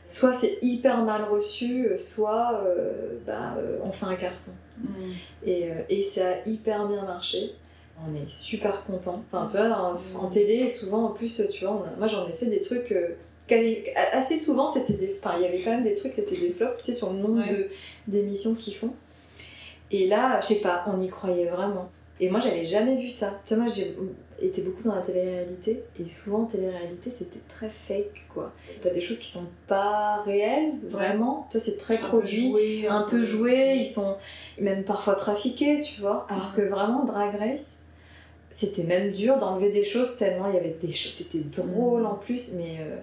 soit 0.10 0.34
c'est 0.34 0.58
hyper 0.62 1.04
mal 1.04 1.24
reçu, 1.26 1.90
soit 1.96 2.64
euh, 2.66 3.20
bah, 3.26 3.56
euh, 3.58 3.78
on 3.84 3.92
fait 3.92 4.08
un 4.08 4.16
carton. 4.16 4.52
Et, 5.44 5.70
euh, 5.70 5.76
et 5.90 6.02
ça 6.02 6.30
a 6.30 6.50
hyper 6.50 6.88
bien 6.88 7.06
marché. 7.06 7.54
On 8.08 8.16
est 8.16 8.30
super 8.30 8.86
content. 8.86 9.24
Enfin, 9.32 9.48
tu 9.52 9.58
vois, 9.58 9.98
en, 10.16 10.26
en 10.26 10.30
télé, 10.30 10.70
souvent, 10.70 11.06
en 11.06 11.10
plus, 11.10 11.42
tu 11.52 11.66
vois, 11.66 11.86
a- 11.86 11.98
moi 11.98 12.08
j'en 12.08 12.28
ai 12.28 12.32
fait 12.34 12.46
des 12.46 12.62
trucs. 12.62 12.92
euh, 12.92 13.10
assez 14.14 14.38
souvent, 14.38 14.68
c'était 14.72 14.94
des. 14.94 15.18
Enfin, 15.22 15.36
il 15.38 15.44
y 15.44 15.46
avait 15.46 15.60
quand 15.60 15.72
même 15.72 15.84
des 15.84 15.96
trucs, 15.96 16.14
c'était 16.14 16.36
des 16.38 16.50
flops, 16.52 16.78
tu 16.84 16.86
sais, 16.92 16.94
sur 16.98 17.12
le 17.14 17.20
nombre 17.20 17.42
Ouais. 17.42 17.50
de- 17.54 17.68
d'émissions 18.08 18.54
qu'ils 18.56 18.76
font. 18.76 18.94
Et 19.92 20.08
là, 20.08 20.40
je 20.42 20.48
sais 20.48 20.56
pas, 20.62 20.86
on 20.88 21.02
y 21.02 21.10
croyait 21.10 21.48
vraiment. 21.50 21.90
Et 22.20 22.30
moi, 22.30 22.40
j'avais 22.40 22.66
jamais 22.66 22.96
vu 22.98 23.10
ça. 23.10 23.42
Tu 23.46 23.56
vois, 23.56 23.64
moi, 23.64 23.74
j'ai 23.76 23.96
été 24.42 24.62
beaucoup 24.62 24.84
dans 24.84 24.94
la 24.94 25.02
télé-réalité. 25.02 25.84
Et 26.00 26.04
souvent, 26.04 26.42
en 26.42 26.46
télé-réalité, 26.46 27.10
c'était 27.10 27.40
très 27.48 27.70
fake, 27.70 28.28
quoi. 28.34 28.52
T'as 28.84 28.92
des 28.92 29.02
choses 29.02 29.18
qui 29.18 29.32
sont 29.32 29.48
pas 29.68 30.22
réelles, 30.24 30.74
vraiment. 30.84 31.48
Tu 31.50 31.58
vois, 31.58 31.66
c'est 31.66 31.78
très 31.78 31.96
Un 31.96 31.98
peu 31.98 32.08
produit 32.08 32.50
joué, 32.52 32.88
un 32.88 33.02
peu 33.04 33.24
joués, 33.24 33.76
ils 33.78 33.86
sont 33.86 34.16
même 34.60 34.84
parfois 34.84 35.16
trafiqués, 35.16 35.80
tu 35.82 36.02
vois. 36.02 36.28
Alors 36.30 36.54
que 36.56 36.62
vraiment, 36.62 37.04
Drag 37.06 37.36
Race, 37.38 37.79
c'était 38.52 38.84
même 38.84 39.12
dur 39.12 39.38
d'enlever 39.38 39.70
des 39.70 39.84
choses 39.84 40.18
tellement 40.18 40.48
il 40.48 40.56
y 40.56 40.58
avait 40.58 40.76
des 40.82 40.92
choses. 40.92 41.14
C'était 41.14 41.40
drôle 41.62 42.06
en 42.06 42.16
plus, 42.16 42.54
mais 42.56 42.78
euh, 42.80 42.98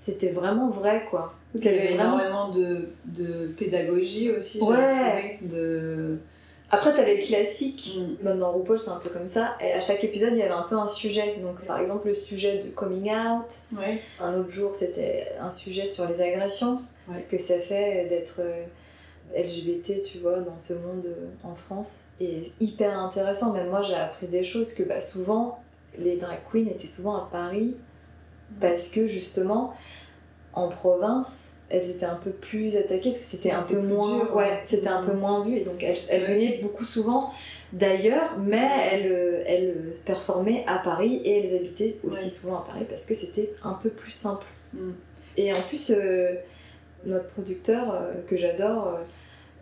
c'était 0.00 0.28
vraiment 0.28 0.68
vrai, 0.68 1.06
quoi. 1.10 1.34
Il 1.54 1.64
y 1.64 1.68
avait 1.68 1.94
vraiment- 1.94 2.20
énormément 2.20 2.48
de, 2.50 2.88
de 3.06 3.46
pédagogie 3.58 4.30
aussi. 4.30 4.60
Ouais. 4.60 5.38
De... 5.40 6.18
Après, 6.70 6.92
t'avais 6.92 7.16
le 7.16 7.22
classique. 7.22 7.96
Mm. 7.96 8.24
Même 8.24 8.38
dans 8.38 8.52
RuPaul, 8.52 8.78
c'est 8.78 8.90
un 8.90 8.98
peu 8.98 9.08
comme 9.08 9.26
ça. 9.26 9.56
Et 9.60 9.72
à 9.72 9.80
chaque 9.80 10.02
épisode, 10.04 10.30
il 10.32 10.38
y 10.38 10.42
avait 10.42 10.50
un 10.52 10.66
peu 10.68 10.76
un 10.76 10.86
sujet. 10.86 11.36
Donc, 11.42 11.64
par 11.64 11.78
exemple, 11.80 12.08
le 12.08 12.14
sujet 12.14 12.62
de 12.64 12.70
coming 12.70 13.10
out. 13.10 13.46
Ouais. 13.78 14.00
Un 14.20 14.38
autre 14.38 14.50
jour, 14.50 14.74
c'était 14.74 15.28
un 15.40 15.50
sujet 15.50 15.86
sur 15.86 16.06
les 16.08 16.20
agressions. 16.20 16.80
Ouais. 17.08 17.18
Ce 17.18 17.24
que 17.24 17.38
ça 17.38 17.58
fait 17.58 18.08
d'être 18.08 18.40
euh, 18.40 18.64
LGBT, 19.34 20.02
tu 20.02 20.18
vois, 20.18 20.40
dans 20.40 20.58
ce 20.58 20.74
monde 20.74 21.04
euh, 21.06 21.26
en 21.42 21.54
France. 21.54 22.06
Et 22.20 22.42
hyper 22.60 22.98
intéressant. 22.98 23.52
Même 23.52 23.68
moi, 23.70 23.82
j'ai 23.82 23.94
appris 23.94 24.26
des 24.28 24.44
choses 24.44 24.72
que 24.74 24.82
bah, 24.82 25.00
souvent, 25.00 25.58
les 25.98 26.16
drag 26.16 26.38
queens 26.52 26.66
étaient 26.68 26.86
souvent 26.86 27.16
à 27.16 27.28
Paris. 27.30 27.78
Parce 28.60 28.90
que 28.90 29.06
justement, 29.08 29.74
en 30.52 30.68
province, 30.68 31.62
elles 31.68 31.90
étaient 31.90 32.06
un 32.06 32.14
peu 32.14 32.30
plus 32.30 32.76
attaquées 32.76 33.10
parce 33.10 33.16
que 33.18 33.24
c'était 33.36 33.50
un 33.50 33.60
peu 33.62 33.80
moins 33.80 34.18
dur, 34.18 34.36
ouais 34.36 34.44
ouais. 34.44 34.60
c'était 34.64 34.86
un 34.86 35.02
peu 35.02 35.12
Mhm. 35.12 35.18
moins 35.18 35.42
vu 35.44 35.56
et 35.56 35.64
donc 35.64 35.82
elles, 35.82 35.98
elles 36.10 36.22
venaient 36.22 36.60
beaucoup 36.62 36.84
souvent 36.84 37.32
d'ailleurs 37.72 38.38
mais 38.38 38.68
elles, 38.92 39.42
elles 39.48 39.96
performaient 40.04 40.62
à 40.68 40.78
Paris 40.78 41.20
et 41.24 41.38
elles 41.40 41.56
habitaient 41.56 41.96
aussi 42.04 42.22
Ouais. 42.22 42.28
souvent 42.30 42.58
à 42.58 42.64
Paris 42.64 42.86
parce 42.88 43.04
que 43.04 43.14
c'était 43.14 43.52
un 43.64 43.72
peu 43.74 43.90
plus 43.90 44.12
simple 44.12 44.46
Mm. 44.72 44.90
et 45.38 45.52
en 45.52 45.60
plus 45.62 45.90
euh, 45.90 46.36
notre 47.04 47.26
producteur 47.30 47.92
euh, 47.92 48.12
que 48.28 48.36
j'adore 48.36 49.00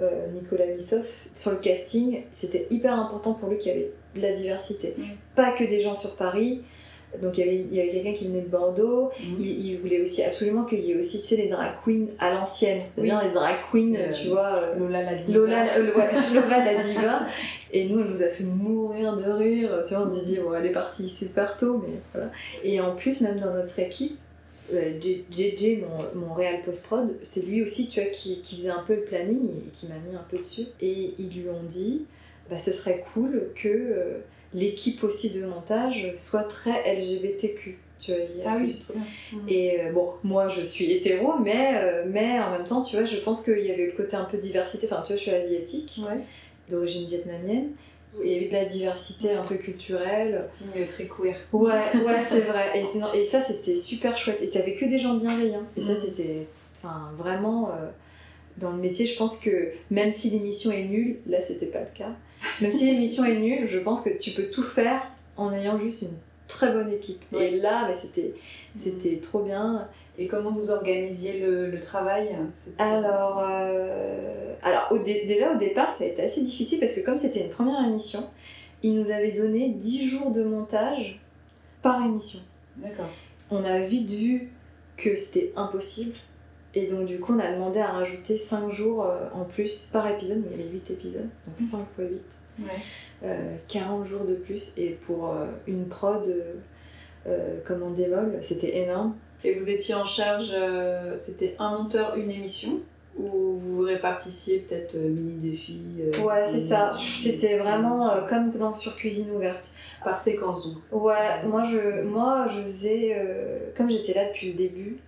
euh, 0.01 0.27
Nicolas 0.35 0.67
Missoff 0.67 1.29
sur 1.35 1.51
le 1.53 1.59
casting 1.59 2.23
c'était 2.33 2.67
hyper 2.71 2.99
important 2.99 3.35
pour 3.35 3.49
lui 3.49 3.59
qu'il 3.59 3.73
y 3.73 3.75
avait 3.77 3.93
de 4.17 4.21
la 4.21 4.33
diversité 4.33 4.95
Mm. 4.99 5.03
pas 5.37 5.53
que 5.53 5.65
des 5.65 5.81
gens 5.81 5.95
sur 5.95 6.17
Paris 6.17 6.63
donc 7.23 7.39
il 7.39 7.47
y 7.47 7.49
avait, 7.49 7.57
il 7.71 7.75
y 7.75 7.81
avait 7.81 7.91
quelqu'un 7.93 8.13
qui 8.13 8.27
venait 8.27 8.41
de 8.41 8.49
Bordeaux, 8.49 9.13
Mhm. 9.21 9.37
il, 9.39 9.67
il 9.67 9.79
voulait 9.79 10.03
aussi 10.03 10.21
absolument 10.25 10.65
qu'il 10.65 10.81
y 10.81 10.91
ait 10.91 10.97
aussi 10.99 11.21
tu 11.21 11.27
sais, 11.29 11.37
les 11.37 11.49
drag 11.49 11.71
queens 11.85 12.07
à 12.19 12.35
l'ancienne, 12.35 12.81
c'est-à-dire 12.81 13.21
Oui. 13.23 13.29
les 13.29 13.33
drag 13.35 13.55
queens, 13.71 13.95
Euh, 13.97 14.13
tu 14.13 14.29
vois, 14.31 14.59
euh, 14.59 14.77
Lola 14.81 15.01
la 15.05 15.15
diva. 15.15 15.39
Lola, 16.35 16.65
la 16.65 16.75
diva. 16.83 17.21
Et 17.73 17.89
nous, 17.89 18.01
elle 18.01 18.09
nous 18.09 18.21
a 18.23 18.27
fait 18.27 18.43
mourir 18.43 19.17
de 19.17 19.31
rire. 19.31 19.85
Tu 19.87 19.95
vois, 19.95 20.03
on 20.03 20.07
s'est 20.09 20.25
dit, 20.25 20.39
bon, 20.41 20.55
elle 20.55 20.67
est 20.67 20.73
partie 20.73 21.09
super 21.09 21.57
tôt, 21.57 21.81
mais 21.87 21.95
voilà. 22.13 22.31
Et 22.65 22.81
en 22.81 22.97
plus, 22.97 23.21
même 23.21 23.39
dans 23.39 23.53
notre 23.55 23.79
équipe, 23.79 24.19
euh, 24.73 24.99
J- 25.01 25.25
JJ, 25.31 25.83
mon, 26.15 26.27
mon 26.27 26.35
réal 26.35 26.63
post-prod, 26.63 27.17
c'est 27.23 27.45
lui 27.47 27.63
aussi, 27.63 27.89
tu 27.89 28.01
vois, 28.01 28.11
qui, 28.11 28.41
qui 28.41 28.57
faisait 28.57 28.71
un 28.71 28.83
peu 28.87 28.95
le 28.95 29.03
planning 29.03 29.51
et 29.67 29.71
qui 29.71 29.87
m'a 29.89 29.97
mis 30.09 30.15
un 30.17 30.25
peu 30.31 30.39
dessus. 30.39 30.67
Et 30.81 31.15
ils 31.19 31.31
lui 31.43 31.49
ont 31.51 31.63
dit, 31.63 32.07
bah, 32.51 32.59
ce 32.59 32.73
serait 32.73 33.05
cool 33.13 33.51
que 33.55 33.69
euh, 33.69 34.19
l'équipe 34.55 35.03
aussi 35.05 35.31
de 35.39 35.45
montage 35.47 36.13
soit 36.15 36.45
très 36.45 36.95
LGBTQ. 36.97 37.79
Tu 38.01 38.11
vois, 38.13 38.21
il 38.23 38.39
y 38.39 38.43
a 38.43 38.53
Ah 38.53 38.57
plus-. 38.57 38.91
Mhm. 39.33 39.49
et 39.49 39.81
euh, 39.83 39.93
bon, 39.93 40.11
moi 40.25 40.49
je 40.49 40.61
suis 40.63 40.91
hétéro, 40.93 41.39
mais, 41.39 41.73
euh, 41.77 42.05
mais 42.09 42.39
en 42.41 42.51
même 42.51 42.65
temps, 42.65 42.83
tu 42.83 42.97
vois, 42.97 43.05
je 43.05 43.17
pense 43.17 43.45
qu'il 43.45 43.59
y 43.65 43.71
avait 43.71 43.87
le 43.87 43.93
côté 43.93 44.17
un 44.17 44.25
peu 44.25 44.37
diversité. 44.37 44.87
Enfin, 44.91 45.03
tu 45.03 45.09
vois, 45.13 45.17
je 45.17 45.23
suis 45.23 45.31
asiatique, 45.31 46.01
Ouais. 46.01 46.21
d'origine 46.69 47.07
vietnamienne. 47.09 47.71
Il 48.23 48.31
y 48.31 48.37
avait 48.37 48.49
de 48.49 48.53
la 48.53 48.65
diversité 48.65 49.33
un 49.33 49.43
peu 49.43 49.57
culturelle. 49.57 50.45
Très 50.89 51.05
queer. 51.07 51.37
Ouais, 51.53 51.71
ouais, 52.05 52.21
c'est 52.29 52.41
vrai. 52.41 52.81
Et, 53.15 53.25
ça, 53.25 53.41
c'était 53.41 53.77
super 53.77 54.17
chouette. 54.17 54.41
Et 54.43 54.51
t'avais 54.51 54.75
que 54.77 54.85
des 54.85 54.99
gens 54.99 55.15
bienveillants. 55.15 55.67
Et 55.77 55.81
ça, 55.81 55.93
Mhm. 55.93 55.97
c'était 55.97 56.47
enfin, 56.77 57.11
vraiment. 57.17 57.71
euh, 57.71 57.89
dans 58.59 58.71
le 58.71 58.79
métier, 58.79 59.05
je 59.05 59.19
pense 59.19 59.41
que 59.41 59.73
même 59.91 60.13
si 60.13 60.31
l'émission 60.31 60.71
est 60.71 60.85
nulle, 60.85 61.17
là, 61.27 61.41
c'était 61.41 61.67
pas 61.67 61.81
le 61.81 61.89
cas. 61.93 62.13
Même 62.61 62.71
si 62.71 62.87
l'émission 62.87 63.25
est 63.25 63.35
nulle, 63.39 63.67
je 63.67 63.79
pense 63.81 64.03
que 64.03 64.17
tu 64.17 64.31
peux 64.31 64.45
tout 64.45 64.63
faire 64.63 65.03
en 65.37 65.53
ayant 65.53 65.77
juste 65.77 66.03
une 66.03 66.17
très 66.49 66.73
bonne 66.73 66.91
équipe. 66.91 67.23
Ouais. 67.33 67.53
Et 67.53 67.61
là, 67.61 67.85
mais 67.87 67.95
c'était 67.95 68.35
c'était 68.75 69.19
trop 69.19 69.43
bien. 69.43 69.89
Et 70.17 70.29
comment 70.29 70.53
vous 70.53 70.71
organisiez 70.71 71.41
le, 71.41 71.71
le 71.71 71.81
travail? 71.81 72.37
Alors, 72.79 73.45
euh, 73.49 74.55
alors 74.63 74.89
au 74.93 74.99
déjà 74.99 75.53
au 75.53 75.57
départ, 75.57 75.93
ça 75.93 76.05
a 76.05 76.07
été 76.07 76.23
assez 76.23 76.43
difficile 76.43 76.79
parce 76.79 76.93
que 76.93 77.05
comme 77.05 77.17
c'était 77.17 77.45
une 77.45 77.51
première 77.51 77.85
émission, 77.85 78.21
ils 78.83 78.95
nous 78.95 79.11
avaient 79.11 79.33
donné 79.33 79.71
10 79.71 80.09
jours 80.09 80.31
de 80.31 80.45
montage 80.45 81.21
par 81.83 82.05
émission. 82.05 82.41
D'accord. 82.77 83.09
On 83.51 83.65
a 83.65 83.81
vite 83.81 84.11
vu 84.11 84.51
que 84.97 85.17
c'était 85.17 85.53
impossible. 85.57 86.17
Et 86.77 86.87
donc 86.87 87.07
du 87.07 87.21
coup, 87.21 87.35
on 87.35 87.39
a 87.39 87.53
demandé 87.53 87.79
à 87.81 87.89
rajouter 87.89 88.37
5 88.37 88.71
jours 88.73 89.05
euh, 89.05 89.29
en 89.33 89.45
plus 89.45 89.91
par 89.93 90.09
épisode. 90.09 90.45
Il 90.45 90.51
y 90.51 90.55
avait 90.55 90.71
8 90.71 90.91
épisodes, 90.91 91.29
donc 91.47 91.61
5 91.61 91.79
fois 91.95 92.05
8. 92.05 92.23
Ouais. 92.61 92.67
Euh, 93.23 93.57
40 93.69 94.05
jours 94.05 94.25
de 94.25 94.35
plus. 94.35 94.73
Et 94.77 94.91
pour 95.07 95.31
euh, 95.31 95.47
une 95.67 95.87
prod 95.89 96.27
euh, 96.27 96.55
euh, 97.27 97.61
comme 97.65 97.83
en 97.83 97.91
dévol, 97.91 98.37
c'était 98.41 98.79
énorme. 98.79 99.15
Et 99.45 99.53
vous 99.55 99.71
étiez 99.71 99.95
en 99.95 100.05
charge, 100.05 100.51
euh, 100.55 101.17
c'était 101.17 101.55
un 101.59 101.79
monteur, 101.79 102.17
une 102.17 102.31
émission? 102.31 102.81
Ou 103.17 103.29
vous 103.29 103.59
vous 103.77 103.81
répartissiez 103.83 104.61
peut-être 104.61 104.97
euh, 104.97 105.09
mini-défis 105.09 105.81
euh, 106.01 106.19
Ouais, 106.21 106.45
c'est 106.45 106.57
mini- 106.57 106.67
ça. 106.69 106.95
C'était 107.23 107.59
vraiment 107.59 108.11
euh, 108.11 108.27
comme 108.27 108.51
dans 108.51 108.75
sur 108.75 108.97
Cuisine 108.97 109.31
ouverte. 109.37 109.71
Par 110.03 110.21
séquence 110.21 110.67
donc. 110.67 110.79
Ouais, 110.93 111.45
moi 111.47 111.63
je, 111.63 112.03
moi 112.03 112.47
je 112.49 112.61
faisais, 112.63 113.15
euh, 113.17 113.59
comme 113.77 113.89
j'étais 113.89 114.13
là 114.13 114.29
depuis 114.29 114.49
le 114.49 114.55
début, 114.55 114.99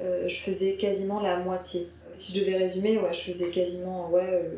euh, 0.00 0.26
je 0.28 0.36
faisais 0.38 0.74
quasiment 0.74 1.20
la 1.20 1.40
moitié. 1.40 1.82
Si 2.12 2.32
je 2.32 2.40
devais 2.44 2.56
résumer, 2.56 2.96
ouais, 2.98 3.12
je 3.12 3.30
faisais 3.32 3.48
quasiment 3.50 4.08
ouais, 4.10 4.22
euh, 4.44 4.48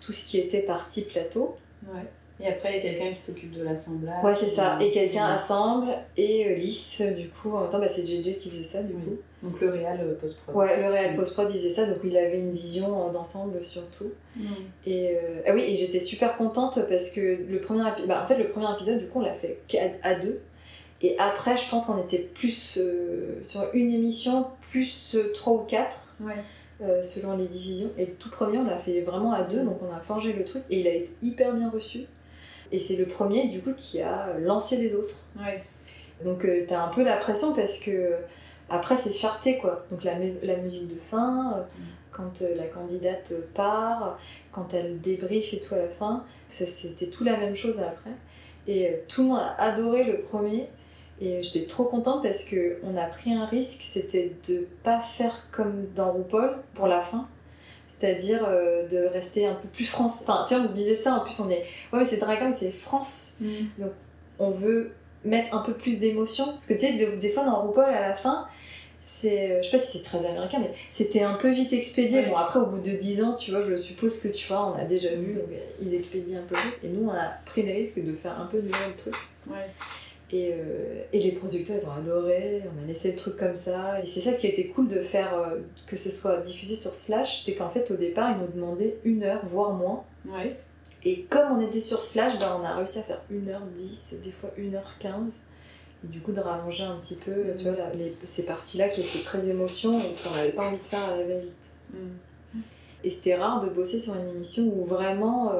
tout 0.00 0.12
ce 0.12 0.26
qui 0.28 0.38
était 0.40 0.62
partie 0.62 1.02
plateau. 1.02 1.56
Ouais. 1.92 2.02
Et 2.40 2.48
après, 2.48 2.70
il 2.72 2.76
y 2.76 2.78
a 2.80 2.82
quelqu'un 2.90 3.10
qui 3.10 3.20
s'occupe 3.20 3.52
de 3.52 3.62
l'assemblage. 3.62 4.24
Ouais, 4.24 4.34
c'est 4.34 4.46
ça. 4.46 4.76
Et 4.80 4.90
quelqu'un 4.90 5.26
assemble 5.26 5.86
et 6.16 6.48
euh, 6.48 6.54
lisse, 6.54 7.00
du 7.16 7.28
coup, 7.28 7.52
en 7.54 7.60
même 7.60 7.70
temps, 7.70 7.78
bah, 7.78 7.86
c'est 7.88 8.04
JJ 8.04 8.36
qui 8.38 8.50
faisait 8.50 8.64
ça, 8.64 8.82
du 8.82 8.92
Oui. 8.92 9.02
coup. 9.04 9.16
Donc 9.44 9.60
le 9.60 9.70
réal 9.70 10.00
euh, 10.00 10.14
post-prod. 10.18 10.56
Ouais, 10.56 10.80
le 10.82 10.88
réel 10.90 11.14
post-prod, 11.16 11.48
il 11.50 11.58
faisait 11.58 11.68
ça, 11.70 11.86
donc 11.86 11.98
il 12.02 12.16
avait 12.16 12.40
une 12.40 12.50
vision 12.52 13.06
euh, 13.08 13.12
d'ensemble 13.12 13.62
surtout. 13.62 14.10
Mm. 14.36 14.46
Et 14.86 15.10
euh, 15.16 15.42
ah 15.46 15.52
oui, 15.54 15.60
et 15.62 15.74
j'étais 15.76 16.00
super 16.00 16.36
contente 16.36 16.80
parce 16.88 17.10
que 17.10 17.20
le 17.48 17.60
premier 17.60 17.86
épisode, 17.88 18.10
en 18.10 18.26
fait, 18.26 18.38
le 18.38 18.48
premier 18.48 18.72
épisode, 18.74 18.98
du 19.00 19.06
coup, 19.06 19.20
on 19.20 19.22
l'a 19.22 19.34
fait 19.34 19.60
qu'à 19.68 19.82
à 20.02 20.18
deux. 20.18 20.40
Et 21.02 21.14
après, 21.18 21.56
je 21.56 21.68
pense 21.68 21.86
qu'on 21.86 22.02
était 22.02 22.18
plus 22.18 22.78
euh, 22.78 23.38
sur 23.42 23.62
une 23.74 23.92
émission, 23.92 24.46
plus 24.70 25.16
trois 25.34 25.52
ou 25.52 25.58
quatre, 25.66 26.16
Ouais. 26.20 26.32
Euh, 26.82 27.02
selon 27.02 27.36
les 27.36 27.46
divisions. 27.46 27.90
Et 27.98 28.06
le 28.06 28.14
tout 28.14 28.30
premier, 28.30 28.58
on 28.58 28.64
l'a 28.64 28.78
fait 28.78 29.00
vraiment 29.02 29.32
à 29.32 29.42
deux, 29.44 29.62
donc 29.64 29.78
on 29.82 29.94
a 29.94 30.00
forgé 30.00 30.32
le 30.32 30.44
truc 30.44 30.62
et 30.70 30.80
il 30.80 30.86
a 30.86 30.94
été 30.94 31.10
hyper 31.22 31.54
bien 31.54 31.70
reçu. 31.70 32.06
Et 32.72 32.78
c'est 32.78 32.96
le 32.96 33.06
premier, 33.06 33.48
du 33.48 33.60
coup, 33.60 33.72
qui 33.76 34.00
a 34.00 34.38
lancé 34.38 34.76
les 34.76 34.94
autres. 34.96 35.26
Ouais. 35.38 35.62
Donc 36.24 36.44
euh, 36.44 36.64
t'as 36.68 36.84
un 36.84 36.88
peu 36.88 37.02
la 37.02 37.16
pression 37.16 37.54
parce 37.54 37.80
que 37.80 38.14
après 38.70 38.96
c'est 38.96 39.12
charté 39.12 39.58
quoi. 39.58 39.84
Donc 39.90 40.04
la, 40.04 40.14
la 40.18 40.56
musique 40.58 40.94
de 40.94 41.00
fin, 41.00 41.54
euh, 41.58 41.62
quand 42.12 42.40
euh, 42.42 42.54
la 42.56 42.66
candidate 42.66 43.32
euh, 43.32 43.40
part, 43.54 44.18
quand 44.52 44.72
elle 44.72 45.00
débrief 45.00 45.52
et 45.52 45.60
tout 45.60 45.74
à 45.74 45.78
la 45.78 45.88
fin, 45.88 46.24
c'était 46.48 47.06
tout 47.06 47.24
la 47.24 47.36
même 47.36 47.54
chose 47.54 47.80
après. 47.80 48.12
Et 48.66 48.88
euh, 48.88 48.96
tout 49.08 49.22
le 49.22 49.28
monde 49.28 49.40
a 49.40 49.60
adoré 49.60 50.04
le 50.04 50.20
premier. 50.20 50.68
Et 51.20 51.42
j'étais 51.42 51.66
trop 51.66 51.84
contente 51.84 52.22
parce 52.22 52.44
que 52.44 52.78
on 52.82 52.96
a 52.96 53.06
pris 53.06 53.32
un 53.32 53.46
risque, 53.46 53.82
c'était 53.82 54.32
de 54.48 54.66
pas 54.82 54.98
faire 55.00 55.46
comme 55.52 55.86
dans 55.94 56.12
RuPaul 56.12 56.56
pour 56.74 56.86
la 56.88 57.02
fin. 57.02 57.28
C'est-à-dire 57.88 58.44
euh, 58.48 58.88
de 58.88 58.98
rester 59.06 59.46
un 59.46 59.54
peu 59.54 59.68
plus 59.68 59.84
France. 59.86 60.18
Enfin, 60.22 60.44
tu 60.48 60.54
vois, 60.54 60.64
on 60.64 60.68
se 60.68 60.74
disait 60.74 60.96
ça, 60.96 61.14
en 61.14 61.20
plus 61.20 61.38
on 61.40 61.48
est. 61.48 61.60
Ouais, 61.92 62.00
mais 62.00 62.04
c'est 62.04 62.18
Dragon, 62.18 62.52
c'est 62.52 62.70
France 62.72 63.42
Mm. 63.42 63.84
on 64.40 64.50
veut 64.50 64.92
mettre 65.24 65.54
un 65.54 65.60
peu 65.60 65.72
plus 65.74 66.00
d'émotion. 66.00 66.44
Parce 66.46 66.66
que 66.66 66.74
tu 66.74 66.80
sais, 66.80 66.92
des, 66.94 67.16
des 67.16 67.28
fois 67.28 67.44
dans 67.44 67.62
RuPaul, 67.62 67.84
à 67.84 68.00
la 68.08 68.14
fin, 68.14 68.46
c'est. 69.00 69.52
euh, 69.52 69.62
Je 69.62 69.70
sais 69.70 69.76
pas 69.76 69.82
si 69.82 69.98
c'est 69.98 70.04
très 70.04 70.26
américain, 70.26 70.58
mais 70.60 70.72
c'était 70.90 71.22
un 71.22 71.34
peu 71.34 71.50
vite 71.52 71.72
expédié. 71.72 72.20
Ouais. 72.20 72.26
Bon, 72.28 72.36
après, 72.36 72.58
au 72.58 72.66
bout 72.66 72.80
de 72.80 72.90
10 72.90 73.22
ans, 73.22 73.34
tu 73.34 73.52
vois, 73.52 73.60
je 73.60 73.76
suppose 73.76 74.20
que 74.20 74.28
tu 74.28 74.48
vois, 74.48 74.74
on 74.74 74.78
a 74.78 74.84
déjà 74.84 75.10
vu, 75.14 75.34
donc, 75.34 75.44
euh, 75.52 75.56
ils 75.80 75.94
expédient 75.94 76.40
un 76.40 76.42
peu 76.42 76.56
vite. 76.56 76.74
Et 76.82 76.88
nous, 76.88 77.08
on 77.08 77.12
a 77.12 77.28
pris 77.46 77.62
le 77.62 77.72
risque 77.72 78.04
de 78.04 78.12
faire 78.14 78.38
un 78.40 78.46
peu 78.46 78.58
de 78.60 78.66
le 78.66 78.96
truc. 78.96 79.14
Ouais. 79.46 79.70
Et, 80.30 80.52
euh, 80.54 81.02
et 81.12 81.20
les 81.20 81.32
producteurs, 81.32 81.76
ils 81.80 81.86
ont 81.86 81.92
adoré, 81.92 82.62
on 82.78 82.82
a 82.82 82.86
laissé 82.86 83.12
le 83.12 83.16
truc 83.16 83.36
comme 83.36 83.56
ça. 83.56 84.00
Et 84.02 84.06
c'est 84.06 84.20
ça 84.20 84.32
qui 84.32 84.46
a 84.46 84.50
été 84.50 84.68
cool 84.68 84.88
de 84.88 85.00
faire 85.00 85.34
euh, 85.38 85.58
que 85.86 85.96
ce 85.96 86.10
soit 86.10 86.38
diffusé 86.40 86.74
sur 86.76 86.92
Slash, 86.92 87.42
c'est 87.44 87.54
qu'en 87.54 87.68
fait, 87.68 87.90
au 87.90 87.96
départ, 87.96 88.30
ils 88.32 88.40
nous 88.40 88.52
demandaient 88.52 88.98
une 89.04 89.22
heure, 89.22 89.44
voire 89.46 89.72
moins. 89.72 90.02
Ouais. 90.26 90.56
Et 91.04 91.22
comme 91.24 91.58
on 91.58 91.60
était 91.60 91.80
sur 91.80 92.00
Slash, 92.00 92.38
bah, 92.38 92.58
on 92.60 92.64
a 92.64 92.74
réussi 92.74 92.98
à 92.98 93.02
faire 93.02 93.22
1h10, 93.30 94.22
des 94.24 94.30
fois 94.30 94.50
1h15. 94.58 95.30
Et 96.04 96.08
du 96.08 96.20
coup, 96.20 96.32
de 96.32 96.40
rallonger 96.40 96.84
un 96.84 96.96
petit 96.96 97.16
peu, 97.16 97.32
tu 97.58 97.64
vois, 97.64 97.76
la- 97.76 97.92
les- 97.94 98.16
ces 98.24 98.44
parties-là 98.46 98.88
qui 98.88 99.02
étaient 99.02 99.22
très 99.22 99.48
émotion 99.50 99.98
et 100.00 100.14
qu'on 100.22 100.34
n'avait 100.34 100.52
pas 100.52 100.66
envie 100.68 100.78
de 100.78 100.82
faire 100.82 101.04
à 101.04 101.16
la 101.16 101.26
va-vite. 101.26 101.52
Mm. 101.92 102.58
Et 103.04 103.10
c'était 103.10 103.34
rare 103.36 103.60
de 103.60 103.68
bosser 103.68 103.98
sur 103.98 104.14
une 104.16 104.28
émission 104.28 104.64
où 104.64 104.84
vraiment 104.84 105.52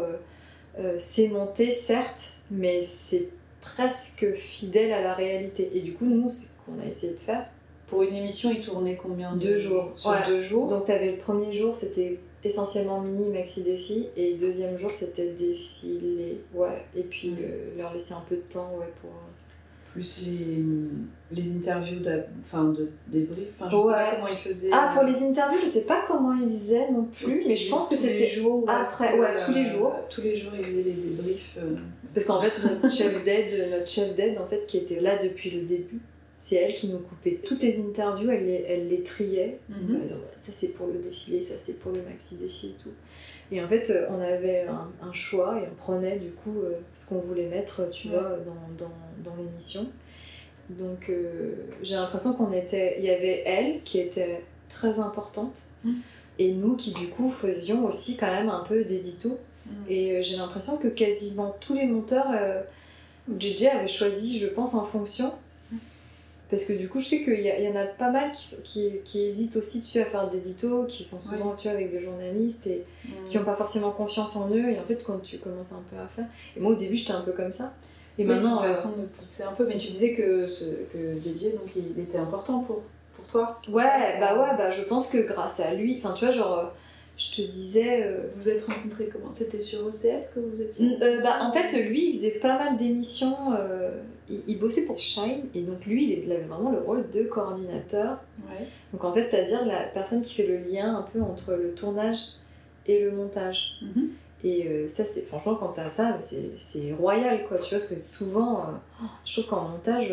euh, 0.78 0.96
c'est 0.98 1.28
monté, 1.28 1.70
certes, 1.70 2.38
mais 2.50 2.80
c'est 2.82 3.28
presque 3.64 4.34
fidèle 4.34 4.92
à 4.92 5.00
la 5.00 5.14
réalité. 5.14 5.70
Et 5.76 5.80
du 5.80 5.94
coup, 5.94 6.04
nous, 6.04 6.28
c'est 6.28 6.48
ce 6.48 6.52
qu'on 6.66 6.78
a 6.82 6.86
essayé 6.86 7.14
de 7.14 7.18
faire. 7.18 7.46
Pour 7.88 8.02
une 8.02 8.14
émission, 8.14 8.50
il 8.50 8.60
tournait 8.60 8.96
combien 8.96 9.34
de 9.34 9.40
Deux 9.40 9.56
jours. 9.56 9.92
Sur 9.94 10.10
Ouais. 10.10 10.18
deux 10.26 10.40
jours? 10.40 10.68
Donc, 10.68 10.84
t'avais 10.86 11.12
le 11.12 11.18
premier 11.18 11.52
jour, 11.52 11.74
c'était 11.74 12.18
essentiellement 12.42 13.00
mini, 13.00 13.30
maxi 13.30 13.62
défi, 13.62 14.08
et 14.16 14.34
le 14.34 14.38
deuxième 14.40 14.76
jour, 14.76 14.90
c'était 14.90 15.30
défilé. 15.32 16.42
Ouais, 16.54 16.84
et 16.94 17.02
puis 17.04 17.30
Mm. 17.30 17.36
euh, 17.40 17.78
leur 17.78 17.92
laisser 17.94 18.12
un 18.14 18.22
peu 18.28 18.36
de 18.36 18.42
temps, 18.42 18.70
ouais, 18.78 18.92
pour. 19.00 19.10
Plus 19.92 20.26
les, 20.26 21.40
les 21.40 21.52
interviews 21.56 22.00
enfin, 22.42 22.64
de 22.64 22.88
débrief. 23.06 23.46
Enfin, 23.54 23.70
je 23.70 23.76
sais 23.76 23.84
Ouais. 23.84 23.92
pas 23.92 24.14
comment 24.16 24.26
ils 24.28 24.36
faisaient. 24.36 24.70
Ah, 24.72 24.90
pour 24.92 25.04
euh, 25.04 25.06
les 25.06 25.22
interviews, 25.22 25.58
je 25.64 25.68
sais 25.70 25.84
pas 25.86 26.02
comment 26.08 26.32
ils 26.34 26.50
faisaient 26.50 26.90
non 26.90 27.04
plus, 27.04 27.44
mais 27.46 27.54
je 27.54 27.70
pense 27.70 27.88
que 27.88 27.94
tous 27.94 28.02
les 28.02 28.08
c'était. 28.08 28.26
jours. 28.26 28.64
après, 28.68 29.16
ouais, 29.18 29.36
tous 29.46 29.52
les 29.52 29.60
euh, 29.60 29.72
jours. 29.72 29.94
Tous 30.10 30.20
les 30.22 30.34
jours, 30.34 30.50
ils 30.58 30.64
faisaient 30.64 30.82
les 30.82 30.92
débriefs. 30.94 31.56
euh, 31.58 31.76
Parce 32.14 32.26
qu'en 32.26 32.40
fait, 32.40 32.52
notre 32.62 32.90
chef 32.94 33.24
d'aide, 33.24 33.70
notre 33.70 33.88
chef 33.88 34.14
d'aide, 34.14 34.38
en 34.38 34.46
fait, 34.46 34.66
qui 34.66 34.78
était 34.78 35.00
là 35.00 35.22
depuis 35.22 35.50
le 35.50 35.62
début, 35.62 36.00
c'est 36.38 36.56
elle 36.56 36.74
qui 36.74 36.88
nous 36.88 36.98
coupait 36.98 37.40
toutes 37.42 37.62
les 37.62 37.80
interviews, 37.80 38.30
elle 38.30 38.44
les, 38.46 38.64
elle 38.68 38.88
les 38.88 39.02
triait. 39.02 39.58
Mhm. 39.68 40.00
Ça 40.36 40.52
c'est 40.52 40.68
pour 40.74 40.86
le 40.88 40.98
défilé, 40.98 41.40
ça 41.40 41.54
c'est 41.58 41.78
pour 41.80 41.90
le 41.92 42.02
maxi 42.02 42.36
défi 42.36 42.68
et 42.78 42.82
tout. 42.82 42.90
Et 43.50 43.62
en 43.62 43.68
fait, 43.68 43.92
on 44.10 44.20
avait 44.20 44.62
un, 44.62 44.90
un 45.02 45.12
choix 45.12 45.58
et 45.58 45.64
on 45.70 45.74
prenait 45.74 46.18
du 46.18 46.30
coup 46.30 46.60
euh, 46.62 46.72
ce 46.94 47.08
qu'on 47.08 47.20
voulait 47.20 47.46
mettre, 47.48 47.88
tu 47.90 48.08
Ouais. 48.08 48.14
vois, 48.14 48.38
dans, 48.46 48.84
dans, 48.86 48.92
dans 49.30 49.36
l'émission. 49.36 49.86
Donc 50.70 51.08
euh, 51.10 51.54
j'ai 51.82 51.94
l'impression 51.94 52.32
qu'on 52.32 52.52
était. 52.52 52.96
Il 52.98 53.04
y 53.04 53.10
avait 53.10 53.42
elle 53.46 53.82
qui 53.82 53.98
était 53.98 54.42
très 54.68 54.98
importante. 54.98 55.62
Mm. 55.84 55.92
Et 56.38 56.52
nous 56.52 56.74
qui 56.76 56.92
du 56.92 57.08
coup 57.08 57.30
faisions 57.30 57.84
aussi 57.86 58.16
quand 58.16 58.30
même 58.30 58.48
un 58.48 58.64
peu 58.64 58.84
d'édito. 58.84 59.38
Mm. 59.66 59.70
Et 59.88 60.12
euh, 60.12 60.22
j'ai 60.22 60.36
l'impression 60.36 60.76
que 60.76 60.88
quasiment 60.88 61.56
tous 61.60 61.74
les 61.74 61.86
monteurs, 61.86 62.28
euh, 62.32 62.62
JJ 63.38 63.64
avait 63.66 63.88
choisi, 63.88 64.38
je 64.38 64.46
pense, 64.46 64.74
en 64.74 64.84
fonction. 64.84 65.32
Parce 66.50 66.64
que 66.64 66.74
du 66.74 66.88
coup, 66.88 67.00
je 67.00 67.06
sais 67.06 67.24
qu'il 67.24 67.40
y, 67.40 67.68
en 67.68 67.74
a 67.74 67.86
pas 67.86 68.10
mal 68.10 68.30
qui, 68.30 68.62
qui, 68.62 68.92
qui 69.04 69.24
hésitent 69.24 69.56
aussi 69.56 69.82
tu 69.82 69.98
à 69.98 70.04
faire 70.04 70.28
de 70.28 70.34
l'édito, 70.34 70.84
qui 70.84 71.02
sont 71.02 71.18
souvent 71.18 71.54
tu 71.56 71.66
vois, 71.66 71.76
avec 71.76 71.90
des 71.90 71.98
journalistes 71.98 72.66
et 72.66 72.84
qui 73.28 73.38
n'ont 73.38 73.44
pas 73.44 73.56
forcément 73.56 73.90
confiance 73.90 74.36
en 74.36 74.50
eux. 74.50 74.68
Et 74.68 74.78
en 74.78 74.84
fait, 74.84 75.02
quand 75.02 75.18
tu 75.20 75.38
commences 75.38 75.72
un 75.72 75.82
peu 75.90 75.96
à 75.98 76.06
faire. 76.06 76.26
Et 76.56 76.60
moi, 76.60 76.72
au 76.72 76.74
début, 76.76 76.96
j'étais 76.96 77.12
un 77.12 77.22
peu 77.22 77.32
comme 77.32 77.50
ça. 77.50 77.74
Et 78.18 78.24
maintenant. 78.24 78.62
euh, 78.62 78.74
pousser 79.18 79.42
un 79.42 79.52
peu, 79.52 79.66
mais 79.66 79.78
tu 79.78 79.88
disais 79.88 80.14
que, 80.14 80.46
ce, 80.46 80.64
que 80.92 81.18
JJ, 81.18 81.54
donc, 81.54 81.70
il 81.74 82.00
était 82.00 82.18
important 82.18 82.60
pour, 82.60 82.82
pour 83.16 83.26
toi. 83.26 83.60
Ouais, 83.68 84.20
bah 84.20 84.40
ouais, 84.40 84.56
bah 84.56 84.70
je 84.70 84.82
pense 84.82 85.08
que 85.08 85.18
grâce 85.18 85.60
à 85.60 85.74
lui, 85.74 85.96
enfin 85.98 86.12
tu 86.12 86.24
vois, 86.24 86.32
genre, 86.32 86.58
euh, 86.58 86.64
je 87.16 87.36
te 87.36 87.42
disais. 87.42 88.02
euh, 88.04 88.18
Vous 88.36 88.48
êtes 88.48 88.64
rencontrés 88.66 89.08
comment? 89.12 89.30
C'était 89.30 89.60
sur 89.60 89.86
OCS 89.86 90.34
que 90.34 90.40
vous 90.40 90.60
étiez? 90.60 90.98
Euh, 91.02 91.20
bah, 91.22 91.38
en 91.42 91.52
fait, 91.52 91.72
lui, 91.88 92.10
il 92.10 92.14
faisait 92.16 92.38
pas 92.40 92.58
mal 92.58 92.76
d'émissions. 92.76 93.52
euh, 93.58 93.90
il, 94.28 94.42
il 94.48 94.58
bossait 94.58 94.86
pour 94.86 94.96
Shine, 94.98 95.46
et 95.54 95.60
donc 95.62 95.84
lui, 95.86 96.22
il 96.24 96.32
avait 96.32 96.42
vraiment 96.44 96.70
le 96.70 96.78
rôle 96.78 97.08
de 97.10 97.24
coordinateur. 97.24 98.18
Ouais. 98.48 98.66
Donc 98.92 99.04
en 99.04 99.12
fait, 99.12 99.22
c'est-à-dire 99.22 99.66
la 99.66 99.84
personne 99.88 100.22
qui 100.22 100.34
fait 100.34 100.46
le 100.46 100.56
lien 100.58 100.96
un 100.96 101.02
peu 101.02 101.20
entre 101.20 101.52
le 101.52 101.72
tournage 101.74 102.18
et 102.86 103.00
le 103.02 103.10
montage. 103.12 103.72
Mhm. 103.82 104.08
Et 104.46 104.88
ça, 104.88 105.04
c'est 105.04 105.22
franchement, 105.22 105.54
quand 105.54 105.68
t'as 105.74 105.88
ça, 105.88 106.18
c'est 106.20 106.50
c'est 106.58 106.92
royal, 106.92 107.46
quoi. 107.48 107.56
Tu 107.58 107.70
vois, 107.70 107.78
parce 107.78 107.86
que 107.94 107.98
souvent, 108.00 108.64
je 109.24 109.32
trouve 109.40 109.46
qu'en 109.46 109.68
montage, 109.68 110.12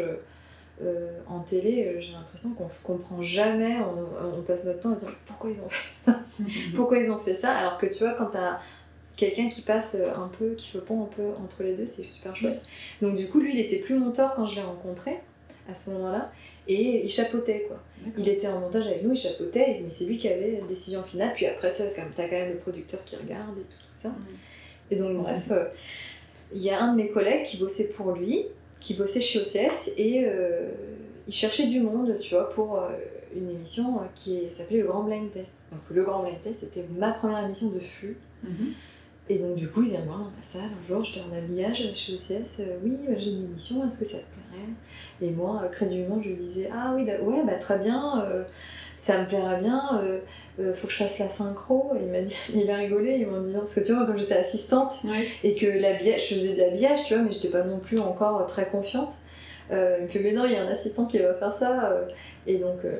euh, 0.83 1.19
en 1.27 1.39
télé, 1.39 1.85
euh, 1.85 2.01
j'ai 2.01 2.11
l'impression 2.11 2.53
qu'on 2.55 2.69
se 2.69 2.83
comprend 2.83 3.21
jamais. 3.21 3.77
On, 3.79 4.39
on 4.39 4.41
passe 4.41 4.65
notre 4.65 4.79
temps 4.79 4.91
à 4.91 4.95
se 4.95 5.05
dire 5.05 5.15
pourquoi 5.25 5.49
ils 5.49 5.61
ont 5.61 5.69
fait 5.69 5.89
ça? 5.89 6.19
Pourquoi 6.75 6.97
ils 6.97 7.11
ont 7.11 7.19
fait 7.19 7.33
ça? 7.33 7.51
Alors 7.51 7.77
que 7.77 7.85
tu 7.85 7.99
vois, 7.99 8.13
quand 8.13 8.27
t'as 8.27 8.59
quelqu'un 9.15 9.49
qui 9.49 9.61
passe 9.61 9.95
euh, 9.99 10.15
un 10.15 10.27
peu, 10.27 10.53
qui 10.55 10.69
fait 10.69 10.83
pont 10.83 11.03
un 11.03 11.09
peu 11.15 11.23
entre 11.43 11.63
les 11.63 11.75
deux, 11.75 11.85
c'est 11.85 12.01
super 12.01 12.35
chouette. 12.35 12.61
Donc 13.01 13.15
du 13.15 13.27
coup, 13.27 13.39
lui, 13.39 13.53
il 13.53 13.59
était 13.59 13.77
plus 13.77 13.95
monteur 13.95 14.33
quand 14.35 14.45
je 14.45 14.55
l'ai 14.55 14.63
rencontré, 14.63 15.19
à 15.69 15.75
ce 15.75 15.91
moment-là, 15.91 16.31
et 16.67 17.03
il 17.03 17.09
chapeautait, 17.09 17.65
quoi. 17.67 17.79
Il 18.17 18.27
était 18.27 18.47
en 18.47 18.59
montage 18.59 18.87
avec 18.87 19.03
nous, 19.03 19.11
il 19.11 19.17
chapeautait, 19.17 19.79
mais 19.83 19.89
c'est 19.89 20.05
lui 20.05 20.17
qui 20.17 20.27
avait 20.27 20.59
la 20.59 20.65
décision 20.65 21.03
finale. 21.03 21.33
Puis 21.35 21.45
après, 21.45 21.71
tu 21.71 21.83
as 21.83 21.91
quand 21.91 22.31
même 22.31 22.53
le 22.53 22.57
producteur 22.57 23.03
qui 23.05 23.15
regarde 23.15 23.57
et 23.59 23.61
tout, 23.61 23.77
tout 23.77 23.93
ça. 23.93 24.15
Et 24.89 24.95
donc, 24.95 25.17
bref, 25.17 25.51
euh, 25.51 25.65
il 26.53 26.61
y 26.61 26.71
a 26.71 26.81
un 26.81 26.93
de 26.93 26.97
mes 26.97 27.09
collègues 27.09 27.45
qui 27.45 27.57
bossait 27.57 27.89
pour 27.89 28.13
lui, 28.13 28.47
qui 28.81 28.95
bossait 28.95 29.21
chez 29.21 29.39
OCS, 29.39 29.91
et 29.97 30.25
euh, 30.25 30.69
il 31.27 31.33
cherchait 31.33 31.67
du 31.67 31.79
monde, 31.79 32.17
tu 32.19 32.33
vois, 32.35 32.49
pour 32.49 32.77
euh, 32.79 32.89
une 33.35 33.49
émission 33.49 33.99
euh, 33.99 34.05
qui 34.15 34.49
s'appelait 34.51 34.79
Le 34.79 34.87
Grand 34.87 35.03
Blind 35.03 35.31
Test. 35.31 35.61
Donc, 35.71 35.81
Le 35.89 36.03
Grand 36.03 36.23
Blind 36.23 36.41
Test, 36.41 36.61
c'était 36.61 36.85
ma 36.97 37.11
première 37.13 37.45
émission 37.45 37.69
de 37.69 37.79
flux. 37.79 38.17
Mhm. 38.43 38.73
Et 39.29 39.37
donc, 39.37 39.55
du 39.55 39.69
coup, 39.69 39.83
il 39.83 39.91
vient 39.91 40.01
me 40.01 40.07
voir 40.07 40.17
dans 40.17 40.25
ma 40.25 40.41
salle. 40.41 40.69
Un 40.77 40.87
jour, 40.87 41.03
j'étais 41.03 41.21
en 41.21 41.31
habillage 41.33 41.77
chez 41.93 42.13
OCS. 42.13 42.59
euh, 42.59 42.77
oui, 42.83 42.97
bah, 43.07 43.13
j'ai 43.17 43.31
une 43.31 43.45
émission, 43.45 43.85
est-ce 43.85 43.99
que 43.99 44.05
ça 44.05 44.17
te 44.17 44.23
plairait? 44.33 44.67
Et 45.21 45.31
moi, 45.31 45.61
crédulement, 45.71 46.21
je 46.21 46.29
lui 46.29 46.35
disais 46.35 46.69
Ah 46.73 46.93
oui, 46.95 47.03
ouais, 47.03 47.43
bah 47.45 47.53
très 47.55 47.77
bien, 47.77 48.25
ça 49.01 49.19
me 49.19 49.25
plairait 49.27 49.59
bien, 49.59 49.99
euh, 50.03 50.19
euh, 50.59 50.73
faut 50.75 50.85
que 50.85 50.93
je 50.93 50.99
fasse 50.99 51.17
la 51.17 51.27
synchro. 51.27 51.93
Et 51.97 52.03
il 52.03 52.11
m'a 52.11 52.21
dit, 52.21 52.35
il 52.53 52.69
a 52.69 52.75
rigolé, 52.77 53.15
il 53.17 53.27
m'a 53.27 53.39
dit 53.39 53.51
Parce 53.53 53.73
que 53.73 53.79
tu 53.83 53.93
vois, 53.93 54.05
comme 54.05 54.15
j'étais 54.17 54.35
assistante 54.35 54.93
et 55.43 55.55
que 55.55 55.65
l'habillage, 55.65 56.29
je 56.29 56.35
faisais 56.35 56.53
de 56.53 56.59
l'habillage, 56.61 57.05
tu 57.07 57.15
vois, 57.15 57.23
mais 57.23 57.31
j'étais 57.31 57.47
pas 57.49 57.63
non 57.63 57.79
plus 57.79 57.97
encore 57.99 58.45
très 58.45 58.69
confiante. 58.69 59.15
Euh, 59.71 59.97
il 59.99 60.03
me 60.03 60.07
fait 60.07 60.19
Mais 60.19 60.33
non, 60.33 60.45
il 60.45 60.51
y 60.51 60.55
a 60.55 60.61
un 60.63 60.67
assistant 60.67 61.05
qui 61.07 61.17
va 61.17 61.33
faire 61.33 61.51
ça. 61.51 61.91
euh. 61.91 62.05
Et 62.45 62.59
donc, 62.59 62.85
euh, 62.85 62.99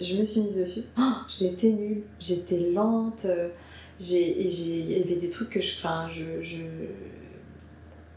je 0.00 0.16
me 0.16 0.24
suis 0.24 0.40
mise 0.40 0.56
dessus. 0.58 0.80
Oh, 0.98 1.02
j'étais 1.28 1.68
nulle, 1.70 2.02
j'étais 2.18 2.58
lente. 2.72 3.24
j'ai, 4.00 4.16
et 4.22 4.46
il 4.48 4.98
y 4.98 5.02
avait 5.02 5.14
des 5.20 5.30
trucs 5.30 5.50
que 5.50 5.60
je. 5.60 5.76
Enfin, 5.78 6.08
je. 6.08 6.42
je 6.42 6.56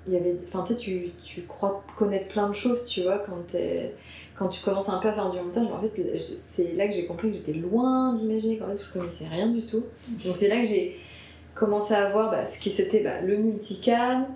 il 0.05 0.13
y 0.13 0.17
avait, 0.17 0.35
enfin, 0.43 0.63
tu 0.63 0.73
sais, 0.73 0.79
tu, 0.79 1.11
tu 1.23 1.41
crois 1.43 1.81
connaître 1.95 2.27
plein 2.27 2.49
de 2.49 2.53
choses, 2.53 2.85
tu 2.87 3.01
vois, 3.03 3.19
quand, 3.19 3.37
t'es- 3.47 3.95
quand 4.37 4.47
tu 4.47 4.61
commences 4.61 4.89
un 4.89 4.99
peu 4.99 5.09
à 5.09 5.13
faire 5.13 5.29
du 5.29 5.37
montage. 5.37 5.67
En 5.67 5.81
fait, 5.81 6.17
c'est 6.19 6.75
là 6.75 6.87
que 6.87 6.93
j'ai 6.93 7.05
compris 7.05 7.29
que 7.31 7.37
j'étais 7.37 7.53
loin 7.53 8.13
d'imaginer 8.13 8.57
qu'en 8.57 8.67
fait, 8.67 8.83
je 8.83 8.91
connaissais 8.91 9.27
rien 9.27 9.47
du 9.47 9.63
tout. 9.63 9.83
Donc, 10.25 10.35
c'est 10.35 10.47
là 10.47 10.57
que 10.57 10.65
j'ai 10.65 10.99
commencé 11.55 11.93
à 11.93 12.09
voir 12.09 12.31
bah, 12.31 12.45
ce 12.45 12.59
qui 12.59 12.71
c'était 12.71 13.03
bah, 13.03 13.21
le 13.21 13.37
multicam. 13.37 14.27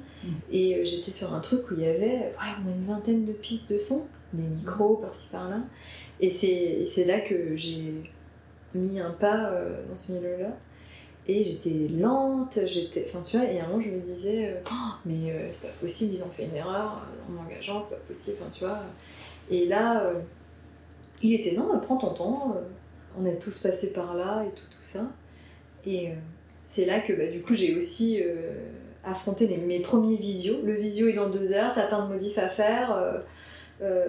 Et 0.51 0.75
euh, 0.75 0.81
j'étais 0.83 1.12
sur 1.12 1.33
un 1.33 1.39
truc 1.39 1.71
où 1.71 1.75
il 1.75 1.81
y 1.81 1.88
avait 1.88 2.05
ouais, 2.05 2.53
au 2.60 2.63
moins 2.63 2.73
une 2.73 2.86
vingtaine 2.86 3.23
de 3.23 3.31
pistes 3.31 3.71
de 3.71 3.77
son, 3.77 4.07
des 4.33 4.43
micros 4.43 4.95
par-ci 4.95 5.29
par-là. 5.31 5.60
Et 6.19 6.29
c'est 6.29 7.05
là 7.05 7.21
que 7.21 7.55
j'ai 7.55 8.03
mis 8.73 8.99
un 8.99 9.12
pas 9.12 9.49
euh, 9.49 9.83
dans 9.88 9.95
ce 9.95 10.13
milieu-là. 10.13 10.57
Et 11.29 11.43
j'étais 11.43 11.89
lente, 11.89 12.57
j'étais. 12.65 13.03
Enfin, 13.07 13.21
tu 13.21 13.38
vois, 13.38 13.45
et 13.45 13.60
à 13.60 13.65
un 13.65 13.67
moment, 13.67 13.81
je 13.81 13.89
me 13.89 13.99
disais, 13.99 14.47
euh, 14.47 14.71
Oh, 14.71 14.93
mais 15.05 15.31
euh, 15.31 15.49
c'est 15.51 15.67
pas 15.67 15.73
possible, 15.81 16.13
ils 16.13 16.23
ont 16.23 16.29
fait 16.29 16.45
une 16.45 16.55
erreur 16.55 17.01
en 17.27 17.31
m'engageant, 17.31 17.79
c'est 17.79 17.95
pas 17.95 18.01
possible, 18.07 18.38
enfin, 18.39 18.49
tu 18.49 18.63
vois. 18.63 18.79
Et 19.49 19.65
là, 19.65 20.03
euh, 20.03 20.13
il 21.23 21.33
était, 21.33 21.55
non, 21.55 21.67
prends 21.81 21.97
ton 21.97 22.13
temps, 22.13 22.55
euh, 22.55 22.62
on 23.19 23.25
est 23.25 23.38
tous 23.39 23.57
passés 23.60 23.93
par 23.93 24.15
là 24.15 24.43
et 24.45 24.49
tout, 24.51 24.65
tout 24.69 24.81
ça. 24.83 25.12
Et 25.86 26.10
euh, 26.10 26.13
c'est 26.63 26.86
là 26.86 26.99
que, 26.99 27.13
bah, 27.13 27.27
du 27.31 27.41
coup, 27.41 27.53
j'ai 27.53 27.75
aussi 27.75 28.21
affronté 29.03 29.47
les- 29.47 29.57
mes 29.57 29.79
premiers 29.79 30.17
visios. 30.17 30.57
Le 30.65 30.73
visio 30.73 31.07
est 31.07 31.13
dans 31.13 31.29
deux 31.29 31.53
heures, 31.53 31.71
t'as 31.73 31.88
plein 31.88 32.05
de 32.05 32.12
modifs 32.13 32.38
à 32.38 32.47
faire. 32.49 32.91
euh, 32.93 33.19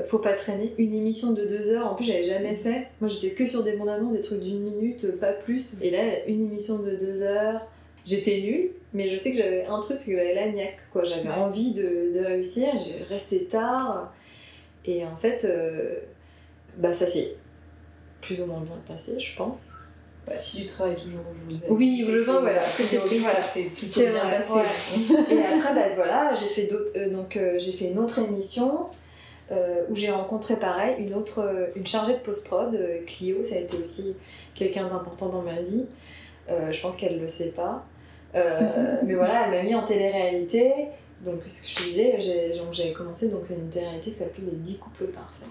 faut 0.06 0.18
pas 0.18 0.32
traîner. 0.32 0.74
Une 0.78 0.94
émission 0.94 1.34
de 1.34 1.44
deux 1.44 1.68
heures, 1.72 1.92
en 1.92 1.94
plus 1.94 2.04
j'avais 2.06 2.24
jamais 2.24 2.54
fait. 2.54 2.86
Moi 3.02 3.08
j'étais 3.10 3.34
que 3.34 3.44
sur 3.44 3.62
des 3.62 3.76
bandes 3.76 3.90
annonces, 3.90 4.14
des 4.14 4.22
trucs 4.22 4.40
d'une 4.40 4.60
minute, 4.62 5.18
pas 5.20 5.34
plus. 5.34 5.76
Et 5.82 5.90
là, 5.90 6.24
une 6.26 6.42
émission 6.42 6.78
de 6.78 6.92
deux 6.96 7.20
heures, 7.22 7.60
j'étais 8.06 8.40
nulle, 8.40 8.70
mais 8.94 9.08
je 9.10 9.18
sais 9.18 9.30
que 9.30 9.36
j'avais 9.36 9.66
un 9.66 9.78
truc, 9.80 9.98
c'est 10.00 10.10
que 10.12 10.16
j'avais 10.16 10.34
la 10.34 10.48
niaque, 10.50 10.78
quoi. 10.90 11.04
J'avais 11.04 11.28
Ouais. 11.28 11.34
envie 11.34 11.74
de, 11.74 11.82
de 12.18 12.24
réussir, 12.24 12.68
j'ai 12.82 13.04
resté 13.04 13.44
tard. 13.44 14.10
Et 14.84 15.04
en 15.04 15.16
fait, 15.16 15.44
euh, 15.44 16.00
bah 16.76 16.92
ça 16.92 17.06
s'est 17.06 17.36
plus 18.20 18.40
ou 18.40 18.46
moins 18.46 18.60
bien 18.60 18.80
passé, 18.86 19.18
je 19.18 19.36
pense. 19.36 19.88
Bah, 20.28 20.34
si 20.36 20.62
tu 20.62 20.66
travailles 20.66 20.96
toujours 20.96 21.22
aujourd'hui. 21.30 21.60
Oui, 21.70 22.04
c'est 22.04 22.12
je 22.12 22.18
vois, 22.20 22.40
voilà, 22.40 22.60
c'est 22.60 22.84
voilà. 22.84 23.04
plutôt 23.76 24.00
bien 24.00 24.10
vrai, 24.10 24.36
passé. 24.36 24.60
Et 25.34 25.42
après, 25.42 25.74
bah, 25.74 25.94
voilà, 25.94 26.32
j'ai 26.34 26.46
fait 26.46 26.68
euh, 26.72 27.10
donc 27.10 27.36
euh, 27.36 27.58
j'ai 27.58 27.72
fait 27.72 27.90
une 27.90 27.98
autre 27.98 28.18
émission 28.18 28.88
euh, 29.50 29.84
où 29.88 29.96
j'ai 29.96 30.10
rencontré 30.10 30.56
pareil 30.56 30.96
une 30.98 31.14
autre, 31.14 31.68
une 31.76 31.86
chargée 31.86 32.14
de 32.14 32.18
post-prod, 32.18 32.78
Clio, 33.06 33.42
ça 33.42 33.54
a 33.54 33.58
été 33.58 33.78
aussi 33.78 34.16
quelqu'un 34.54 34.88
d'important 34.88 35.30
dans 35.30 35.42
ma 35.42 35.62
vie. 35.62 35.86
Je 36.48 36.80
pense 36.80 36.96
qu'elle 36.96 37.20
le 37.20 37.28
sait 37.28 37.52
pas. 37.52 37.86
Mais 38.34 39.14
voilà, 39.14 39.46
elle 39.46 39.50
m'a 39.50 39.62
mis 39.62 39.74
en 39.74 39.84
télé-réalité. 39.84 40.72
Donc 41.24 41.44
ce 41.44 41.62
que 41.62 41.82
je 41.82 41.88
disais, 41.88 42.20
j'avais 42.72 42.92
commencé 42.92 43.30
donc 43.30 43.48
une 43.50 43.68
télé-réalité 43.68 44.10
qui 44.10 44.16
s'appelait 44.16 44.44
Les 44.50 44.56
10 44.56 44.78
couples 44.78 45.06
parfaits. 45.06 45.48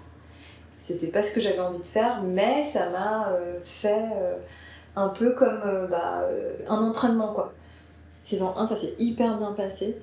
C'était 0.79 1.07
pas 1.07 1.21
ce 1.21 1.35
que 1.35 1.41
j'avais 1.41 1.59
envie 1.59 1.79
de 1.79 1.83
faire, 1.83 2.23
mais 2.23 2.63
ça 2.63 2.89
m'a 2.91 3.29
euh, 3.31 3.59
fait 3.61 4.05
euh, 4.15 4.37
un 4.95 5.09
peu 5.09 5.33
comme 5.33 5.59
euh, 5.65 5.87
bah, 5.87 6.25
un 6.69 6.81
entraînement 6.81 7.33
quoi. 7.33 7.53
Saison 8.23 8.55
1, 8.57 8.67
ça 8.67 8.75
s'est 8.75 8.93
hyper 8.99 9.37
bien 9.37 9.53
passé 9.53 10.01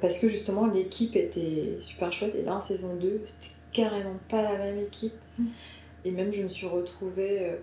parce 0.00 0.18
que 0.18 0.28
justement 0.28 0.66
l'équipe 0.66 1.16
était 1.16 1.78
super 1.80 2.12
chouette 2.12 2.34
et 2.34 2.42
là 2.42 2.56
en 2.56 2.60
saison 2.60 2.96
2, 2.96 3.22
c'était 3.24 3.54
carrément 3.72 4.18
pas 4.28 4.42
la 4.42 4.58
même 4.58 4.80
équipe. 4.80 5.14
Et 6.04 6.10
même 6.10 6.30
je 6.30 6.42
me 6.42 6.48
suis 6.48 6.66
retrouvée 6.66 7.56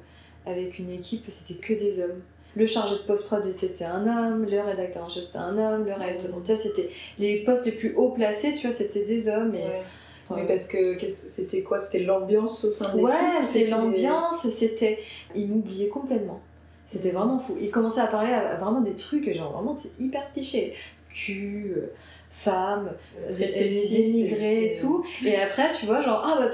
avec 0.47 0.79
une 0.79 0.89
équipe, 0.89 1.25
c'était 1.29 1.59
que 1.59 1.73
des 1.73 2.01
hommes. 2.01 2.21
Le 2.55 2.65
chargé 2.67 2.95
de 2.95 3.01
post-prod 3.01 3.43
c'était 3.51 3.85
un 3.85 4.05
homme, 4.05 4.45
le 4.49 4.61
rédacteur 4.61 5.05
en 5.05 5.09
chef 5.09 5.23
c'était 5.23 5.39
un 5.39 5.57
homme, 5.57 5.85
le 5.85 5.93
reste, 5.93 6.29
bon, 6.29 6.39
tu 6.45 6.55
c'était 6.55 6.89
les 7.17 7.43
postes 7.43 7.65
les 7.65 7.71
plus 7.71 7.93
haut 7.95 8.11
placés, 8.11 8.53
tu 8.53 8.67
vois, 8.67 8.75
c'était 8.75 9.05
des 9.05 9.27
hommes. 9.27 9.55
Et, 9.55 9.81
Ouais. 10.29 10.45
Parce 10.47 10.67
que 10.67 10.97
c'était 11.07 11.61
quoi? 11.61 11.77
C'était 11.79 11.99
l'ambiance 11.99 12.63
au 12.63 12.71
sein 12.71 12.95
de 12.95 13.01
Ouais, 13.01 13.11
ou 13.11 13.45
c'était 13.45 13.69
l'ambiance, 13.69 14.47
c'était. 14.49 14.99
Il 15.35 15.49
m'oubliait 15.49 15.89
complètement. 15.89 16.41
C'était 16.85 17.11
vraiment 17.11 17.39
fou. 17.39 17.57
Il 17.59 17.71
commençait 17.71 18.01
à 18.01 18.07
parler 18.07 18.31
à, 18.31 18.55
vraiment 18.55 18.81
des 18.81 18.95
trucs, 18.95 19.31
genre 19.33 19.51
vraiment, 19.51 19.75
c'est 19.75 19.99
hyper 20.01 20.31
cliché. 20.31 20.73
Cul, 21.13 21.73
euh, 21.75 21.93
femme, 22.29 22.91
Très 23.31 23.47
dé- 23.47 23.51
sexiste, 23.51 23.91
dénigré 23.91 24.71
et 24.71 24.79
tout. 24.79 25.05
Et 25.25 25.35
après, 25.35 25.69
tu 25.69 25.85
vois, 25.85 26.01
genre, 26.01 26.23
ah, 26.25 26.39
bah, 26.39 26.49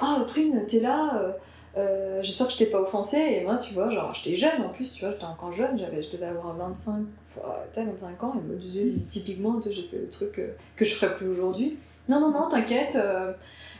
ah 0.00 0.24
Trine, 0.26 0.64
t'es 0.66 0.80
là. 0.80 1.36
Euh, 1.76 2.22
J'espère 2.22 2.46
que 2.48 2.52
je 2.52 2.58
t'ai 2.58 2.66
pas 2.66 2.80
offensé. 2.80 3.16
Et 3.16 3.44
moi, 3.44 3.56
tu 3.58 3.74
vois, 3.74 3.90
genre, 3.90 4.12
j'étais 4.14 4.36
jeune 4.36 4.62
en 4.62 4.68
plus, 4.70 4.92
tu 4.92 5.00
vois, 5.04 5.12
j'étais 5.12 5.24
encore 5.24 5.52
jeune, 5.52 5.78
j'avais, 5.78 6.02
je 6.02 6.10
devais 6.10 6.26
avoir 6.26 6.54
25, 6.56 7.04
fois- 7.24 7.64
t'as 7.72 7.84
25 7.84 8.22
ans. 8.24 8.34
Et 8.36 8.42
me 8.52 8.56
disait, 8.56 8.92
typiquement, 9.08 9.60
j'ai 9.62 9.82
fait 9.82 9.98
le 9.98 10.08
truc 10.08 10.38
euh, 10.38 10.52
que 10.76 10.84
je 10.84 10.94
ferais 10.94 11.14
plus 11.14 11.28
aujourd'hui. 11.28 11.78
Non, 12.08 12.20
non, 12.20 12.30
non, 12.32 12.48
t'inquiète. 12.48 12.96
euh, 12.96 13.32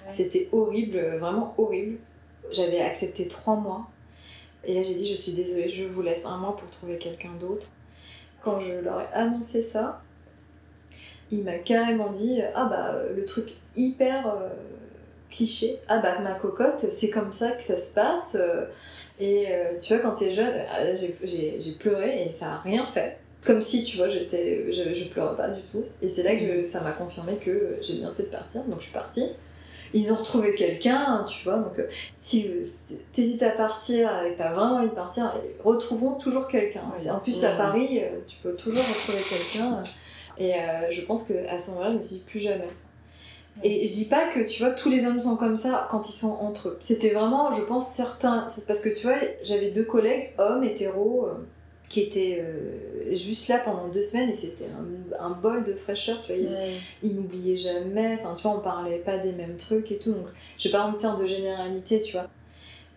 C'était 0.09 0.48
horrible, 0.53 0.98
vraiment 1.18 1.55
horrible. 1.59 1.98
J'avais 2.50 2.81
accepté 2.81 3.29
trois 3.29 3.57
mois. 3.57 3.88
Et 4.64 4.74
là, 4.74 4.83
j'ai 4.83 4.94
dit, 4.94 5.07
je 5.07 5.14
suis 5.16 5.33
désolée, 5.33 5.68
je 5.68 5.85
vous 5.85 6.03
laisse 6.03 6.26
un 6.26 6.37
mois 6.38 6.57
pour 6.57 6.68
trouver 6.70 6.98
quelqu'un 6.98 7.31
d'autre. 7.40 7.66
Quand 8.42 8.59
je 8.61 8.72
leur 8.74 9.00
ai 9.00 9.07
annoncé 9.12 9.62
ça, 9.62 10.03
il 11.31 11.44
m'a 11.44 11.59
carrément 11.59 12.09
dit, 12.11 12.40
ah 12.55 12.64
bah, 12.64 12.94
le 13.14 13.24
truc 13.24 13.55
hyper 13.76 14.26
euh, 14.26 14.48
cliché, 15.30 15.76
ah 15.88 15.98
bah, 15.98 16.18
ma 16.20 16.32
cocotte, 16.34 16.80
c'est 16.80 17.10
comme 17.10 17.32
ça 17.32 17.52
que 17.52 17.62
ça 17.62 17.76
se 17.76 17.94
passe. 17.94 18.36
euh, 18.38 18.66
Et 19.18 19.46
euh, 19.50 19.78
tu 19.80 19.92
vois, 19.94 20.02
quand 20.02 20.12
t'es 20.16 20.30
jeune, 20.30 20.52
euh, 20.78 20.94
j'ai- 21.24 21.72
pleuré 21.78 22.24
et 22.24 22.30
ça 22.30 22.52
a 22.54 22.58
rien 22.58 22.86
fait. 22.86 23.18
Comme 23.44 23.60
si, 23.62 23.82
tu 23.84 23.96
vois, 23.98 24.08
j'étais, 24.08 24.72
je, 24.72 24.92
je 24.94 25.04
pleurais 25.08 25.36
pas 25.36 25.48
du 25.48 25.60
tout. 25.62 25.84
Et 26.02 26.08
c'est 26.08 26.22
là 26.22 26.34
que 26.36 26.62
je- 26.62 26.66
ça 26.66 26.80
m'a 26.80 26.92
confirmé 26.92 27.36
que 27.36 27.76
j'ai 27.82 27.94
bien 27.96 28.12
fait 28.14 28.22
de 28.24 28.28
partir, 28.28 28.62
donc 28.64 28.78
je 28.80 28.84
suis 28.84 28.92
partie. 28.92 29.26
Ils 29.92 30.12
ont 30.12 30.14
retrouvé 30.16 30.54
quelqu'un, 30.54 31.24
tu 31.28 31.42
vois, 31.44 31.58
donc 31.58 31.78
euh, 31.78 31.86
si 32.16 32.48
t'hésites 33.12 33.42
à 33.42 33.50
partir 33.50 34.08
et 34.24 34.32
que 34.34 34.38
t'as 34.38 34.52
vraiment 34.52 34.76
envie 34.76 34.88
de 34.88 34.94
partir, 34.94 35.34
retrouvons 35.64 36.12
toujours 36.12 36.46
quelqu'un. 36.48 36.82
En 37.10 37.18
plus, 37.18 37.42
à 37.44 37.50
Paris, 37.56 38.00
tu 38.28 38.36
peux 38.42 38.54
toujours 38.54 38.84
retrouver 38.84 39.18
quelqu'un. 39.28 39.82
Et 40.38 40.54
euh, 40.54 40.90
je 40.90 41.00
pense 41.02 41.26
qu'à 41.28 41.58
ce 41.58 41.70
moment-là, 41.72 41.90
je 41.90 41.96
me 41.96 42.00
suis 42.02 42.16
dit 42.16 42.24
plus 42.26 42.38
jamais. 42.38 42.68
Et 43.62 43.86
je 43.86 43.92
dis 43.92 44.06
pas 44.06 44.28
que 44.28 44.40
tu 44.40 44.62
vois 44.62 44.72
tous 44.72 44.88
les 44.88 45.04
hommes 45.04 45.20
sont 45.20 45.36
comme 45.36 45.56
ça 45.56 45.86
quand 45.90 46.08
ils 46.08 46.14
sont 46.14 46.38
entre 46.40 46.68
eux. 46.68 46.76
C'était 46.80 47.10
vraiment, 47.10 47.52
je 47.52 47.62
pense, 47.62 47.92
certains. 47.92 48.46
Parce 48.66 48.80
que 48.80 48.88
tu 48.88 49.02
vois, 49.02 49.16
j'avais 49.42 49.70
deux 49.70 49.84
collègues, 49.84 50.32
hommes, 50.38 50.64
hétéros, 50.64 51.26
euh, 51.26 51.34
qui 51.90 52.00
étaient 52.00 52.40
euh, 52.40 53.14
juste 53.14 53.48
là 53.48 53.58
pendant 53.58 53.88
deux 53.88 54.00
semaines 54.00 54.30
et 54.30 54.34
c'était 54.34 54.66
un, 55.20 55.24
un 55.24 55.30
bol 55.30 55.64
de 55.64 55.74
fraîcheur, 55.74 56.22
tu 56.22 56.32
vois. 56.32 56.40
Ils, 56.40 56.76
ils 57.02 57.14
n'oubliaient 57.16 57.56
jamais, 57.56 58.16
enfin 58.18 58.34
tu 58.34 58.42
vois, 58.44 58.56
on 58.56 58.60
parlait 58.60 59.00
pas 59.00 59.18
des 59.18 59.32
mêmes 59.32 59.56
trucs 59.56 59.90
et 59.92 59.98
tout. 59.98 60.12
Donc 60.12 60.26
j'ai 60.56 60.70
pas 60.70 60.86
envie 60.86 60.96
de 60.96 61.00
faire 61.00 61.16
de 61.16 61.26
généralité, 61.26 62.00
tu 62.00 62.12
vois. 62.12 62.28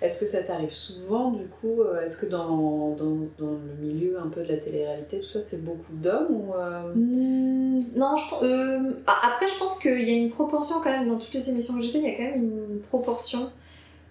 Est-ce 0.03 0.19
que 0.19 0.25
ça 0.27 0.43
t'arrive 0.43 0.69
souvent 0.71 1.31
du 1.31 1.45
coup 1.47 1.81
euh, 1.81 2.01
Est-ce 2.03 2.23
que 2.25 2.29
dans, 2.29 2.89
dans, 2.95 3.15
dans 3.39 3.53
le 3.53 3.73
milieu 3.81 4.19
un 4.19 4.27
peu 4.27 4.43
de 4.43 4.49
la 4.49 4.57
télé-réalité, 4.57 5.21
tout 5.21 5.29
ça, 5.29 5.39
c'est 5.39 5.63
beaucoup 5.63 5.93
d'hommes 5.93 6.27
ou 6.29 6.53
euh, 6.53 6.93
Hmm, 6.93 7.81
non, 7.95 8.15
je, 8.17 8.35
euh, 8.45 8.91
après 9.07 9.47
je 9.47 9.57
pense 9.57 9.79
qu'il 9.79 10.03
y 10.03 10.11
a 10.11 10.17
une 10.17 10.29
proportion 10.29 10.75
quand 10.83 10.91
même, 10.91 11.07
dans 11.07 11.17
toutes 11.17 11.33
les 11.33 11.49
émissions 11.49 11.75
que 11.77 11.83
j'ai 11.83 11.91
fait, 11.91 11.99
il 11.99 12.03
y 12.03 12.13
a 12.13 12.17
quand 12.17 12.23
même 12.37 12.43
une 12.43 12.81
proportion 12.81 13.49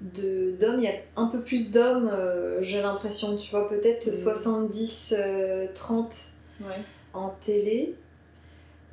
d'hommes, 0.01 0.79
il 0.79 0.85
y 0.85 0.89
a 0.89 0.95
un 1.17 1.27
peu 1.27 1.41
plus 1.43 1.71
d'hommes, 1.73 2.09
euh, 2.13 2.59
j'ai 2.63 2.81
l'impression, 2.83 3.37
tu 3.37 3.51
vois, 3.51 3.69
peut-être 3.69 4.07
Mm. 4.09 4.15
70-30 4.15 6.35
Ouais. 6.61 6.67
en 7.15 7.31
télé. 7.41 7.97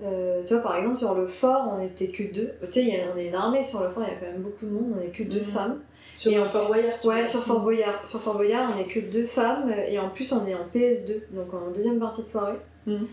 Euh, 0.03 0.43
tu 0.45 0.53
vois, 0.53 0.63
par 0.63 0.75
exemple, 0.77 0.97
sur 0.97 1.13
le 1.15 1.27
fort, 1.27 1.73
on 1.77 1.81
était 1.81 2.07
que 2.07 2.23
deux. 2.23 2.51
Tu 2.67 2.71
sais, 2.71 2.81
il 2.83 2.87
y 2.89 2.95
a- 2.95 3.11
on 3.13 3.17
est 3.17 3.27
une 3.27 3.35
armée 3.35 3.63
sur 3.63 3.83
le 3.83 3.89
fort, 3.89 4.03
il 4.07 4.13
y 4.13 4.15
a 4.15 4.19
quand 4.19 4.31
même 4.31 4.41
beaucoup 4.41 4.65
de 4.65 4.71
monde, 4.71 4.93
on 4.97 5.01
est 5.01 5.09
que 5.11 5.23
deux 5.23 5.39
Mhm. 5.39 5.43
femmes. 5.45 5.79
Sur 6.19 6.31
Et 6.33 6.39
en 6.39 6.43
Fort 6.45 6.67
Boyard 6.67 7.05
Ouais, 7.05 7.25
sur 7.25 7.41
Fort 7.41 7.61
Boyard. 7.61 8.05
Sur 8.05 8.19
Fort 8.19 8.35
Boyard, 8.35 8.69
on 8.75 8.79
est 8.79 8.87
que 8.87 8.99
deux 8.99 9.25
femmes, 9.25 9.69
et 9.87 9.97
en 9.99 10.09
plus, 10.09 10.31
on 10.33 10.45
est 10.45 10.53
en 10.53 10.67
PS2, 10.75 11.21
donc 11.31 11.53
en 11.53 11.71
deuxième 11.71 11.97
partie 11.99 12.23
de 12.23 12.27
soirée. 12.27 12.57
Mhm. 12.85 13.07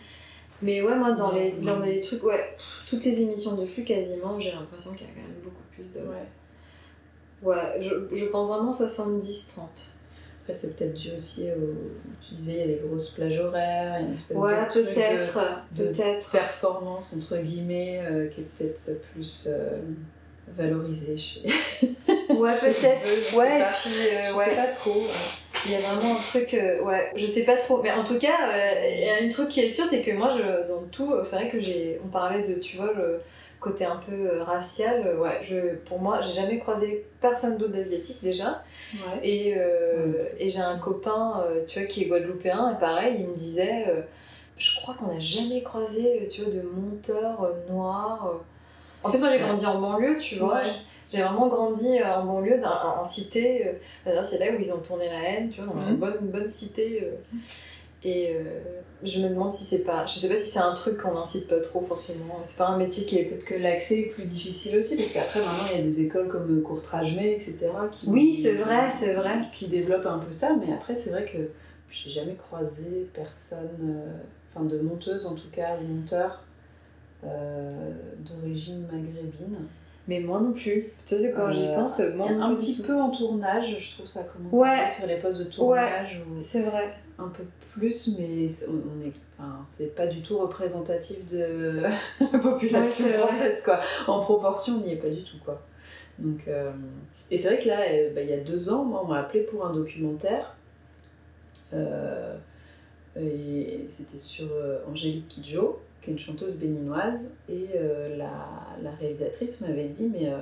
Mais 0.63 0.83
ouais, 0.83 0.97
moi, 0.97 1.13
dans 1.13 1.31
les, 1.33 1.53
dans 1.53 1.79
les 1.79 2.01
trucs, 2.01 2.25
ouais, 2.25 2.55
pff, 2.57 2.87
toutes 2.91 3.05
les 3.05 3.21
émissions 3.23 3.55
de 3.55 3.65
flux, 3.65 3.85
quasiment, 3.85 4.41
j'ai 4.41 4.51
l'impression 4.51 4.93
qu'il 4.93 5.07
y 5.07 5.11
a 5.11 5.13
quand 5.15 5.21
même 5.23 5.41
beaucoup 5.45 5.63
plus 5.73 5.93
d'hommes. 5.93 6.09
Ouais. 6.09 7.49
Ouais, 7.49 7.81
je, 7.81 8.13
je 8.17 8.25
pense 8.27 8.49
vraiment 8.49 8.73
70-30. 8.73 9.61
Après, 10.43 10.55
c'est 10.55 10.75
peut-être 10.75 10.95
dû 10.95 11.13
aussi 11.13 11.49
au. 11.53 11.75
Tu 12.27 12.35
disais, 12.35 12.53
il 12.53 12.59
y 12.59 12.63
a 12.63 12.67
des 12.67 12.81
grosses 12.89 13.11
plages 13.11 13.39
horaires, 13.39 13.99
il 13.99 14.03
y 14.03 14.05
a 14.05 14.09
une 14.09 14.13
espèce 14.15 14.37
Ouais, 14.37 14.53
de. 14.75 14.81
de- 14.81 14.87
peut-être, 14.87 15.39
de 15.77 15.85
peut-être. 15.89 16.31
performance 16.33 17.13
entre 17.17 17.37
guillemets 17.39 18.01
euh, 18.11 18.29
qui 18.29 18.41
est 18.41 18.45
peut-être 18.45 19.03
plus 19.13 19.47
euh, 19.51 19.79
valorisée 20.49 21.17
chez. 21.17 21.43
Ouais, 22.31 22.55
peut-être. 22.61 23.35
Ouais, 23.37 23.61
et 23.61 23.65
puis, 23.75 23.91
euh, 24.13 24.31
Je 24.31 24.37
ouais. 24.37 24.45
sais 24.47 24.55
pas 24.57 24.67
trop. 24.69 25.03
Il 25.65 25.73
y 25.73 25.75
a 25.75 25.79
vraiment 25.79 26.13
un 26.15 26.21
truc, 26.23 26.55
euh, 26.55 26.81
ouais, 26.83 27.11
je 27.17 27.27
sais 27.27 27.43
pas 27.45 27.57
trop, 27.57 27.83
mais 27.83 27.91
en 27.91 28.05
tout 28.05 28.19
cas, 28.19 28.37
euh, 28.53 28.89
il 28.89 29.05
y 29.05 29.09
a 29.09 29.27
un 29.27 29.29
truc 29.31 29.49
qui 29.49 29.61
est 29.61 29.69
sûr, 29.69 29.85
c'est 29.85 30.03
que 30.03 30.13
moi, 30.13 30.31
je, 30.31 30.69
dans 30.69 30.83
tout, 30.93 31.13
euh, 31.13 31.25
c'est 31.25 31.37
vrai 31.37 31.49
que 31.49 31.59
j'ai, 31.59 32.01
on 32.05 32.09
parlait 32.09 32.47
de, 32.47 32.61
tu 32.61 32.77
vois, 32.77 32.93
le 32.93 33.21
côté 33.59 33.85
un 33.85 33.97
peu 33.97 34.13
euh, 34.13 34.45
racial, 34.45 35.17
ouais, 35.19 35.39
je, 35.43 35.75
pour 35.89 35.99
moi, 35.99 36.21
j'ai 36.23 36.35
jamais 36.41 36.59
croisé 36.61 37.07
personne 37.21 37.57
d'autre 37.59 37.73
d'asiatique 37.73 38.19
déjà, 38.23 38.63
Ouais. 38.95 39.27
et, 39.29 39.57
et 40.39 40.49
j'ai 40.49 40.61
un 40.61 40.79
copain, 40.79 41.43
tu 41.67 41.81
vois, 41.81 41.89
qui 41.89 42.03
est 42.05 42.07
guadeloupéen, 42.07 42.77
et 42.77 42.79
pareil, 42.79 43.17
il 43.21 43.27
me 43.29 43.35
disait, 43.35 43.87
je 44.59 44.77
crois 44.77 44.95
qu'on 44.95 45.13
n'a 45.13 45.19
jamais 45.19 45.63
croisé, 45.65 46.29
tu 46.31 46.43
vois, 46.43 46.53
de 46.53 46.61
monteur 46.63 47.51
noir. 47.69 48.35
Euh. 49.05 49.09
En 49.09 49.11
plus, 49.11 49.21
moi, 49.21 49.31
j'ai 49.31 49.39
grandi 49.39 49.67
en 49.67 49.81
banlieue, 49.81 50.17
tu 50.19 50.37
vois. 50.37 50.57
Ouais. 50.57 50.73
J'ai 51.13 51.23
vraiment 51.23 51.47
grandi 51.49 51.99
euh, 52.01 52.15
en 52.17 52.25
banlieue, 52.25 52.61
en, 52.65 53.01
en 53.01 53.05
cité. 53.05 53.67
euh, 53.67 53.73
D'ailleurs, 54.05 54.25
c'est 54.25 54.39
là 54.39 54.47
où 54.57 54.61
ils 54.61 54.73
ont 54.73 54.81
tourné 54.83 55.07
la 55.09 55.23
haine, 55.31 55.51
tu 55.51 55.61
vois, 55.61 55.73
dans 55.73 55.81
une 55.81 55.93
Mhm. 55.95 55.97
bonne, 56.01 56.15
une 56.23 56.31
bonne 56.31 56.49
cité. 56.49 57.05
euh. 57.05 57.17
Et 58.05 58.37
euh, 58.37 58.43
je 59.03 59.21
me 59.21 59.31
demande 59.31 59.53
si 59.53 59.65
c'est 59.65 59.85
pas. 59.85 60.05
Je 60.07 60.19
sais 60.19 60.29
pas 60.29 60.37
si 60.37 60.51
c'est 60.51 60.59
un 60.61 60.75
truc 60.75 60.99
qu'on 60.99 61.17
incite 61.17 61.49
pas 61.49 61.59
trop, 61.61 61.85
forcément. 61.89 62.39
C'est 62.45 62.59
pas 62.59 62.69
un 62.69 62.77
métier 62.79 63.05
qui 63.05 63.19
est 63.19 63.25
peut-être 63.25 63.45
que 63.45 63.55
l'accès 63.55 63.99
est 64.01 64.07
plus 64.11 64.25
difficile 64.25 64.77
aussi, 64.79 64.97
parce 64.97 65.13
qu'après 65.13 65.41
maintenant 65.41 65.65
il 65.73 65.79
y 65.79 65.81
a 65.81 65.83
des 65.83 66.03
écoles 66.03 66.29
comme 66.29 66.63
Courtrage-May, 66.63 67.33
etc. 67.33 67.69
Qui, 67.91 68.07
Oui, 68.09 68.39
c'est 68.41 68.53
vrai, 68.53 68.91
c'est 68.91 69.15
vrai. 69.15 69.41
Qui 69.53 69.67
développent 69.69 70.07
un 70.07 70.19
peu 70.19 70.31
ça, 70.31 70.55
mais 70.61 70.73
après 70.73 70.95
c'est 70.95 71.11
vrai 71.11 71.25
que 71.25 71.51
j'ai 71.91 72.11
jamais 72.11 72.35
croisé 72.35 73.09
personne, 73.15 73.71
euh, 73.83 74.13
enfin 74.55 74.65
de 74.67 74.79
monteuse 74.79 75.27
en 75.27 75.35
tout 75.35 75.49
cas, 75.51 75.77
ou 75.81 75.87
monteur 75.95 76.43
euh, 77.25 77.93
d'origine 78.19 78.83
maghrébine. 78.83 79.59
Mais 80.09 80.21
moi 80.21 80.41
non 80.41 80.53
plus. 80.53 80.93
Tu 81.05 81.19
sais, 81.19 81.33
quand 81.33 81.51
j'y 81.51 81.67
Euh, 81.67 81.75
pense, 81.75 82.01
moi 82.15 82.29
un 82.31 82.55
petit 82.55 82.81
peu 82.81 82.95
en 82.95 83.11
tournage, 83.11 83.77
je 83.81 83.95
trouve 83.95 84.07
ça 84.07 84.23
commence 84.25 84.53
Ouais. 84.53 84.69
à 84.85 84.89
sur 84.89 85.07
les 85.09 85.17
postes 85.17 85.39
de 85.41 85.45
tournage 85.45 86.21
ou 86.31 86.39
C'est 86.39 86.63
vrai. 86.63 86.95
un 87.19 87.29
peu 87.29 87.43
plus, 87.73 88.17
mais 88.19 88.47
c'est- 88.47 88.67
on 88.69 89.05
est, 89.05 89.13
enfin, 89.39 89.61
c'est 89.65 89.95
pas 89.97 90.07
du 90.07 90.21
tout 90.23 90.39
représentatif 90.39 91.27
de 91.29 91.81
la 92.33 92.39
population 92.39 93.07
Ouais, 93.07 93.13
française, 93.15 93.63
quoi. 93.65 93.81
En 94.07 94.21
proportion, 94.21 94.75
on 94.75 94.87
n'y 94.87 94.93
est 94.93 94.97
pas 95.03 95.09
du 95.11 95.25
tout, 95.25 95.39
quoi. 95.45 95.61
Donc, 96.21 96.47
euh, 96.47 96.71
et 97.31 97.37
c'est 97.37 97.49
vrai 97.49 97.59
que 97.59 97.67
là, 97.69 97.79
bah, 98.15 98.23
il 98.23 98.31
y 98.31 98.33
a 98.33 98.39
deux 98.41 98.71
ans, 98.71 98.85
moi, 98.85 99.03
on 99.05 99.09
m'a 99.09 99.19
appelé 99.21 99.41
pour 99.41 99.67
un 99.67 99.73
documentaire. 99.75 100.55
Euh, 101.73 102.37
et 103.19 103.85
c'était 103.87 104.19
sur 104.19 104.49
euh, 104.53 104.79
Angélique 104.89 105.29
Kidjo, 105.29 105.81
qui 106.03 106.11
est 106.11 106.13
une 106.13 106.19
chanteuse 106.19 106.59
béninoise. 106.59 107.35
Et 107.49 107.69
euh, 107.77 108.17
la, 108.17 108.77
la 108.83 108.91
réalisatrice 108.93 109.61
m'avait 109.61 109.89
dit, 109.89 110.11
mais 110.13 110.29
euh, 110.29 110.39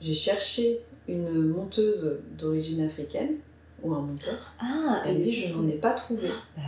j'ai 0.00 0.14
cherché 0.14 0.80
une 1.08 1.48
monteuse 1.48 2.20
d'origine 2.38 2.82
africaine, 2.82 3.34
ou 3.82 3.94
un 3.94 4.00
monteur. 4.00 4.54
Ah, 4.60 5.02
Elle 5.06 5.16
me 5.16 5.20
dit, 5.20 5.32
je 5.32 5.54
n'en 5.54 5.66
ai 5.68 5.72
pas 5.72 5.92
trouvé. 5.92 6.28
Bah 6.56 6.62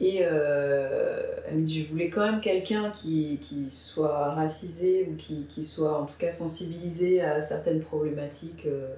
Et 0.00 0.20
euh, 0.22 1.20
elle 1.46 1.58
me 1.58 1.64
dit, 1.64 1.82
je 1.82 1.88
voulais 1.88 2.08
quand 2.08 2.24
même 2.24 2.40
quelqu'un 2.40 2.90
qui, 2.90 3.38
qui 3.40 3.68
soit 3.68 4.32
racisé 4.34 5.08
ou 5.10 5.16
qui, 5.16 5.44
qui 5.44 5.62
soit 5.62 6.00
en 6.00 6.06
tout 6.06 6.16
cas 6.18 6.30
sensibilisé 6.30 7.20
à 7.20 7.40
certaines 7.40 7.80
problématiques, 7.80 8.64
euh, 8.66 8.94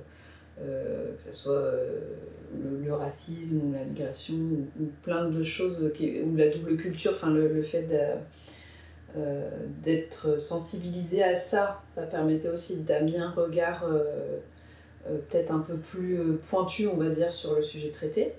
que 0.58 1.22
ce 1.22 1.32
soit 1.32 1.52
euh, 1.52 2.00
le, 2.82 2.92
racisme 2.94 3.62
ou 3.64 3.72
la 3.72 3.84
migration 3.84 4.34
ou, 4.34 4.86
plein 5.02 5.28
de 5.28 5.42
choses, 5.42 5.82
ou 5.82 6.36
la 6.36 6.48
double 6.48 6.76
culture, 6.76 7.12
enfin 7.14 7.30
le, 7.30 7.62
fait 7.62 7.88
euh, 9.16 9.50
d'être 9.82 10.40
sensibilisé 10.40 11.22
à 11.22 11.34
ça, 11.34 11.82
ça 11.86 12.06
permettait 12.06 12.48
aussi 12.48 12.82
d'amener 12.82 13.18
un 13.18 13.30
regard 13.30 13.84
euh, 13.84 14.38
euh, 15.06 15.18
peut-être 15.28 15.50
un 15.50 15.60
peu 15.60 15.76
plus 15.76 16.18
euh, 16.18 16.40
pointu, 16.48 16.86
on 16.86 16.96
va 16.96 17.10
dire, 17.10 17.32
sur 17.32 17.54
le 17.54 17.62
sujet 17.62 17.90
traité, 17.90 18.34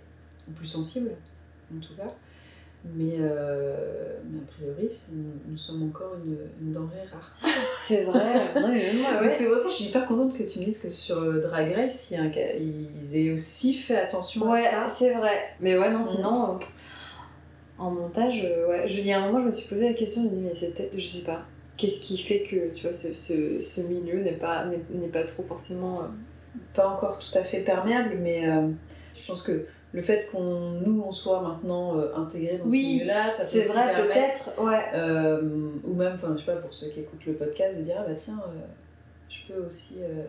ou 0.47 0.51
plus 0.51 0.67
sensible 0.67 1.11
en 1.75 1.79
tout 1.79 1.95
cas. 1.95 2.07
Mais, 2.93 3.15
euh, 3.19 4.17
mais 4.29 4.39
a 4.39 4.45
priori, 4.45 4.91
nous, 5.13 5.51
nous 5.51 5.57
sommes 5.57 5.83
encore 5.83 6.15
une, 6.23 6.37
une 6.61 6.71
denrée 6.71 7.03
rare. 7.11 7.35
C'est 7.75 8.03
vrai. 8.03 8.21
Ouais. 8.55 9.33
c'est 9.35 9.45
pour 9.45 9.57
ça 9.57 9.63
que 9.63 9.69
je 9.69 9.75
suis 9.75 9.85
hyper 9.85 10.05
contente 10.05 10.37
que 10.37 10.43
tu 10.43 10.59
me 10.59 10.65
dises 10.65 10.77
que 10.77 10.89
sur 10.89 11.17
euh, 11.19 11.39
Drag 11.39 11.73
Race, 11.73 12.11
il 12.11 12.17
y 12.17 12.19
a 12.19 12.55
ils 12.55 13.17
aient 13.17 13.31
aussi 13.31 13.73
fait 13.73 13.97
attention 13.97 14.49
Ouais, 14.51 14.67
à 14.67 14.87
ça. 14.87 14.95
c'est 14.99 15.13
vrai. 15.15 15.35
Mais 15.59 15.77
ouais, 15.77 15.91
non, 15.91 16.01
sinon, 16.03 16.55
euh, 16.55 16.57
en 17.79 17.89
montage, 17.91 18.45
euh, 18.45 18.67
ouais. 18.69 18.87
Je 18.87 19.01
dis 19.01 19.11
à 19.11 19.21
un 19.21 19.25
moment, 19.25 19.39
je 19.39 19.45
me 19.47 19.51
suis 19.51 19.67
posé 19.67 19.87
la 19.89 19.93
question, 19.95 20.21
je 20.23 20.27
me 20.27 20.31
dis, 20.35 20.41
mais 20.41 20.53
c'était, 20.53 20.91
je 20.95 21.07
sais 21.07 21.23
pas, 21.25 21.43
qu'est-ce 21.77 22.01
qui 22.01 22.17
fait 22.19 22.43
que, 22.43 22.71
tu 22.73 22.83
vois, 22.83 22.93
ce, 22.93 23.07
ce, 23.13 23.61
ce 23.61 23.81
milieu 23.81 24.21
n'est 24.21 24.37
pas, 24.37 24.65
n'est, 24.65 24.81
n'est 24.93 25.09
pas 25.09 25.23
trop 25.23 25.43
forcément. 25.43 26.01
Pas 26.73 26.87
encore 26.87 27.17
tout 27.19 27.35
à 27.37 27.43
fait 27.43 27.59
perméable, 27.61 28.17
mais 28.21 28.43
je 29.15 29.25
pense 29.27 29.41
que 29.41 29.65
le 29.93 30.01
fait 30.01 30.27
qu'on 30.31 30.71
nous 30.85 31.03
on 31.07 31.11
soit 31.11 31.41
maintenant 31.41 31.97
euh, 31.97 32.13
intégrés 32.17 32.57
dans 32.57 32.65
Oui, 32.65 32.83
ce 32.99 33.03
milieu-là, 33.03 33.31
ça 33.31 33.43
peut 33.43 33.49
C'est 33.49 33.61
vrai, 33.61 33.95
peut-être, 33.95 34.61
ouais. 34.61 34.83
euh, 34.93 35.69
ou 35.85 35.93
même, 35.93 36.13
enfin, 36.15 36.33
je 36.35 36.39
sais 36.39 36.45
pas, 36.51 36.57
pour 36.57 36.73
ceux 36.73 36.87
qui 36.89 36.99
écoutent 37.01 37.25
le 37.25 37.33
podcast, 37.33 37.77
de 37.77 37.83
dire 37.83 37.95
ah 37.99 38.03
bah 38.07 38.13
tiens, 38.15 38.41
euh, 38.47 38.59
je 39.29 39.53
peux 39.53 39.61
aussi. 39.65 39.99
euh, 40.01 40.23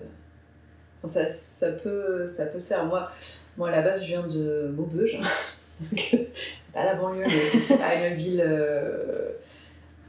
ça, 1.05 1.29
ça 1.29 1.73
peut, 1.73 2.27
ça 2.27 2.47
peut 2.47 2.59
se 2.59 2.69
faire. 2.75 2.85
Moi, 2.87 3.09
moi, 3.57 3.69
à 3.69 3.73
la 3.73 3.83
base, 3.83 4.03
je 4.03 4.07
viens 4.09 4.27
de 4.27 4.73
Maubeuge. 4.77 5.19
Donc, 5.81 6.17
c'est 6.59 6.73
pas 6.75 6.85
la 6.85 6.95
banlieue, 6.95 7.25
mais 7.27 7.61
c'est 7.61 7.77
pas 7.77 7.95
une 7.95 8.15
ville. 8.15 8.45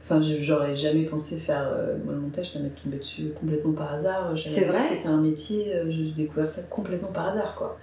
Enfin, 0.02 0.22
j'aurais 0.40 0.74
jamais 0.76 1.04
pensé 1.04 1.36
faire. 1.36 1.64
moi, 2.04 2.14
le 2.14 2.20
montage, 2.20 2.50
ça 2.50 2.60
m'est 2.60 2.70
tombé 2.70 2.96
dessus 2.98 3.32
complètement 3.38 3.72
par 3.72 3.94
hasard. 3.94 4.32
C'est 4.36 4.64
vrai? 4.64 4.80
C'était 4.88 5.08
un 5.08 5.18
métier, 5.20 5.72
j'ai 5.90 6.10
découvert 6.12 6.50
ça 6.50 6.62
complètement 6.70 7.08
par 7.12 7.28
hasard, 7.28 7.54
quoi. 7.54 7.78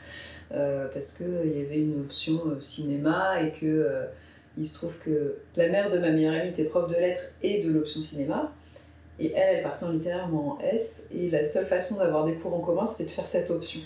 Euh, 0.52 0.88
parce 0.94 1.18
qu'il 1.18 1.58
y 1.58 1.62
avait 1.62 1.80
une 1.80 2.02
option 2.02 2.40
euh, 2.46 2.62
cinéma 2.62 3.42
et 3.42 3.52
que 3.52 3.66
euh, 3.66 4.06
il 4.58 4.66
se 4.66 4.76
trouve 4.76 5.00
que 5.00 5.38
la 5.56 5.70
mère 5.70 5.90
de 5.90 5.98
ma 5.98 6.12
meilleure 6.12 6.36
amie 6.36 6.50
était 6.50 6.66
prof 6.66 6.88
de 6.88 6.96
lettres 6.96 7.32
et 7.42 7.64
de 7.64 7.72
l'option 7.72 8.00
cinéma. 8.00 8.54
Et 9.20 9.32
elle, 9.32 9.58
elle 9.58 9.64
partait 9.64 9.86
en 9.86 9.96
en 10.34 10.60
S. 10.62 11.08
Et 11.12 11.30
la 11.30 11.44
seule 11.44 11.66
façon 11.66 11.98
d'avoir 11.98 12.26
des 12.26 12.36
cours 12.36 12.54
en 12.54 12.60
commun, 12.60 12.86
c'était 12.86 13.06
de 13.06 13.16
faire 13.16 13.26
cette 13.26 13.50
option. 13.50 13.82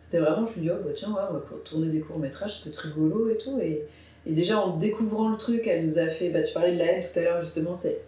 c'était 0.00 0.18
vraiment, 0.18 0.44
je 0.46 0.52
suis 0.52 0.60
dit, 0.60 0.70
oh, 0.70 0.82
bah, 0.84 0.90
tiens, 0.94 1.08
on 1.10 1.14
va 1.14 1.42
tourner 1.64 1.88
des 1.88 2.00
courts-métrages, 2.00 2.58
ça 2.58 2.64
peut 2.64 2.70
être 2.70 2.76
rigolo 2.76 3.30
et 3.30 3.38
tout. 3.38 3.58
Et, 3.60 3.86
et, 4.26 4.32
déjà, 4.32 4.58
en 4.58 4.76
découvrant 4.76 5.30
le 5.30 5.38
truc, 5.38 5.66
elle 5.66 5.86
nous 5.86 5.98
a 5.98 6.06
fait, 6.06 6.28
bah, 6.30 6.42
tu 6.42 6.52
parlais 6.52 6.74
de 6.74 6.78
la 6.78 6.86
haine 6.86 7.02
tout 7.02 7.18
à 7.18 7.22
l'heure, 7.22 7.40
justement, 7.40 7.74
c'est 7.74 8.02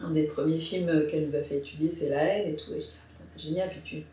un 0.00 0.10
des 0.10 0.24
premiers 0.24 0.58
films 0.58 1.06
qu'elle 1.06 1.24
nous 1.24 1.36
a 1.36 1.42
fait 1.42 1.58
étudier, 1.58 1.90
c'est 1.90 2.10
la 2.10 2.22
haine 2.22 2.52
et 2.52 2.56
tout. 2.56 2.72
Et 2.72 2.80
je 2.80 2.86
dis, 2.86 2.96
ah, 2.98 3.08
putain, 3.12 3.24
c'est 3.24 3.42
génial. 3.42 3.68
Puis 3.70 3.80
tu, 3.84 4.04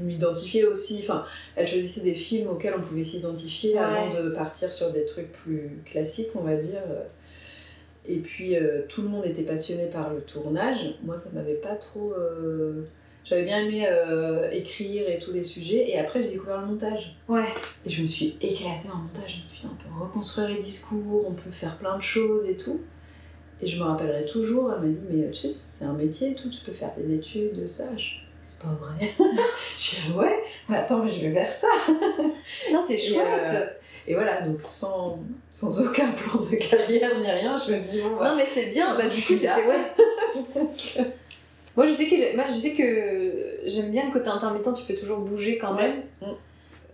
tu 0.00 0.06
m'identifiais 0.06 0.64
aussi, 0.64 1.00
enfin, 1.02 1.24
elle 1.56 1.66
choisissait 1.66 2.00
des 2.00 2.14
films 2.14 2.48
auxquels 2.48 2.74
on 2.76 2.80
pouvait 2.80 3.04
s'identifier 3.04 3.78
avant 3.78 4.14
de 4.14 4.30
partir 4.30 4.72
sur 4.72 4.92
des 4.92 5.04
trucs 5.04 5.32
plus 5.32 5.82
classiques, 5.84 6.30
on 6.34 6.42
va 6.42 6.56
dire. 6.56 6.82
Et 8.06 8.18
puis, 8.18 8.56
euh, 8.56 8.82
tout 8.88 9.02
le 9.02 9.08
monde 9.08 9.26
était 9.26 9.42
passionné 9.42 9.86
par 9.86 10.12
le 10.12 10.20
tournage. 10.22 10.94
Moi, 11.02 11.16
ça 11.16 11.30
m'avait 11.32 11.54
pas 11.54 11.74
trop. 11.76 12.12
Euh, 12.12 12.84
j'avais 13.24 13.44
bien 13.44 13.58
aimé 13.58 13.86
euh, 13.86 14.50
écrire 14.50 15.08
et 15.08 15.18
tous 15.18 15.32
les 15.32 15.42
sujets. 15.42 15.90
Et 15.90 15.98
après, 15.98 16.22
j'ai 16.22 16.30
découvert 16.30 16.60
le 16.60 16.66
montage. 16.66 17.16
Ouais. 17.28 17.44
Et 17.84 17.90
je 17.90 18.00
me 18.00 18.06
suis 18.06 18.36
éclatée 18.40 18.88
en 18.92 18.96
montage. 18.96 19.30
Je 19.30 19.36
me 19.36 19.42
suis 19.42 19.50
dit, 19.50 19.56
putain, 19.56 19.68
on 19.72 19.76
peut 19.76 20.04
reconstruire 20.04 20.48
les 20.48 20.58
discours, 20.58 21.26
on 21.28 21.32
peut 21.32 21.50
faire 21.50 21.76
plein 21.76 21.96
de 21.96 22.02
choses 22.02 22.48
et 22.48 22.56
tout. 22.56 22.80
Et 23.62 23.66
je 23.66 23.78
me 23.78 23.84
rappellerai 23.84 24.24
toujours, 24.24 24.72
elle 24.72 24.80
m'a 24.80 24.88
dit, 24.88 25.06
mais 25.10 25.30
tu 25.30 25.34
sais, 25.34 25.48
c'est 25.50 25.84
un 25.84 25.92
métier 25.92 26.30
et 26.30 26.34
tout, 26.34 26.48
tu 26.48 26.60
peux 26.64 26.72
faire 26.72 26.92
des 26.96 27.14
études 27.14 27.60
de 27.60 27.66
ça. 27.66 27.84
C'est 28.60 28.66
pas 28.66 28.74
vrai. 28.74 29.10
je 29.78 29.90
dis, 29.90 30.12
ouais, 30.16 30.42
mais 30.68 30.78
attends, 30.78 31.02
mais 31.02 31.10
je 31.10 31.20
vais 31.20 31.30
vers 31.30 31.52
ça. 31.52 31.68
non, 32.72 32.82
c'est 32.86 32.98
chouette. 32.98 33.80
Et 34.06 34.14
voilà, 34.14 34.40
donc 34.40 34.60
sans, 34.62 35.18
sans 35.50 35.80
aucun 35.82 36.08
plan 36.12 36.40
de 36.40 36.56
carrière 36.56 37.18
ni 37.20 37.30
rien, 37.30 37.56
je 37.56 37.74
me 37.74 37.80
dis 37.80 38.00
bon. 38.00 38.16
Bah, 38.16 38.30
non, 38.30 38.36
mais 38.36 38.46
c'est 38.46 38.66
bien, 38.66 38.96
bah 38.96 39.08
du 39.08 39.22
coup, 39.22 39.34
c'était 39.34 39.66
ouais. 39.66 41.12
moi, 41.76 41.86
je 41.86 41.92
sais 41.92 42.06
que, 42.06 42.36
moi, 42.36 42.44
je 42.48 42.54
sais 42.54 42.74
que 42.74 43.60
j'aime 43.66 43.92
bien 43.92 44.06
le 44.06 44.12
côté 44.12 44.28
intermittent, 44.28 44.74
tu 44.74 44.84
peux 44.84 44.98
toujours 44.98 45.20
bouger 45.20 45.58
quand 45.58 45.74
même. 45.74 46.02
Mm. 46.20 46.26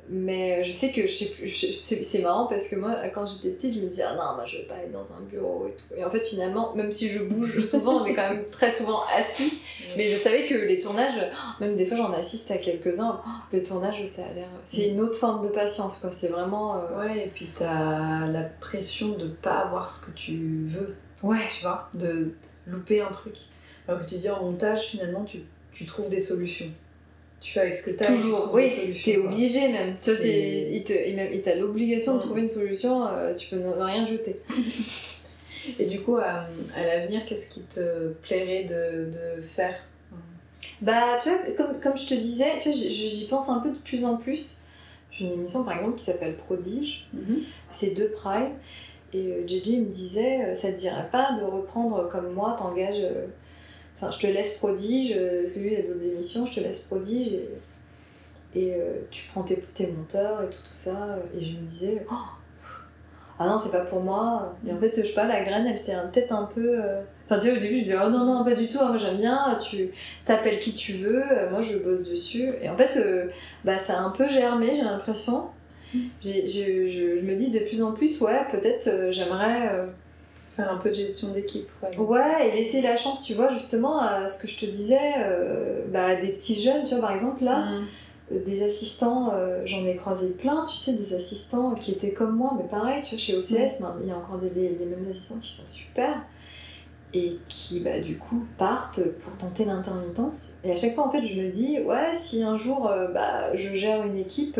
Mais 0.08 0.62
je 0.62 0.70
sais 0.70 0.92
que 0.92 1.06
c'est 1.06 2.22
marrant 2.22 2.46
parce 2.46 2.68
que 2.68 2.76
moi, 2.76 2.94
quand 3.12 3.26
j'étais 3.26 3.50
petite, 3.50 3.74
je 3.74 3.80
me 3.80 3.88
disais, 3.88 4.04
ah 4.04 4.14
non, 4.14 4.36
moi 4.36 4.44
je 4.46 4.58
veux 4.58 4.64
pas 4.64 4.76
être 4.76 4.92
dans 4.92 5.12
un 5.12 5.20
bureau 5.28 5.66
et 5.66 5.72
tout. 5.72 5.94
Et 5.96 6.04
en 6.04 6.10
fait, 6.10 6.24
finalement, 6.24 6.74
même 6.74 6.92
si 6.92 7.08
je 7.08 7.24
bouge 7.24 7.60
souvent, 7.64 8.02
on 8.02 8.06
est 8.06 8.14
quand 8.14 8.30
même 8.30 8.44
très 8.44 8.70
souvent 8.70 9.02
assis. 9.12 9.60
Mais 9.96 10.08
je 10.08 10.16
savais 10.16 10.46
que 10.46 10.54
les 10.54 10.78
tournages, 10.78 11.20
même 11.60 11.76
des 11.76 11.84
fois 11.84 11.96
j'en 11.96 12.12
assiste 12.12 12.50
à 12.50 12.58
quelques-uns, 12.58 13.20
le 13.52 13.62
tournage, 13.62 14.04
ça 14.06 14.22
a 14.30 14.34
l'air. 14.34 14.48
C'est 14.64 14.90
une 14.90 15.00
autre 15.00 15.16
forme 15.16 15.44
de 15.44 15.52
patience, 15.52 15.98
quoi. 15.98 16.10
C'est 16.12 16.28
vraiment. 16.28 16.76
Euh, 16.76 17.00
ouais, 17.00 17.26
et 17.26 17.30
puis 17.34 17.48
t'as 17.54 18.26
la 18.26 18.42
pression 18.42 19.16
de 19.16 19.26
pas 19.26 19.60
avoir 19.60 19.90
ce 19.90 20.06
que 20.06 20.16
tu 20.16 20.66
veux. 20.66 20.94
Ouais. 21.22 21.38
Tu 21.56 21.62
vois, 21.62 21.88
de 21.94 22.34
louper 22.66 23.00
un 23.00 23.10
truc. 23.10 23.36
Alors 23.88 24.02
que 24.02 24.08
tu 24.08 24.16
dis 24.16 24.30
en 24.30 24.42
montage, 24.42 24.82
finalement, 24.88 25.24
tu, 25.24 25.42
tu 25.72 25.84
trouves 25.84 26.08
des 26.08 26.20
solutions 26.20 26.70
tu 27.46 27.52
fais 27.52 27.60
avec 27.60 27.74
ce 27.76 27.88
que 27.88 27.96
tu 27.96 28.02
as. 28.02 28.08
Toujours, 28.08 28.50
oui, 28.52 28.72
tu 28.92 29.10
es 29.10 29.18
obligé 29.18 29.68
même. 29.68 29.94
Tu 30.02 30.10
vois, 30.10 30.24
il, 30.24 30.82
te, 30.82 30.92
il, 30.92 31.42
t'a 31.42 31.54
l'obligation 31.54 32.16
de 32.16 32.20
trouver 32.20 32.42
une 32.42 32.48
solution, 32.48 33.06
euh, 33.06 33.36
tu 33.36 33.48
peux 33.48 33.56
ne 33.56 33.68
rien 33.68 34.04
jeter. 34.04 34.42
Et 35.78 35.86
du 35.86 36.00
coup, 36.00 36.16
à, 36.16 36.48
l'avenir, 36.76 37.24
qu'est-ce 37.24 37.48
qui 37.48 37.60
te 37.62 38.08
plairait 38.22 38.64
de, 38.64 39.36
de, 39.36 39.40
faire? 39.40 39.76
Bah, 40.82 41.20
tu 41.22 41.28
vois, 41.28 41.38
comme, 41.56 41.80
comme 41.80 41.96
je 41.96 42.08
te 42.08 42.14
disais, 42.14 42.58
tu 42.60 42.70
vois, 42.70 42.78
j'y 42.80 43.26
pense 43.30 43.48
un 43.48 43.60
peu 43.60 43.70
de 43.70 43.78
plus 43.78 44.04
en 44.04 44.16
plus. 44.16 44.62
J'ai 45.12 45.26
une 45.26 45.34
émission 45.34 45.62
par 45.64 45.78
exemple 45.78 45.96
qui 45.96 46.04
s'appelle 46.04 46.36
Prodige, 46.36 47.06
mhm. 47.14 47.42
c'est 47.70 47.94
deux 47.94 48.10
Prime. 48.10 48.54
Et 49.12 49.32
euh, 49.32 49.46
JJ 49.46 49.78
me 49.78 49.92
disait, 49.92 50.46
euh, 50.46 50.54
ça 50.56 50.72
te 50.72 50.78
dirait 50.78 51.08
pas 51.12 51.38
de 51.40 51.44
reprendre 51.44 52.08
comme 52.08 52.32
moi, 52.32 52.56
t'engages. 52.58 53.06
Enfin, 53.96 54.10
je 54.10 54.26
te 54.26 54.26
laisse 54.26 54.58
prodige, 54.58 55.14
euh, 55.16 55.46
celui 55.46 55.74
a 55.74 55.82
d'autres 55.82 56.04
émissions, 56.04 56.44
je 56.44 56.56
te 56.56 56.60
laisse 56.60 56.80
prodige 56.80 57.32
et, 57.32 57.48
et 58.54 58.74
euh, 58.74 58.98
tu 59.10 59.24
prends 59.28 59.42
tes, 59.42 59.56
tes, 59.74 59.86
monteurs 59.86 60.42
et 60.42 60.46
tout, 60.48 60.62
tout 60.62 60.74
ça. 60.74 61.18
Et 61.34 61.42
je 61.42 61.56
me 61.56 61.62
disais, 61.62 62.06
oh, 62.10 62.14
ah 63.38 63.46
non, 63.46 63.56
c'est 63.56 63.72
pas 63.72 63.86
pour 63.86 64.00
moi. 64.00 64.54
Et 64.66 64.72
en 64.72 64.78
fait, 64.78 64.94
je 64.94 65.06
sais 65.06 65.14
pas, 65.14 65.26
la 65.26 65.42
graine, 65.42 65.66
elle 65.66 65.78
s'est 65.78 65.94
peut-être 66.12 66.32
un 66.32 66.44
peu. 66.44 66.78
Euh, 66.78 67.00
enfin, 67.24 67.38
tu 67.38 67.48
vois, 67.48 67.56
au 67.56 67.60
début, 67.60 67.78
je 67.78 67.84
disais, 67.84 67.96
oh 68.04 68.10
non, 68.10 68.26
non, 68.26 68.44
pas 68.44 68.54
du 68.54 68.68
tout, 68.68 68.78
hein, 68.80 68.88
moi 68.88 68.98
j'aime 68.98 69.16
bien, 69.16 69.58
tu 69.62 69.90
t'appelles 70.26 70.58
qui 70.58 70.74
tu 70.74 70.92
veux, 70.92 71.24
moi 71.50 71.62
je 71.62 71.78
bosse 71.78 72.08
dessus. 72.08 72.52
Et 72.60 72.68
en 72.68 72.76
fait, 72.76 73.02
bah, 73.64 73.78
ça 73.78 73.98
a 73.98 74.02
un 74.02 74.10
peu 74.10 74.28
germé, 74.28 74.74
j'ai 74.74 74.84
l'impression. 74.84 75.48
Mm. 75.94 76.00
Je, 76.20 76.86
je, 77.16 77.24
me 77.24 77.34
dis 77.34 77.50
de 77.50 77.60
plus 77.60 77.82
en 77.82 77.92
plus, 77.92 78.20
ouais, 78.20 78.42
peut-être 78.52 79.10
j'aimerais 79.10 79.86
Faire 80.56 80.72
un 80.72 80.78
peu 80.78 80.88
de 80.88 80.94
gestion 80.94 81.32
d'équipe. 81.32 81.68
Ouais. 81.98 82.48
et 82.48 82.52
laisser 82.52 82.80
la 82.80 82.96
chance, 82.96 83.22
tu 83.22 83.34
vois, 83.34 83.50
justement, 83.50 84.00
à 84.00 84.26
ce 84.26 84.40
que 84.40 84.48
je 84.48 84.58
te 84.58 84.64
disais, 84.64 85.16
euh, 85.18 85.82
bah, 85.92 86.18
des 86.18 86.28
petits 86.28 86.62
jeunes, 86.62 86.84
tu 86.84 86.94
vois, 86.94 87.02
par 87.02 87.12
exemple, 87.12 87.44
là, 87.44 87.66
mm. 87.66 87.86
euh, 88.32 88.44
des 88.46 88.62
assistants, 88.62 89.32
euh, 89.34 89.64
j'en 89.66 89.84
ai 89.84 89.96
croisé 89.96 90.30
plein, 90.30 90.64
tu 90.64 90.78
sais, 90.78 90.94
des 90.94 91.14
assistants 91.14 91.74
qui 91.74 91.92
étaient 91.92 92.14
comme 92.14 92.36
moi, 92.36 92.54
mais 92.56 92.66
pareil, 92.68 93.02
tu 93.02 93.16
vois, 93.16 93.18
chez 93.18 93.36
OCS, 93.36 93.80
mm. 93.80 94.00
il 94.00 94.08
y 94.08 94.10
a 94.10 94.16
encore 94.16 94.38
des, 94.38 94.48
des, 94.48 94.86
mêmes 94.86 95.06
assistants 95.10 95.40
qui 95.40 95.52
sont 95.52 95.70
super 95.70 96.22
et 97.12 97.38
qui, 97.48 97.80
bah, 97.80 98.00
du 98.00 98.16
coup, 98.16 98.46
partent 98.56 99.00
pour 99.20 99.36
tenter 99.36 99.66
l'intermittence. 99.66 100.56
Et 100.64 100.72
à 100.72 100.76
chaque 100.76 100.94
fois, 100.94 101.06
en 101.06 101.10
fait, 101.10 101.26
je 101.26 101.34
me 101.34 101.50
dis, 101.50 101.80
ouais, 101.80 102.14
si 102.14 102.42
un 102.42 102.56
jour, 102.56 102.90
bah, 103.12 103.54
je 103.54 103.74
gère 103.74 104.06
une 104.06 104.16
équipe, 104.16 104.58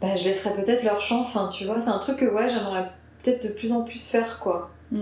bah, 0.00 0.14
je 0.14 0.24
laisserai 0.24 0.62
peut-être 0.62 0.84
leur 0.84 1.00
chance, 1.00 1.34
enfin, 1.34 1.48
tu 1.48 1.64
vois, 1.64 1.80
c'est 1.80 1.90
un 1.90 1.98
truc 1.98 2.18
que, 2.18 2.26
ouais, 2.26 2.48
j'aimerais 2.48 2.86
peut-être 3.26 3.48
de 3.48 3.52
plus 3.52 3.72
en 3.72 3.82
plus 3.82 4.10
faire, 4.10 4.38
quoi. 4.38 4.70
Mm. 4.92 5.00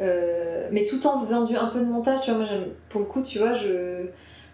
Euh, 0.00 0.68
mais 0.72 0.86
tout 0.86 1.06
en 1.06 1.20
faisant 1.20 1.44
du, 1.44 1.56
un 1.56 1.66
peu 1.66 1.80
de 1.80 1.84
montage, 1.84 2.22
tu 2.22 2.30
vois, 2.30 2.38
moi, 2.38 2.48
j'aime, 2.48 2.68
pour 2.88 3.00
le 3.00 3.06
coup, 3.06 3.22
tu 3.22 3.38
vois, 3.38 3.52
je... 3.52 4.06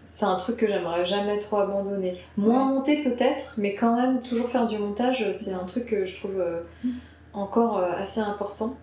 c'est 0.04 0.24
un 0.24 0.36
truc 0.36 0.56
que 0.56 0.66
j'aimerais 0.66 1.06
jamais 1.06 1.38
trop 1.38 1.58
abandonner. 1.58 2.18
Moins 2.36 2.64
monter 2.64 3.02
peut-être, 3.02 3.54
mais 3.58 3.74
quand 3.74 3.94
même, 3.94 4.22
toujours 4.22 4.48
faire 4.48 4.66
du 4.66 4.78
montage, 4.78 5.30
c'est 5.32 5.52
un 5.52 5.64
truc 5.64 5.86
que 5.86 6.04
je 6.04 6.16
trouve 6.16 6.40
euh, 6.40 6.60
mm. 6.82 6.90
encore 7.34 7.78
euh, 7.78 7.92
assez 7.96 8.20
important. 8.20 8.76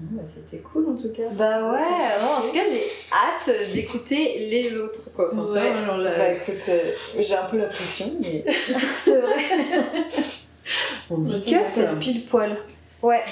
Bah, 0.00 0.22
c'était 0.24 0.62
cool 0.62 0.90
en 0.90 0.94
tout 0.94 1.08
cas. 1.08 1.24
Bah 1.32 1.72
ouais, 1.72 1.80
en 2.22 2.40
tout 2.40 2.54
cas 2.54 2.62
j'ai 2.70 2.84
hâte 3.12 3.72
d'écouter 3.74 4.48
les 4.48 4.78
autres 4.78 5.12
quoi. 5.16 5.30
Enfin, 5.32 5.46
tu 5.46 5.58
vois, 5.58 5.84
genre, 5.84 5.98
bah, 5.98 6.34
écoute, 6.34 6.70
j'ai 7.18 7.34
un 7.34 7.44
peu 7.46 7.58
la 7.58 7.64
pression 7.64 8.06
mais. 8.20 8.44
c'est 9.04 9.18
vrai. 9.18 9.42
On 11.10 11.18
dit 11.18 11.42
que 11.42 11.98
pile 11.98 12.26
poil. 12.26 12.56
Ouais. 13.02 13.22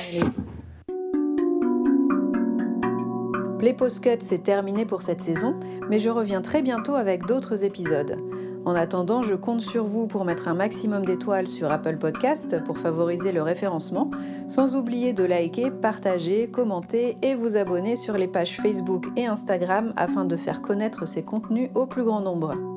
Play 3.58 3.72
Post 3.72 4.04
Cut, 4.04 4.18
c'est 4.20 4.42
terminé 4.42 4.84
pour 4.84 5.02
cette 5.02 5.20
saison, 5.20 5.58
mais 5.88 5.98
je 5.98 6.08
reviens 6.10 6.40
très 6.40 6.62
bientôt 6.62 6.94
avec 6.94 7.26
d'autres 7.26 7.64
épisodes. 7.64 8.16
En 8.64 8.74
attendant, 8.74 9.22
je 9.22 9.34
compte 9.34 9.60
sur 9.60 9.84
vous 9.84 10.06
pour 10.06 10.24
mettre 10.24 10.48
un 10.48 10.54
maximum 10.54 11.04
d'étoiles 11.04 11.48
sur 11.48 11.70
Apple 11.70 11.98
Podcast 11.98 12.62
pour 12.64 12.78
favoriser 12.78 13.32
le 13.32 13.42
référencement, 13.42 14.10
sans 14.48 14.74
oublier 14.74 15.12
de 15.12 15.24
liker, 15.24 15.70
partager, 15.70 16.50
commenter 16.50 17.16
et 17.22 17.34
vous 17.34 17.56
abonner 17.56 17.96
sur 17.96 18.18
les 18.18 18.28
pages 18.28 18.60
Facebook 18.60 19.06
et 19.16 19.26
Instagram 19.26 19.94
afin 19.96 20.24
de 20.24 20.36
faire 20.36 20.62
connaître 20.62 21.06
ces 21.06 21.22
contenus 21.22 21.70
au 21.74 21.86
plus 21.86 22.04
grand 22.04 22.20
nombre. 22.20 22.75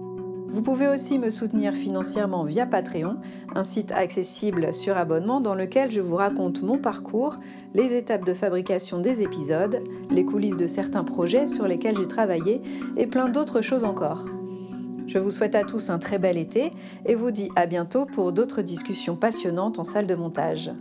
Vous 0.52 0.64
pouvez 0.64 0.88
aussi 0.88 1.20
me 1.20 1.30
soutenir 1.30 1.74
financièrement 1.74 2.44
via 2.44 2.66
Patreon, 2.66 3.18
un 3.54 3.64
site 3.64 3.92
accessible 3.92 4.74
sur 4.74 4.98
abonnement 4.98 5.42
dans 5.42 5.54
lequel 5.54 5.92
je 5.92 6.02
vous 6.02 6.16
raconte 6.16 6.64
mon 6.64 6.80
parcours, 6.80 7.38
les 7.76 7.94
étapes 7.96 8.26
de 8.26 8.34
fabrication 8.34 9.00
des 9.00 9.22
épisodes, 9.22 9.84
les 10.10 10.26
coulisses 10.26 10.58
de 10.58 10.66
certains 10.66 11.04
projets 11.04 11.46
sur 11.46 11.68
lesquels 11.68 11.98
j'ai 11.98 12.08
travaillé 12.08 12.64
et 12.98 13.06
plein 13.06 13.30
d'autres 13.30 13.62
choses 13.62 13.84
encore. 13.84 14.26
Je 15.06 15.20
vous 15.20 15.32
souhaite 15.32 15.56
à 15.56 15.64
tous 15.64 15.92
un 15.92 16.00
très 16.00 16.18
bel 16.18 16.38
été 16.38 16.72
et 17.06 17.14
vous 17.14 17.32
dis 17.32 17.50
à 17.56 17.68
bientôt 17.68 18.06
pour 18.08 18.34
d'autres 18.34 18.64
discussions 18.64 19.16
passionnantes 19.16 19.78
en 19.78 19.84
salle 19.84 20.08
de 20.08 20.16
montage. 20.16 20.72